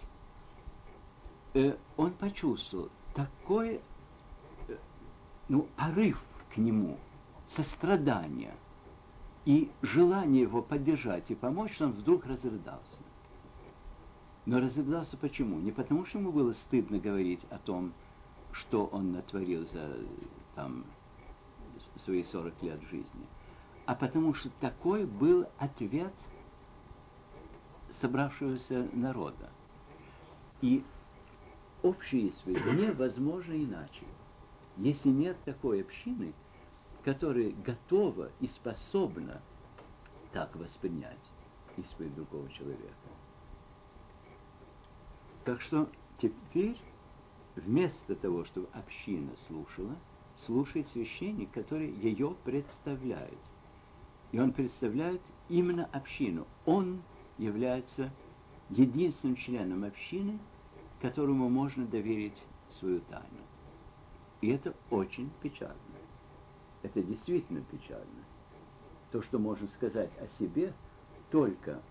э, 1.55 1.77
он 1.97 2.13
почувствовал 2.13 2.91
такой 3.15 3.81
э, 4.69 4.77
ну, 5.49 5.67
порыв 5.77 6.23
к 6.55 6.57
нему, 6.57 6.99
сострадание 7.49 8.55
и 9.45 9.71
желание 9.83 10.43
его 10.43 10.63
поддержать 10.63 11.31
и 11.31 11.35
помочь, 11.35 11.81
он 11.81 11.93
вдруг 11.93 12.25
разрыдался. 12.27 13.03
Но 14.47 14.61
разрыдался 14.61 15.17
почему? 15.17 15.61
Не 15.61 15.73
потому, 15.73 16.05
что 16.05 16.19
ему 16.19 16.33
было 16.33 16.53
стыдно 16.53 16.99
говорить 16.99 17.45
о 17.51 17.59
том, 17.59 17.93
что 18.53 18.87
он 18.87 19.13
натворил 19.13 19.67
за 19.73 19.97
там, 20.55 20.85
свои 22.05 22.23
40 22.25 22.63
лет 22.63 22.81
жизни, 22.91 23.27
а 23.87 23.95
потому 23.95 24.35
что 24.35 24.51
такой 24.61 25.05
был 25.05 25.47
ответ– 25.59 26.13
собравшегося 28.03 28.89
народа. 28.93 29.51
И 30.61 30.85
общая 31.83 32.29
исповедь 32.29 32.65
невозможно 32.67 33.53
иначе, 33.53 34.05
если 34.77 35.09
нет 35.09 35.37
такой 35.45 35.83
общины, 35.83 36.33
которая 37.05 37.51
готова 37.51 38.31
и 38.41 38.49
способна 38.49 39.41
так 40.33 40.55
воспринять 40.57 41.19
исповедь 41.77 42.15
другого 42.15 42.49
человека. 42.51 42.87
Так 45.45 45.61
что 45.61 45.89
теперь 46.19 46.79
вместо 47.57 48.15
того, 48.15 48.45
чтобы 48.45 48.69
община 48.73 49.33
слушала, 49.49 49.97
слушает 50.39 50.89
священник, 50.91 51.51
который 51.51 51.91
ее 51.91 52.37
представляет. 52.45 53.39
И 54.33 54.39
он 54.39 54.53
представляет 54.53 55.21
именно 55.49 55.85
общину. 55.93 56.47
Он 56.65 57.03
является 57.39 58.11
единственным 58.71 59.37
членом 59.37 59.85
общины, 59.85 60.39
которому 61.01 61.51
можно 61.51 61.87
доверить 61.87 62.43
свою 62.71 63.01
тайну. 63.01 63.43
И 64.41 64.49
это 64.49 64.75
очень 64.91 65.31
печально. 65.43 65.77
Это 66.83 67.03
действительно 67.03 67.61
печально. 67.61 68.25
То, 69.11 69.21
что 69.23 69.39
можно 69.39 69.69
сказать 69.69 70.11
о 70.19 70.27
себе 70.39 70.73
только 71.31 71.83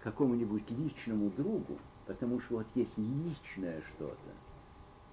какому-нибудь 0.00 0.70
личному 0.70 1.30
другу, 1.30 1.78
потому 2.06 2.40
что 2.40 2.56
вот 2.56 2.66
есть 2.74 2.96
личное 2.96 3.82
что-то, 3.82 4.16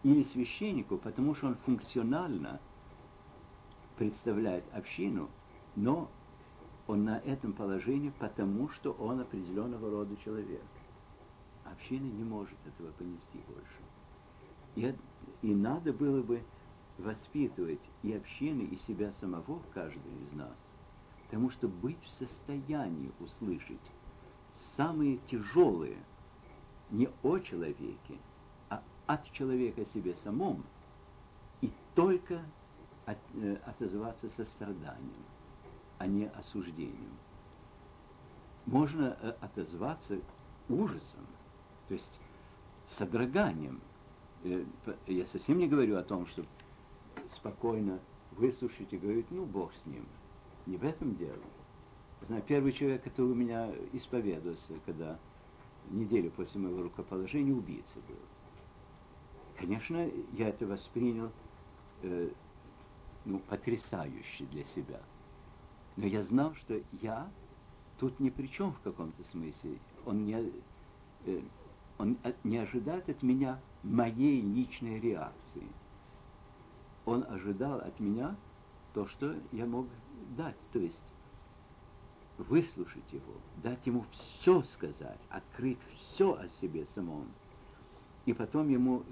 или 0.04 0.24
священнику, 0.24 0.98
потому 0.98 1.36
что 1.36 1.48
он 1.48 1.56
функционально 1.66 2.62
представляет 3.98 4.64
общину, 4.74 5.30
но 5.76 6.10
он 6.90 7.04
на 7.04 7.20
этом 7.20 7.54
положении, 7.54 8.12
потому 8.18 8.68
что 8.70 8.94
он 8.94 9.20
определенного 9.20 9.92
рода 9.92 10.18
человек. 10.18 10.64
Община 11.64 12.06
не 12.06 12.24
может 12.24 12.58
этого 12.66 12.92
понести 12.94 13.40
больше. 13.48 13.78
И, 14.76 14.96
и 15.44 15.54
надо 15.54 15.94
было 15.94 16.24
бы 16.24 16.42
воспитывать 16.98 17.88
и 18.02 18.12
общины, 18.12 18.64
и 18.64 18.76
себя 18.88 19.12
самого, 19.20 19.62
каждый 19.72 20.12
из 20.24 20.34
нас, 20.34 20.58
потому 21.26 21.52
что 21.52 21.68
быть 21.68 22.04
в 22.04 22.10
состоянии 22.10 23.12
услышать 23.20 23.78
самые 24.76 25.20
тяжелые 25.30 25.98
не 26.90 27.08
о 27.22 27.38
человеке, 27.38 28.18
а 28.70 28.82
от 29.06 29.32
человека 29.32 29.86
себе 29.94 30.16
самом, 30.16 30.64
и 31.62 31.72
только 31.94 32.42
от, 33.06 33.20
э, 33.36 33.58
отозваться 33.68 34.28
состраданием 34.30 35.24
а 36.00 36.08
не 36.08 36.26
осуждением. 36.30 37.18
Можно 38.66 39.18
э, 39.22 39.34
отозваться 39.42 40.20
ужасом, 40.68 41.28
то 41.88 41.94
есть 41.94 42.20
содроганием. 42.88 43.82
Э, 44.44 44.64
я 45.06 45.26
совсем 45.28 45.60
не 45.60 45.68
говорю 45.68 45.98
о 45.98 46.04
том, 46.04 46.26
что 46.26 46.44
спокойно 47.32 48.00
выслушать 48.32 48.92
и 48.94 48.98
говорить, 48.98 49.28
ну, 49.30 49.46
Бог 49.46 49.74
с 49.74 49.86
ним. 49.86 50.06
Не 50.66 50.78
в 50.78 50.84
этом 50.84 51.16
дело. 51.16 51.44
Знаю, 52.28 52.44
первый 52.48 52.72
человек, 52.72 53.04
который 53.04 53.32
у 53.32 53.36
меня 53.36 53.72
исповедовался, 53.94 54.74
когда 54.86 55.18
неделю 55.90 56.32
после 56.32 56.62
моего 56.62 56.84
рукоположения 56.84 57.54
убийца 57.54 58.00
был. 58.08 58.20
Конечно, 59.58 60.10
я 60.34 60.50
это 60.50 60.66
воспринял 60.66 61.32
э, 62.04 62.30
ну, 63.26 63.40
потрясающий 63.40 64.46
для 64.46 64.64
себя. 64.66 65.02
Но 66.00 66.08
я 66.08 66.24
знал, 66.24 66.56
что 66.56 66.82
я 67.02 67.30
тут 68.00 68.22
ни 68.22 68.30
при 68.30 68.48
чем 68.48 68.72
в 68.72 68.80
каком-то 68.80 69.22
смысле. 69.26 69.78
Он 70.06 70.26
не, 70.26 70.50
э, 71.26 71.42
он 71.98 72.18
не 72.46 72.58
ожидает 72.58 73.10
от 73.10 73.22
меня 73.22 73.60
моей 73.84 74.40
личной 74.40 75.02
реакции. 75.02 75.68
Он 77.06 77.26
ожидал 77.28 77.80
от 77.80 78.00
меня 78.00 78.38
то, 78.94 79.08
что 79.08 79.36
я 79.52 79.66
мог 79.66 79.88
дать, 80.38 80.56
то 80.72 80.80
есть 80.80 81.04
выслушать 82.38 83.12
его, 83.12 83.34
дать 83.58 83.86
ему 83.86 84.06
все 84.14 84.62
сказать, 84.62 85.20
открыть 85.30 85.80
все 85.98 86.32
о 86.34 86.48
себе 86.62 86.88
самом, 86.96 87.28
и 88.26 88.32
потом 88.32 88.70
ему 88.70 89.04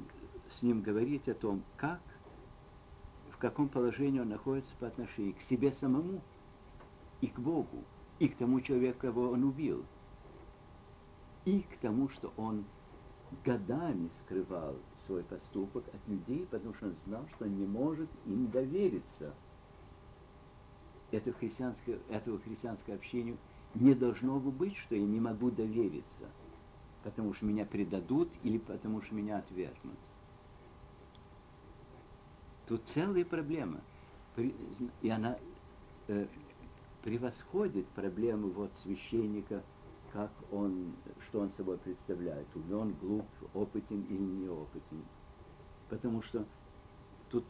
с 0.57 0.61
ним 0.61 0.81
говорить 0.83 1.27
о 1.27 1.33
том, 1.33 1.63
как, 1.75 1.99
в 3.29 3.37
каком 3.39 3.67
положении 3.67 4.21
он 4.21 4.29
находится 4.29 4.71
по 4.79 4.87
отношению 4.87 5.35
к 5.35 5.41
себе 5.41 5.73
самому 5.73 6.21
и 7.21 7.27
к 7.27 7.39
Богу, 7.39 7.83
и 8.19 8.27
к 8.27 8.37
тому 8.37 8.61
человеку, 8.61 8.99
кого 8.99 9.29
он 9.29 9.43
убил, 9.43 9.85
и 11.45 11.61
к 11.61 11.77
тому, 11.77 12.09
что 12.09 12.33
он 12.37 12.65
годами 13.43 14.09
скрывал 14.23 14.75
свой 15.05 15.23
поступок 15.23 15.83
от 15.93 16.07
людей, 16.07 16.47
потому 16.49 16.73
что 16.75 16.87
он 16.87 16.95
знал, 17.05 17.25
что 17.35 17.45
он 17.45 17.57
не 17.57 17.65
может 17.65 18.09
им 18.25 18.49
довериться. 18.49 19.33
Это 21.11 21.31
христианское, 21.33 21.99
этого 22.09 22.39
христианского 22.39 22.95
общения 22.95 23.37
не 23.75 23.93
должно 23.93 24.39
бы 24.39 24.51
быть, 24.51 24.75
что 24.75 24.95
я 24.95 25.05
не 25.05 25.19
могу 25.19 25.51
довериться, 25.51 26.29
потому 27.03 27.33
что 27.33 27.45
меня 27.45 27.65
предадут 27.65 28.29
или 28.43 28.57
потому 28.57 29.01
что 29.01 29.15
меня 29.15 29.37
отвергнут. 29.37 29.97
Тут 32.67 32.81
целая 32.93 33.23
проблема. 33.23 33.79
И 35.01 35.09
она 35.09 35.37
э, 36.07 36.27
превосходит 37.07 37.87
проблему 37.87 38.49
вот 38.49 38.75
священника– 38.83 39.63
как 40.11 40.31
он, 40.51 40.95
что 41.27 41.41
он 41.41 41.51
собой 41.57 41.77
представляет, 41.77 42.47
умен, 42.55 42.93
глуп, 42.93 43.27
опытен 43.53 44.01
или 44.03 44.17
неопытен. 44.17 45.05
Потому 45.89 46.21
что 46.21 46.45
тут 47.29 47.45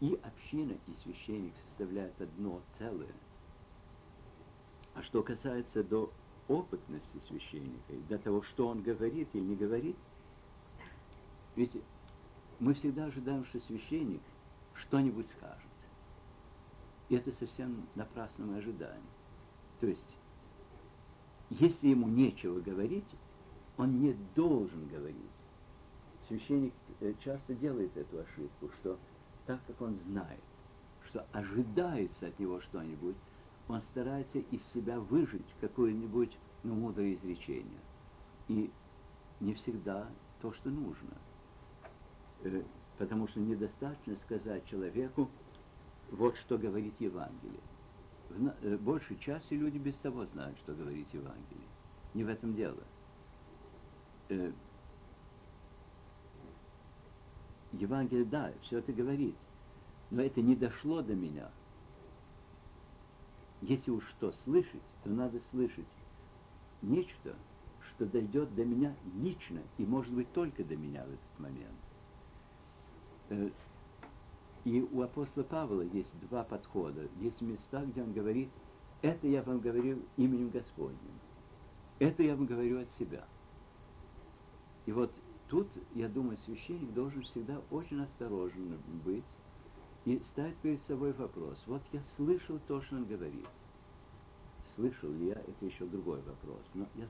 и 0.00 0.18
община, 0.22 0.72
и 0.86 0.94
священник 1.02 1.52
составляют 1.66 2.18
одно 2.20 2.62
целое. 2.78 3.12
А 4.94 5.02
что 5.02 5.22
касается 5.22 5.82
до 5.82 6.12
опытности 6.48 7.18
священника, 7.26 7.92
до 8.08 8.18
того, 8.18 8.42
что 8.42 8.68
он 8.68 8.82
говорит 8.82 9.28
или 9.32 9.42
не 9.42 9.56
говорит, 9.56 9.96
ведь 11.56 11.76
мы 12.60 12.74
всегда 12.74 13.06
ожидаем, 13.06 13.44
что 13.44 13.60
священник 13.60 14.22
что-нибудь 14.74 15.28
скажет. 15.30 15.65
И 17.08 17.14
это 17.14 17.32
совсем 17.32 17.86
напрасное 17.94 18.58
ожидание. 18.58 19.00
То 19.80 19.86
есть 19.86 20.16
если 21.50 21.88
ему 21.88 22.08
нечего 22.08 22.60
говорить, 22.60 23.06
он 23.76 24.00
не 24.00 24.14
должен 24.34 24.88
говорить. 24.88 25.16
Священник 26.26 26.72
э, 27.00 27.14
часто 27.22 27.54
делает 27.54 27.96
эту 27.96 28.18
ошибку, 28.18 28.70
что 28.80 28.98
так 29.46 29.60
как 29.66 29.80
он 29.80 29.96
знает, 30.06 30.40
что 31.04 31.24
ожидается 31.32 32.26
от 32.26 32.38
него 32.40 32.60
что-нибудь, 32.60 33.14
он 33.68 33.80
старается 33.82 34.38
из 34.38 34.60
себя 34.74 34.98
выжить 34.98 35.46
какое-нибудь 35.60 36.36
ну, 36.64 36.74
мудрое 36.74 37.14
изречение. 37.14 37.80
И 38.48 38.70
не 39.38 39.54
всегда 39.54 40.08
то, 40.40 40.52
что 40.52 40.68
нужно. 40.68 41.14
Э, 42.42 42.62
потому 42.98 43.28
что 43.28 43.38
недостаточно 43.38 44.16
сказать 44.24 44.66
человеку, 44.66 45.30
вот 46.10 46.36
что 46.38 46.58
говорит 46.58 46.94
Евангелие 46.98 47.60
в 48.30 48.54
э, 48.62 48.76
большей 48.76 49.18
части 49.18 49.54
люди 49.54 49.78
без 49.78 49.96
того 49.96 50.26
знают, 50.26 50.56
что 50.58 50.74
говорит 50.74 51.06
Евангелие. 51.12 51.68
Не 52.14 52.22
в 52.24 52.28
этом 52.28 52.54
дело. 52.54 52.82
Э, 54.28 54.52
Евангелие, 57.72 58.24
да, 58.24 58.52
все 58.62 58.78
это 58.78 58.92
говорит, 58.92 59.34
но 60.10 60.22
это 60.22 60.40
не 60.40 60.56
дошло 60.56 61.02
до 61.02 61.14
меня. 61.14 61.50
Если 63.62 63.90
уж 63.90 64.06
что 64.10 64.32
слышать, 64.32 64.82
то 65.02 65.10
надо 65.10 65.40
слышать 65.50 65.86
нечто, 66.82 67.34
что 67.88 68.06
дойдет 68.06 68.54
до 68.54 68.64
меня 68.64 68.94
лично, 69.16 69.60
и 69.78 69.84
может 69.84 70.12
быть 70.12 70.32
только 70.32 70.62
до 70.64 70.76
меня 70.76 71.04
в 71.04 71.08
этот 71.08 71.38
момент. 71.38 71.74
И 74.66 74.82
у 74.82 75.02
апостола 75.02 75.44
Павла 75.44 75.82
есть 75.82 76.10
два 76.28 76.42
подхода. 76.42 77.08
Есть 77.20 77.40
места, 77.40 77.84
где 77.84 78.02
он 78.02 78.12
говорит, 78.12 78.50
это 79.00 79.28
я 79.28 79.40
вам 79.44 79.60
говорю 79.60 80.02
именем 80.16 80.50
Господним. 80.50 81.20
Это 82.00 82.24
я 82.24 82.34
вам 82.34 82.46
говорю 82.46 82.80
от 82.80 82.90
себя. 82.98 83.24
И 84.86 84.90
вот 84.90 85.14
тут, 85.48 85.68
я 85.94 86.08
думаю, 86.08 86.36
священник 86.38 86.92
должен 86.94 87.22
всегда 87.22 87.60
очень 87.70 88.02
осторожен 88.02 88.76
быть 89.04 89.24
и 90.04 90.18
ставить 90.32 90.56
перед 90.56 90.82
собой 90.86 91.12
вопрос. 91.12 91.62
Вот 91.68 91.82
я 91.92 92.02
слышал 92.16 92.58
то, 92.66 92.82
что 92.82 92.96
он 92.96 93.04
говорит. 93.04 93.46
Слышал 94.74 95.10
ли 95.10 95.28
я, 95.28 95.34
это 95.34 95.64
еще 95.64 95.86
другой 95.86 96.20
вопрос. 96.22 96.62
Но 96.74 96.88
я 96.96 97.06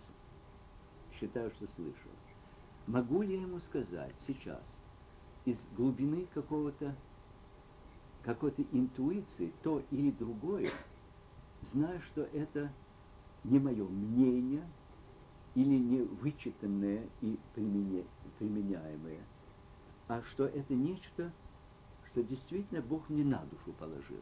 считаю, 1.19 1.51
что 1.53 1.67
слышал. 1.69 2.11
Могу 2.87 3.23
ли 3.23 3.35
я 3.35 3.41
ему 3.41 3.61
сказать 3.61 4.15
сейчас, 4.27 4.63
из 5.47 5.57
глубины 5.75 6.27
какого-то 6.35 6.95
какой-то 8.27 8.63
интуиции 8.73 9.53
то 9.63 9.81
или 9.93 10.11
другое, 10.11 10.71
зная, 11.63 12.01
что 12.01 12.23
это 12.23 12.73
не 13.45 13.61
мое 13.61 13.87
мнение 13.87 14.69
или 15.55 15.79
не 15.79 16.01
вычитанное 16.03 17.05
и 17.21 17.39
применяемое, 17.55 19.21
а 20.09 20.23
что 20.23 20.45
это 20.45 20.75
нечто, 20.75 21.33
что 22.11 22.25
действительно 22.25 22.83
Бог 22.83 23.09
мне 23.09 23.25
на 23.25 23.45
душу 23.45 23.73
положил. 23.79 24.21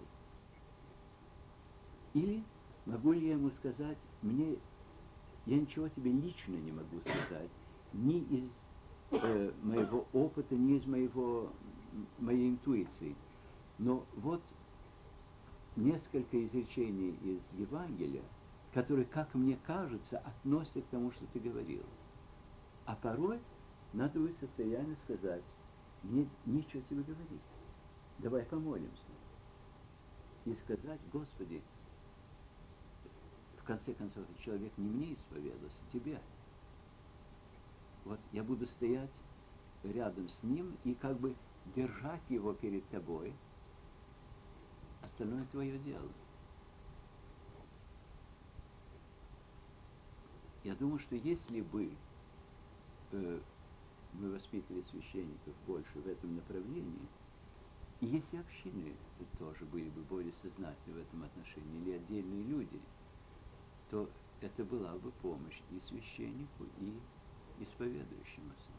Или 2.12 2.44
могу 2.84 3.12
ли 3.12 3.26
я 3.26 3.32
ему 3.32 3.50
сказать, 3.52 3.98
мне, 4.20 4.56
я 5.46 5.58
ничего 5.58 5.88
тебе 5.88 6.12
лично 6.12 6.56
не 6.56 6.72
могу 6.72 7.00
сказать, 7.00 7.50
ни 7.94 8.18
из 8.18 8.50
э, 9.12 9.50
моего 9.62 10.06
опыта, 10.12 10.54
ни 10.54 10.76
из 10.76 10.84
моего, 10.84 11.50
моей 12.18 12.50
интуиции– 12.50 13.16
но 13.78 14.06
вот 14.16 14.42
несколько 15.76 16.44
изречений 16.44 17.10
из 17.22 17.58
Евангелия, 17.58 18.22
которые, 18.72 19.06
как 19.06 19.34
мне 19.34 19.58
кажется, 19.66 20.18
относятся 20.18 20.82
к 20.82 20.86
тому, 20.86 21.10
что 21.12 21.26
ты 21.32 21.40
говорил. 21.40 21.82
А 22.86 22.94
порой 22.96 23.40
надо 23.92 24.20
быть 24.20 24.36
в 24.40 24.94
сказать, 25.04 25.42
мне 26.02 26.28
нечего 26.46 26.82
тебе 26.88 27.02
говорить. 27.02 27.42
Давай 28.18 28.44
помолимся. 28.44 29.08
И 30.44 30.54
сказать, 30.56 31.00
Господи, 31.12 31.62
в 33.58 33.64
конце 33.64 33.94
концов, 33.94 34.24
человек 34.44 34.72
не 34.76 34.88
мне 34.88 35.14
исповедовался, 35.14 35.78
тебе. 35.92 36.20
Вот 38.04 38.20
я 38.32 38.44
буду 38.44 38.66
стоять 38.66 39.10
рядом 39.82 40.28
с 40.28 40.42
ним 40.42 40.76
и 40.84 40.94
как 40.94 41.18
бы 41.18 41.34
держать 41.74 42.22
его 42.28 42.52
перед 42.52 42.86
тобой– 42.90 43.32
остальное 45.04 45.44
твое 45.52 45.78
дело. 45.78 46.08
Я 50.64 50.74
думаю, 50.74 50.98
что 50.98 51.14
если 51.16 51.60
бы 51.60 51.90
э, 53.12 53.40
мы 54.14 54.30
воспитывали 54.32 54.82
священников 54.90 55.54
больше 55.66 55.98
в 55.98 56.08
этом 56.08 56.36
направлении, 56.36 57.06
и 58.00 58.06
если 58.06 58.38
общины 58.38 58.92
тоже 59.38 59.64
были 59.66 59.88
бы 59.90 60.02
более 60.02 60.32
сознательны 60.42 60.94
в 60.94 60.98
этом 60.98 61.22
отношении, 61.22 61.82
или 61.82 61.92
отдельные 61.92 62.44
люди, 62.44 62.80
то 63.90 64.08
это 64.40 64.64
была 64.64 64.92
бы 64.94 65.10
помощь 65.22 65.60
и 65.70 65.80
священнику, 65.80 66.64
и 66.80 66.92
исповедующемуся. 67.64 68.73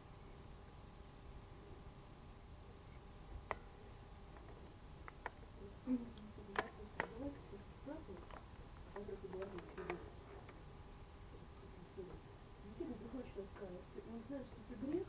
Он 14.15 14.21
знает, 14.29 14.45
что 14.47 14.73
это 14.73 14.85
грех, 14.85 15.07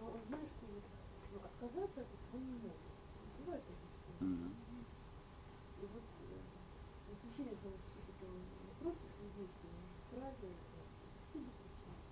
но 0.00 0.06
он 0.06 0.20
знает, 0.28 0.48
что 0.56 0.66
вот, 0.72 0.84
ну, 1.32 1.38
отказаться 1.44 2.00
от 2.00 2.06
этого 2.08 2.32
он 2.32 2.40
не 2.46 2.52
может. 2.52 2.80
Бывает 3.44 3.62
такие 3.68 4.30
mm-hmm. 4.30 4.52
И 5.76 5.86
вот 5.92 6.02
э, 6.24 7.14
священник, 7.20 7.58
он 7.62 7.72
все-таки 7.92 8.24
он 8.24 8.40
не 8.40 8.72
просто 8.80 9.04
свидетель, 9.18 9.52
он 10.16 10.32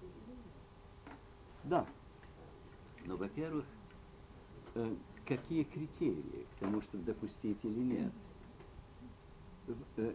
или 0.02 0.34
нет. 0.36 0.44
Да. 1.64 1.86
Но, 3.06 3.16
во-первых, 3.16 3.64
э, 4.74 4.94
какие 5.24 5.64
критерии 5.64 6.46
к 6.54 6.60
тому, 6.60 6.82
чтобы 6.82 7.04
допустить 7.04 7.64
или 7.64 7.80
нет. 7.80 8.12
Э, 9.96 10.14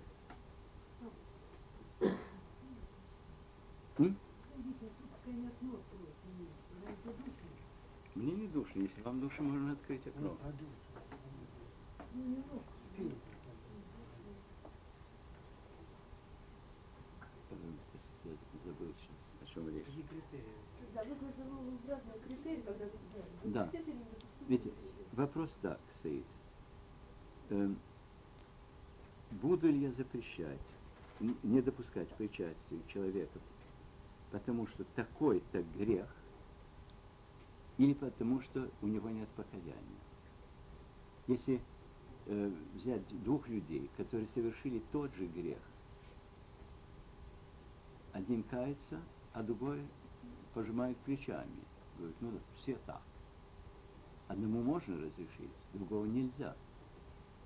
Мне 8.16 8.34
не 8.34 8.48
душно. 8.48 8.82
Если 8.82 9.02
вам 9.02 9.20
душно, 9.22 9.44
можно 9.44 9.72
открыть 9.74 10.06
окно. 10.08 10.38
Забыл 18.66 18.94
сейчас, 18.96 19.18
о 19.42 19.46
чем 19.54 19.70
речь. 19.70 19.88
Да, 20.92 21.04
вы 21.04 21.16
ну, 21.16 21.80
когда. 23.42 23.72
Ведь 24.48 24.74
вопрос 25.12 25.56
так 25.62 25.82
стоит. 26.00 26.28
Эм, 27.50 27.80
буду 29.32 29.70
ли 29.70 29.80
я 29.80 29.92
запрещать, 29.94 30.62
не 31.20 31.62
допускать 31.62 32.10
к 32.12 32.18
причастию 32.18 32.84
человека, 32.88 33.40
потому 34.32 34.68
что 34.68 34.84
такой-то 34.96 35.64
грех, 35.78 36.08
или 37.78 37.94
потому 37.94 38.42
что 38.42 38.70
у 38.82 38.88
него 38.88 39.10
нет 39.10 39.28
покаяния. 39.30 39.76
Если 41.28 41.62
э, 42.26 42.52
взять 42.76 43.24
двух 43.24 43.48
людей, 43.48 43.90
которые 43.98 44.28
совершили 44.34 44.82
тот 44.92 45.14
же 45.16 45.28
грех, 45.28 45.60
один 48.14 48.44
кается, 48.44 49.00
а 49.34 49.42
другой 49.44 49.82
пожимает 50.54 50.98
плечами. 50.98 51.64
Говорит, 51.98 52.18
ну 52.22 52.32
все 52.58 52.78
так. 52.86 53.02
Одному 54.28 54.62
можно 54.62 54.96
разрешить, 54.96 55.52
другого 55.74 56.06
нельзя. 56.06 56.56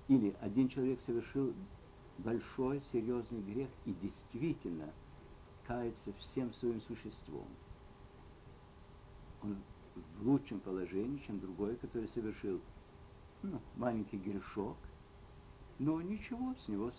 Или 0.08 0.34
один 0.40 0.68
человек 0.68 1.00
совершил 1.04 1.52
большой, 2.18 2.80
серьезный 2.92 3.42
грех 3.42 3.68
и 3.84 3.92
действительно 3.94 4.92
кается 5.66 6.12
всем 6.20 6.52
своим 6.54 6.80
существом. 6.82 7.46
Он 9.42 9.56
в 10.18 10.26
лучшем 10.26 10.60
положении, 10.60 11.22
чем 11.26 11.40
другой, 11.40 11.76
который 11.76 12.08
совершил 12.08 12.60
ну, 13.42 13.60
маленький 13.76 14.18
грешок, 14.18 14.76
но 15.78 16.00
ничего 16.00 16.54
с 16.54 16.68
него 16.68 16.90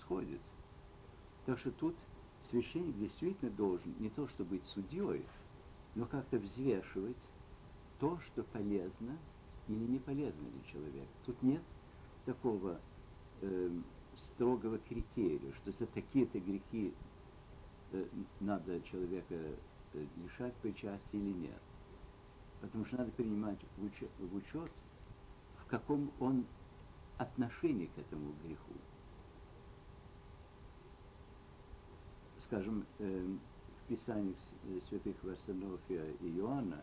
сходит. 0.00 0.40
Так 1.44 1.58
что 1.58 1.70
тут 1.72 1.94
священник 2.50 2.96
действительно 2.98 3.50
должен 3.50 3.94
не 3.98 4.10
то 4.10 4.26
чтобы 4.28 4.50
быть 4.50 4.66
судьей, 4.66 5.24
но 5.94 6.06
как-то 6.06 6.38
взвешивать 6.38 7.16
то, 7.98 8.18
что 8.20 8.42
полезно 8.44 9.16
или 9.68 9.84
не 9.84 9.98
полезно 9.98 10.48
для 10.50 10.72
человека. 10.72 11.08
Тут 11.24 11.42
нет 11.42 11.62
такого 12.24 12.78
э, 13.40 13.70
строгого 14.16 14.78
критерия, 14.78 15.52
что 15.62 15.72
за 15.72 15.86
такие-то 15.86 16.38
грехи 16.40 16.92
надо 18.40 18.80
человека 18.82 19.34
э, 19.34 20.06
лишать 20.22 20.54
причастия 20.56 21.00
или 21.12 21.32
нет. 21.32 21.60
Потому 22.60 22.84
что 22.86 22.96
надо 22.98 23.10
принимать 23.12 23.58
в 23.76 23.84
учет, 23.84 24.10
в 24.18 24.34
учет, 24.34 24.70
в 25.58 25.66
каком 25.66 26.10
он 26.20 26.46
отношении 27.18 27.86
к 27.86 27.98
этому 27.98 28.32
греху. 28.44 28.72
Скажем, 32.44 32.86
э, 32.98 33.36
в 33.82 33.88
Писаниях 33.88 34.36
э, 34.64 34.80
святых 34.88 35.16
Варсонофия 35.22 36.12
и 36.20 36.38
Иоанна 36.38 36.82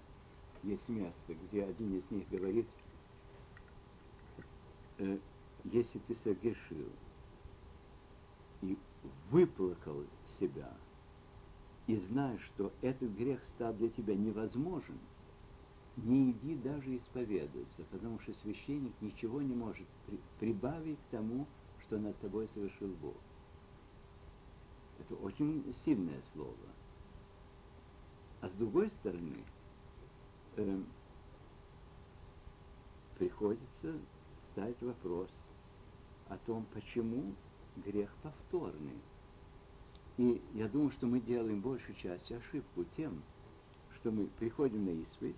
есть 0.64 0.88
место, 0.90 1.34
где 1.46 1.64
один 1.64 1.98
из 1.98 2.10
них 2.12 2.28
говорит, 2.30 2.68
э, 4.98 5.18
если 5.66 6.00
ты 6.00 6.16
согрешил 6.24 6.90
и 8.62 8.78
выплакал 9.30 10.04
себя, 10.40 10.70
и 11.88 11.98
знаешь, 11.98 12.42
что 12.56 12.72
этот 12.82 13.12
грех 13.12 13.42
стал 13.56 13.74
для 13.74 13.90
тебя 13.90 14.16
невозможен– 14.16 14.98
не 15.98 16.32
иди 16.32 16.56
даже 16.56 16.98
исповедаться, 16.98 17.84
потому 17.92 18.20
что 18.20 18.34
священник 18.34 18.94
ничего 19.02 19.42
не 19.42 19.54
может 19.54 19.88
при, 20.08 20.20
прибавить 20.40 20.98
к 20.98 21.12
тому, 21.12 21.46
что 21.82 22.00
над 22.00 22.18
тобой 22.20 22.48
совершил 22.54 22.90
Бог. 23.02 23.16
Это 25.00 25.16
очень 25.16 25.76
сильное 25.86 26.22
слово. 26.34 26.56
А 28.42 28.50
с 28.50 28.54
другой 28.54 28.90
стороны, 28.90 29.44
э, 30.56 30.82
приходится 33.18 33.96
ставить 34.52 34.82
вопрос 34.82 35.30
о 36.28 36.38
том, 36.40 36.66
почему 36.74 37.36
грех 37.78 38.14
повторный. 38.24 39.00
И 40.18 40.42
я 40.54 40.68
думаю, 40.68 40.92
что 40.92 41.08
мы 41.08 41.20
делаем 41.20 41.60
большей 41.62 41.96
частью 41.96 42.38
ошибку 42.38 42.86
тем, 42.96 43.22
что 43.96 44.12
мы 44.12 44.28
приходим 44.40 44.86
на 44.86 44.90
исповедь, 44.90 45.36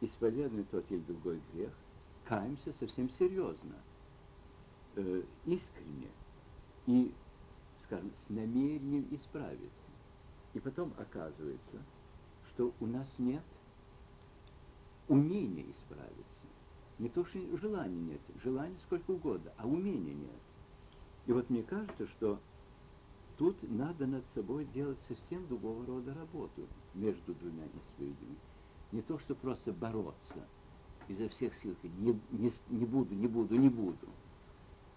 исповедуем 0.00 0.64
тот 0.66 0.84
или 0.90 1.00
другой 1.00 1.40
грех, 1.52 1.72
каемся 2.24 2.72
совсем 2.78 3.10
серьезно, 3.10 3.74
э, 4.94 5.22
искренне 5.44 6.08
и, 6.86 7.12
скажем, 7.82 8.12
с 8.26 8.30
намерением 8.30 9.06
исправиться. 9.10 9.90
И 10.54 10.60
потом 10.60 10.92
оказывается, 10.98 11.82
что 12.50 12.72
у 12.80 12.86
нас 12.86 13.06
нет 13.18 13.42
умения 15.08 15.64
исправиться. 15.70 16.46
Не 16.98 17.08
то, 17.08 17.24
что 17.26 17.38
желания 17.58 18.00
нет, 18.00 18.20
желания 18.42 18.78
сколько 18.86 19.10
угодно, 19.10 19.52
а 19.58 19.66
умения 19.66 20.14
нет. 20.14 20.40
И 21.26 21.32
вот 21.32 21.50
мне 21.50 21.62
кажется, 21.62 22.06
что 22.08 22.40
тут 23.38 23.56
надо 23.62 24.06
над 24.06 24.24
собой 24.34 24.66
делать 24.74 24.98
совсем 25.08 25.46
другого 25.46 25.84
рода 25.86 26.14
работу 26.14 26.66
между 26.94 27.34
двумя 27.34 27.64
исповедями 27.66 28.36
не 28.92 29.02
то, 29.02 29.18
что 29.18 29.34
просто 29.34 29.72
бороться 29.72 30.46
изо 31.08 31.28
всех 31.28 31.54
сил, 31.62 31.76
не, 31.98 32.18
не, 32.30 32.52
не 32.68 32.84
буду, 32.84 33.14
не 33.14 33.28
буду, 33.28 33.56
не 33.56 33.68
буду, 33.68 34.08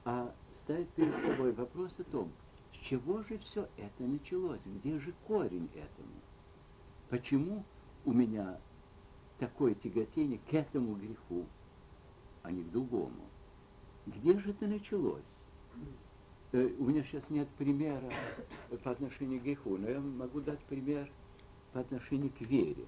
а 0.06 0.34
ставить 0.64 0.90
перед 0.90 1.14
собой 1.24 1.52
вопрос 1.52 1.92
о 2.00 2.04
том, 2.06 2.32
с 2.74 2.78
чего 2.78 3.22
же 3.24 3.38
все 3.40 3.68
это 3.78 4.04
началось, 4.04 4.62
где 4.66 5.00
же 5.00 5.14
корень 5.28 5.70
этому, 5.76 6.16
почему 7.10 7.64
у 8.06 8.14
меня 8.14 8.60
такое 9.38 9.76
тяготение 9.76 10.40
к 10.50 10.54
этому 10.54 10.96
греху, 10.96 11.46
а 12.42 12.52
не 12.52 12.64
к 12.64 12.72
другому. 12.72 13.30
Где 14.08 14.40
же 14.40 14.52
это 14.52 14.66
началось? 14.66 15.26
Э, 16.52 16.70
у 16.80 16.86
меня 16.86 17.04
сейчас 17.04 17.24
нет 17.30 17.47
примера 17.58 18.12
по 18.84 18.91
отношению 18.91 19.39
к 19.39 19.43
греху, 19.43 19.78
но 19.78 19.89
я 19.89 20.00
могу 20.00 20.41
дать 20.41 20.60
пример 20.66 21.10
по 21.74 21.82
отношению 21.82 22.32
к 22.32 22.41
вере 22.41 22.86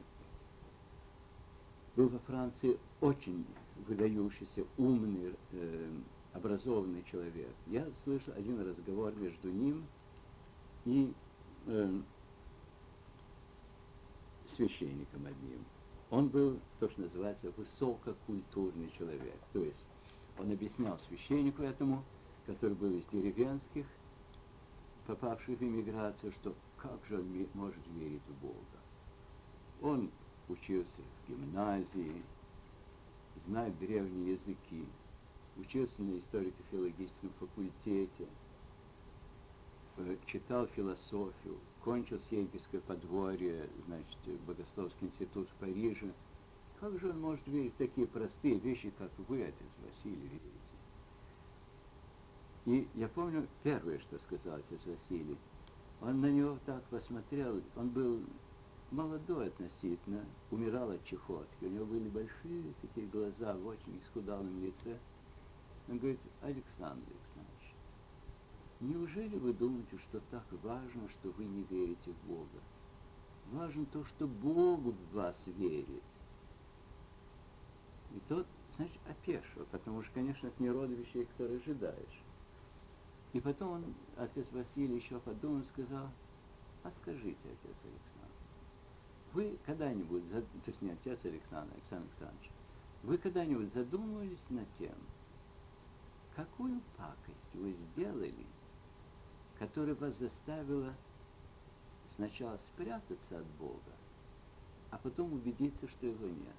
был 1.96 2.10
во 2.10 2.20
Франции 2.20 2.80
очень 3.02 3.46
выдающийся, 3.88 4.66
умный, 4.78 5.36
э, 5.52 5.90
образованный 6.34 7.04
человек. 7.12 7.54
Я 7.68 7.88
слышал 8.04 8.34
один 8.36 8.60
разговор 8.62 9.14
между 9.16 9.50
ним 9.50 9.86
и 10.86 11.14
э, 11.68 12.02
священником 14.56 15.26
одним. 15.26 15.66
Он 16.10 16.28
был 16.28 16.60
то, 16.80 16.90
что 16.90 17.02
называется 17.02 17.52
высококультурный 17.56 18.92
человек. 18.98 19.40
То 19.54 19.60
есть 19.60 19.86
он 20.38 20.52
объяснял 20.52 21.00
священнику 21.08 21.64
этому, 21.64 22.04
который 22.46 22.76
был 22.76 22.96
из 22.96 23.06
деревенских, 23.06 23.86
попавших 25.08 25.60
в 25.60 25.64
иммиграцию, 25.64 26.32
что 26.34 26.56
как 26.78 27.00
же 27.08 27.20
он 27.20 27.48
может 27.54 27.86
верить 27.96 28.22
в 28.28 28.42
Бога. 28.42 28.56
Он 29.82 30.10
учился 30.48 31.02
в 31.02 31.30
гимназии, 31.30 32.24
знает 33.48 33.78
древние 33.80 34.34
языки, 34.34 34.86
учился 35.58 36.02
на 36.02 36.20
историко-филологическом 36.20 37.32
факультете, 37.40 38.28
э, 39.98 40.18
читал 40.26 40.68
философию, 40.68 41.58
кончил 41.84 42.20
Сенькинское 42.30 42.82
подворье, 42.82 43.70
значит, 43.88 44.42
Богословский 44.46 45.08
институт 45.08 45.50
в 45.50 45.54
Париже. 45.56 46.12
Как 46.80 47.00
же 47.00 47.10
он 47.10 47.20
может 47.20 47.46
верить 47.48 47.74
в 47.74 47.78
такие 47.78 48.08
простые 48.08 48.58
вещи, 48.60 48.92
как 48.98 49.12
вы, 49.28 49.44
отец 49.44 49.78
Василий, 49.86 50.28
верите? 50.28 50.71
И 52.66 52.88
я 52.96 53.08
помню 53.08 53.48
первое, 53.64 54.00
что 54.00 54.20
сказал 54.20 54.56
отец 54.60 54.82
Василий. 54.86 55.38
Он 56.02 56.22
на 56.22 56.32
него 56.32 56.58
так 56.66 56.84
посмотрел, 56.86 57.62
он 57.76 57.90
был 57.90 58.22
молодой 58.92 59.48
относительно, 59.48 60.24
умирал 60.52 60.92
от 60.92 61.04
чехотки. 61.06 61.66
У 61.66 61.70
него 61.70 61.86
были 61.86 62.10
большие 62.10 62.74
такие 62.82 63.08
глаза 63.08 63.56
в 63.56 63.66
очень 63.66 64.00
исхудалом 64.04 64.64
лице. 64.64 64.98
Он 65.88 65.98
говорит, 65.98 66.20
Александр 66.42 67.08
Александрович, 67.08 67.76
неужели 68.80 69.38
вы 69.38 69.54
думаете, 69.54 69.98
что 70.10 70.20
так 70.30 70.46
важно, 70.64 71.10
что 71.10 71.32
вы 71.32 71.46
не 71.46 71.64
верите 71.64 72.12
в 72.12 72.28
Бога? 72.28 72.60
Важно 73.52 73.86
то, 73.88 74.06
что 74.06 74.28
Бог 74.28 74.80
в 74.80 75.14
вас 75.14 75.36
верит. 75.46 76.04
И 78.14 78.20
тот 78.28 78.46
значит, 78.76 79.00
опешил, 79.08 79.66
потому 79.72 80.04
что, 80.04 80.14
конечно, 80.14 80.48
это 80.48 80.62
не 80.62 80.70
род 80.70 80.90
вещей, 80.90 81.26
которые 81.26 81.60
ожидаешь. 81.60 82.22
И 83.34 83.40
потом 83.40 83.72
он, 83.72 83.94
отец 84.18 84.48
Василий 84.52 84.98
еще 84.98 85.20
подумал 85.20 85.62
и 85.62 85.66
сказал, 85.74 86.10
а 86.84 86.92
скажите, 87.02 87.40
отец 87.44 87.78
Александр, 87.84 88.36
вы 89.34 89.58
когда-нибудь, 89.66 90.30
то 90.30 90.44
есть 90.66 90.82
не 90.82 90.92
отец 90.92 91.18
Александр, 91.24 91.74
Александр 91.74 92.08
Александрович, 92.10 92.52
вы 93.04 93.18
когда-нибудь 93.18 93.74
задумывались 93.74 94.44
над 94.50 94.68
тем, 94.78 94.96
какую 96.36 96.82
пакость 96.98 97.54
вы 97.54 97.72
сделали, 97.72 98.46
которая 99.60 99.96
вас 99.96 100.14
заставила 100.20 100.94
сначала 102.16 102.60
спрятаться 102.74 103.40
от 103.40 103.46
Бога, 103.58 103.94
а 104.90 104.98
потом 104.98 105.32
убедиться, 105.32 105.88
что 105.88 106.08
его 106.08 106.28
нет? 106.28 106.56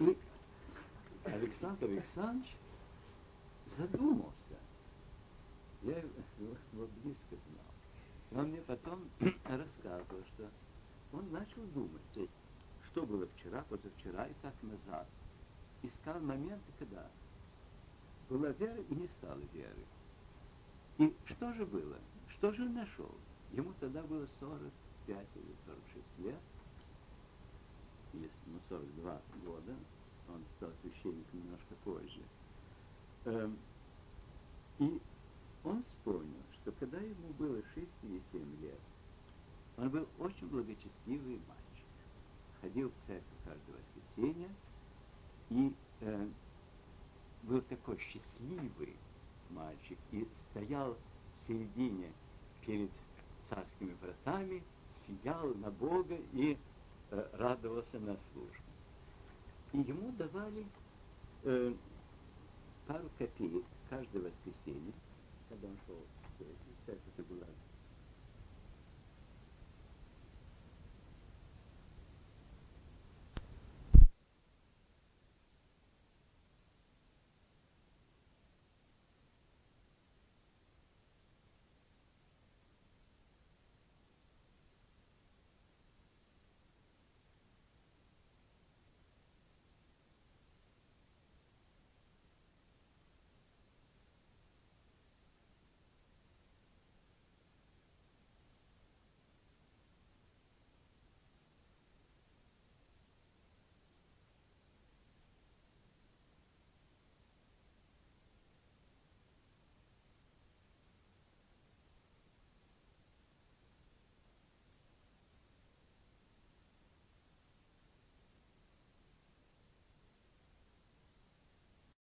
Александр 1.24 1.86
Александрович 1.86 2.56
задумался. 3.78 4.58
Я 5.82 5.98
его 5.98 6.86
близко 7.02 7.36
знал. 7.50 8.42
Он 8.42 8.50
мне 8.50 8.60
потом 8.62 9.00
рассказывал, 9.20 10.22
что 10.34 10.48
он 11.12 11.30
начал 11.30 11.62
думать, 11.74 12.02
то 12.14 12.20
есть, 12.20 12.32
что 12.90 13.04
было 13.04 13.26
вчера, 13.36 13.62
позавчера 13.68 14.26
и 14.26 14.34
так 14.42 14.54
назад. 14.62 15.06
Искал 15.82 16.20
моменты, 16.20 16.64
когда 16.78 17.06
была 18.28 18.48
вера 18.50 18.80
и 18.80 18.94
не 18.94 19.08
стало 19.18 19.40
веры. 19.52 19.84
И 20.98 21.14
что 21.26 21.52
же 21.54 21.66
было? 21.66 21.96
Что 22.28 22.52
же 22.52 22.62
он 22.62 22.74
нашел? 22.74 23.10
Ему 23.52 23.72
тогда 23.80 24.02
было 24.02 24.26
45 24.40 25.26
или 25.34 25.56
46 25.66 26.06
лет, 26.18 26.40
или 28.14 28.30
ну, 28.46 28.58
42 28.68 29.20
года, 29.44 29.74
он 30.28 30.42
стал 30.56 30.70
священником 30.82 31.40
немножко 31.40 31.74
позже. 31.84 32.22
Эм, 33.24 33.56
и 34.78 35.00
он 35.64 35.84
вспомнил, 35.84 36.42
что 36.60 36.72
когда 36.72 36.98
ему 36.98 37.28
было 37.38 37.62
6 37.74 37.86
или 38.02 38.20
7 38.32 38.62
лет, 38.62 38.80
он 39.76 39.90
был 39.90 40.06
очень 40.18 40.48
благочестивый 40.48 41.40
мальчик. 41.46 41.86
Ходил 42.60 42.90
в 42.90 43.06
церковь 43.06 43.24
каждое 43.44 43.76
воскресенье 43.76 44.48
и 45.50 45.72
э, 46.00 46.28
был 47.44 47.60
такой 47.62 47.98
счастливый 47.98 48.96
мальчик 49.50 49.98
и 50.10 50.26
стоял 50.50 50.94
в 50.94 51.48
середине 51.48 52.12
перед 52.66 52.90
царскими 53.48 53.96
вратами, 54.00 54.62
сиял 55.06 55.54
на 55.54 55.70
Бога 55.70 56.16
и 56.32 56.56
э, 57.10 57.28
радовался 57.34 58.00
на 58.00 58.16
службу. 58.32 58.62
И 59.72 59.78
ему 59.78 60.12
давали 60.12 60.66
э, 61.44 61.74
пару 62.86 63.10
копеек 63.10 63.66
каждое 63.84 64.22
воскресенье, 64.22 64.94
когда 65.48 65.68
он 65.68 65.78
шел 65.86 66.08
в 66.38 66.86
церковь, 66.86 67.14
церковь 67.16 67.24
была 67.24 67.48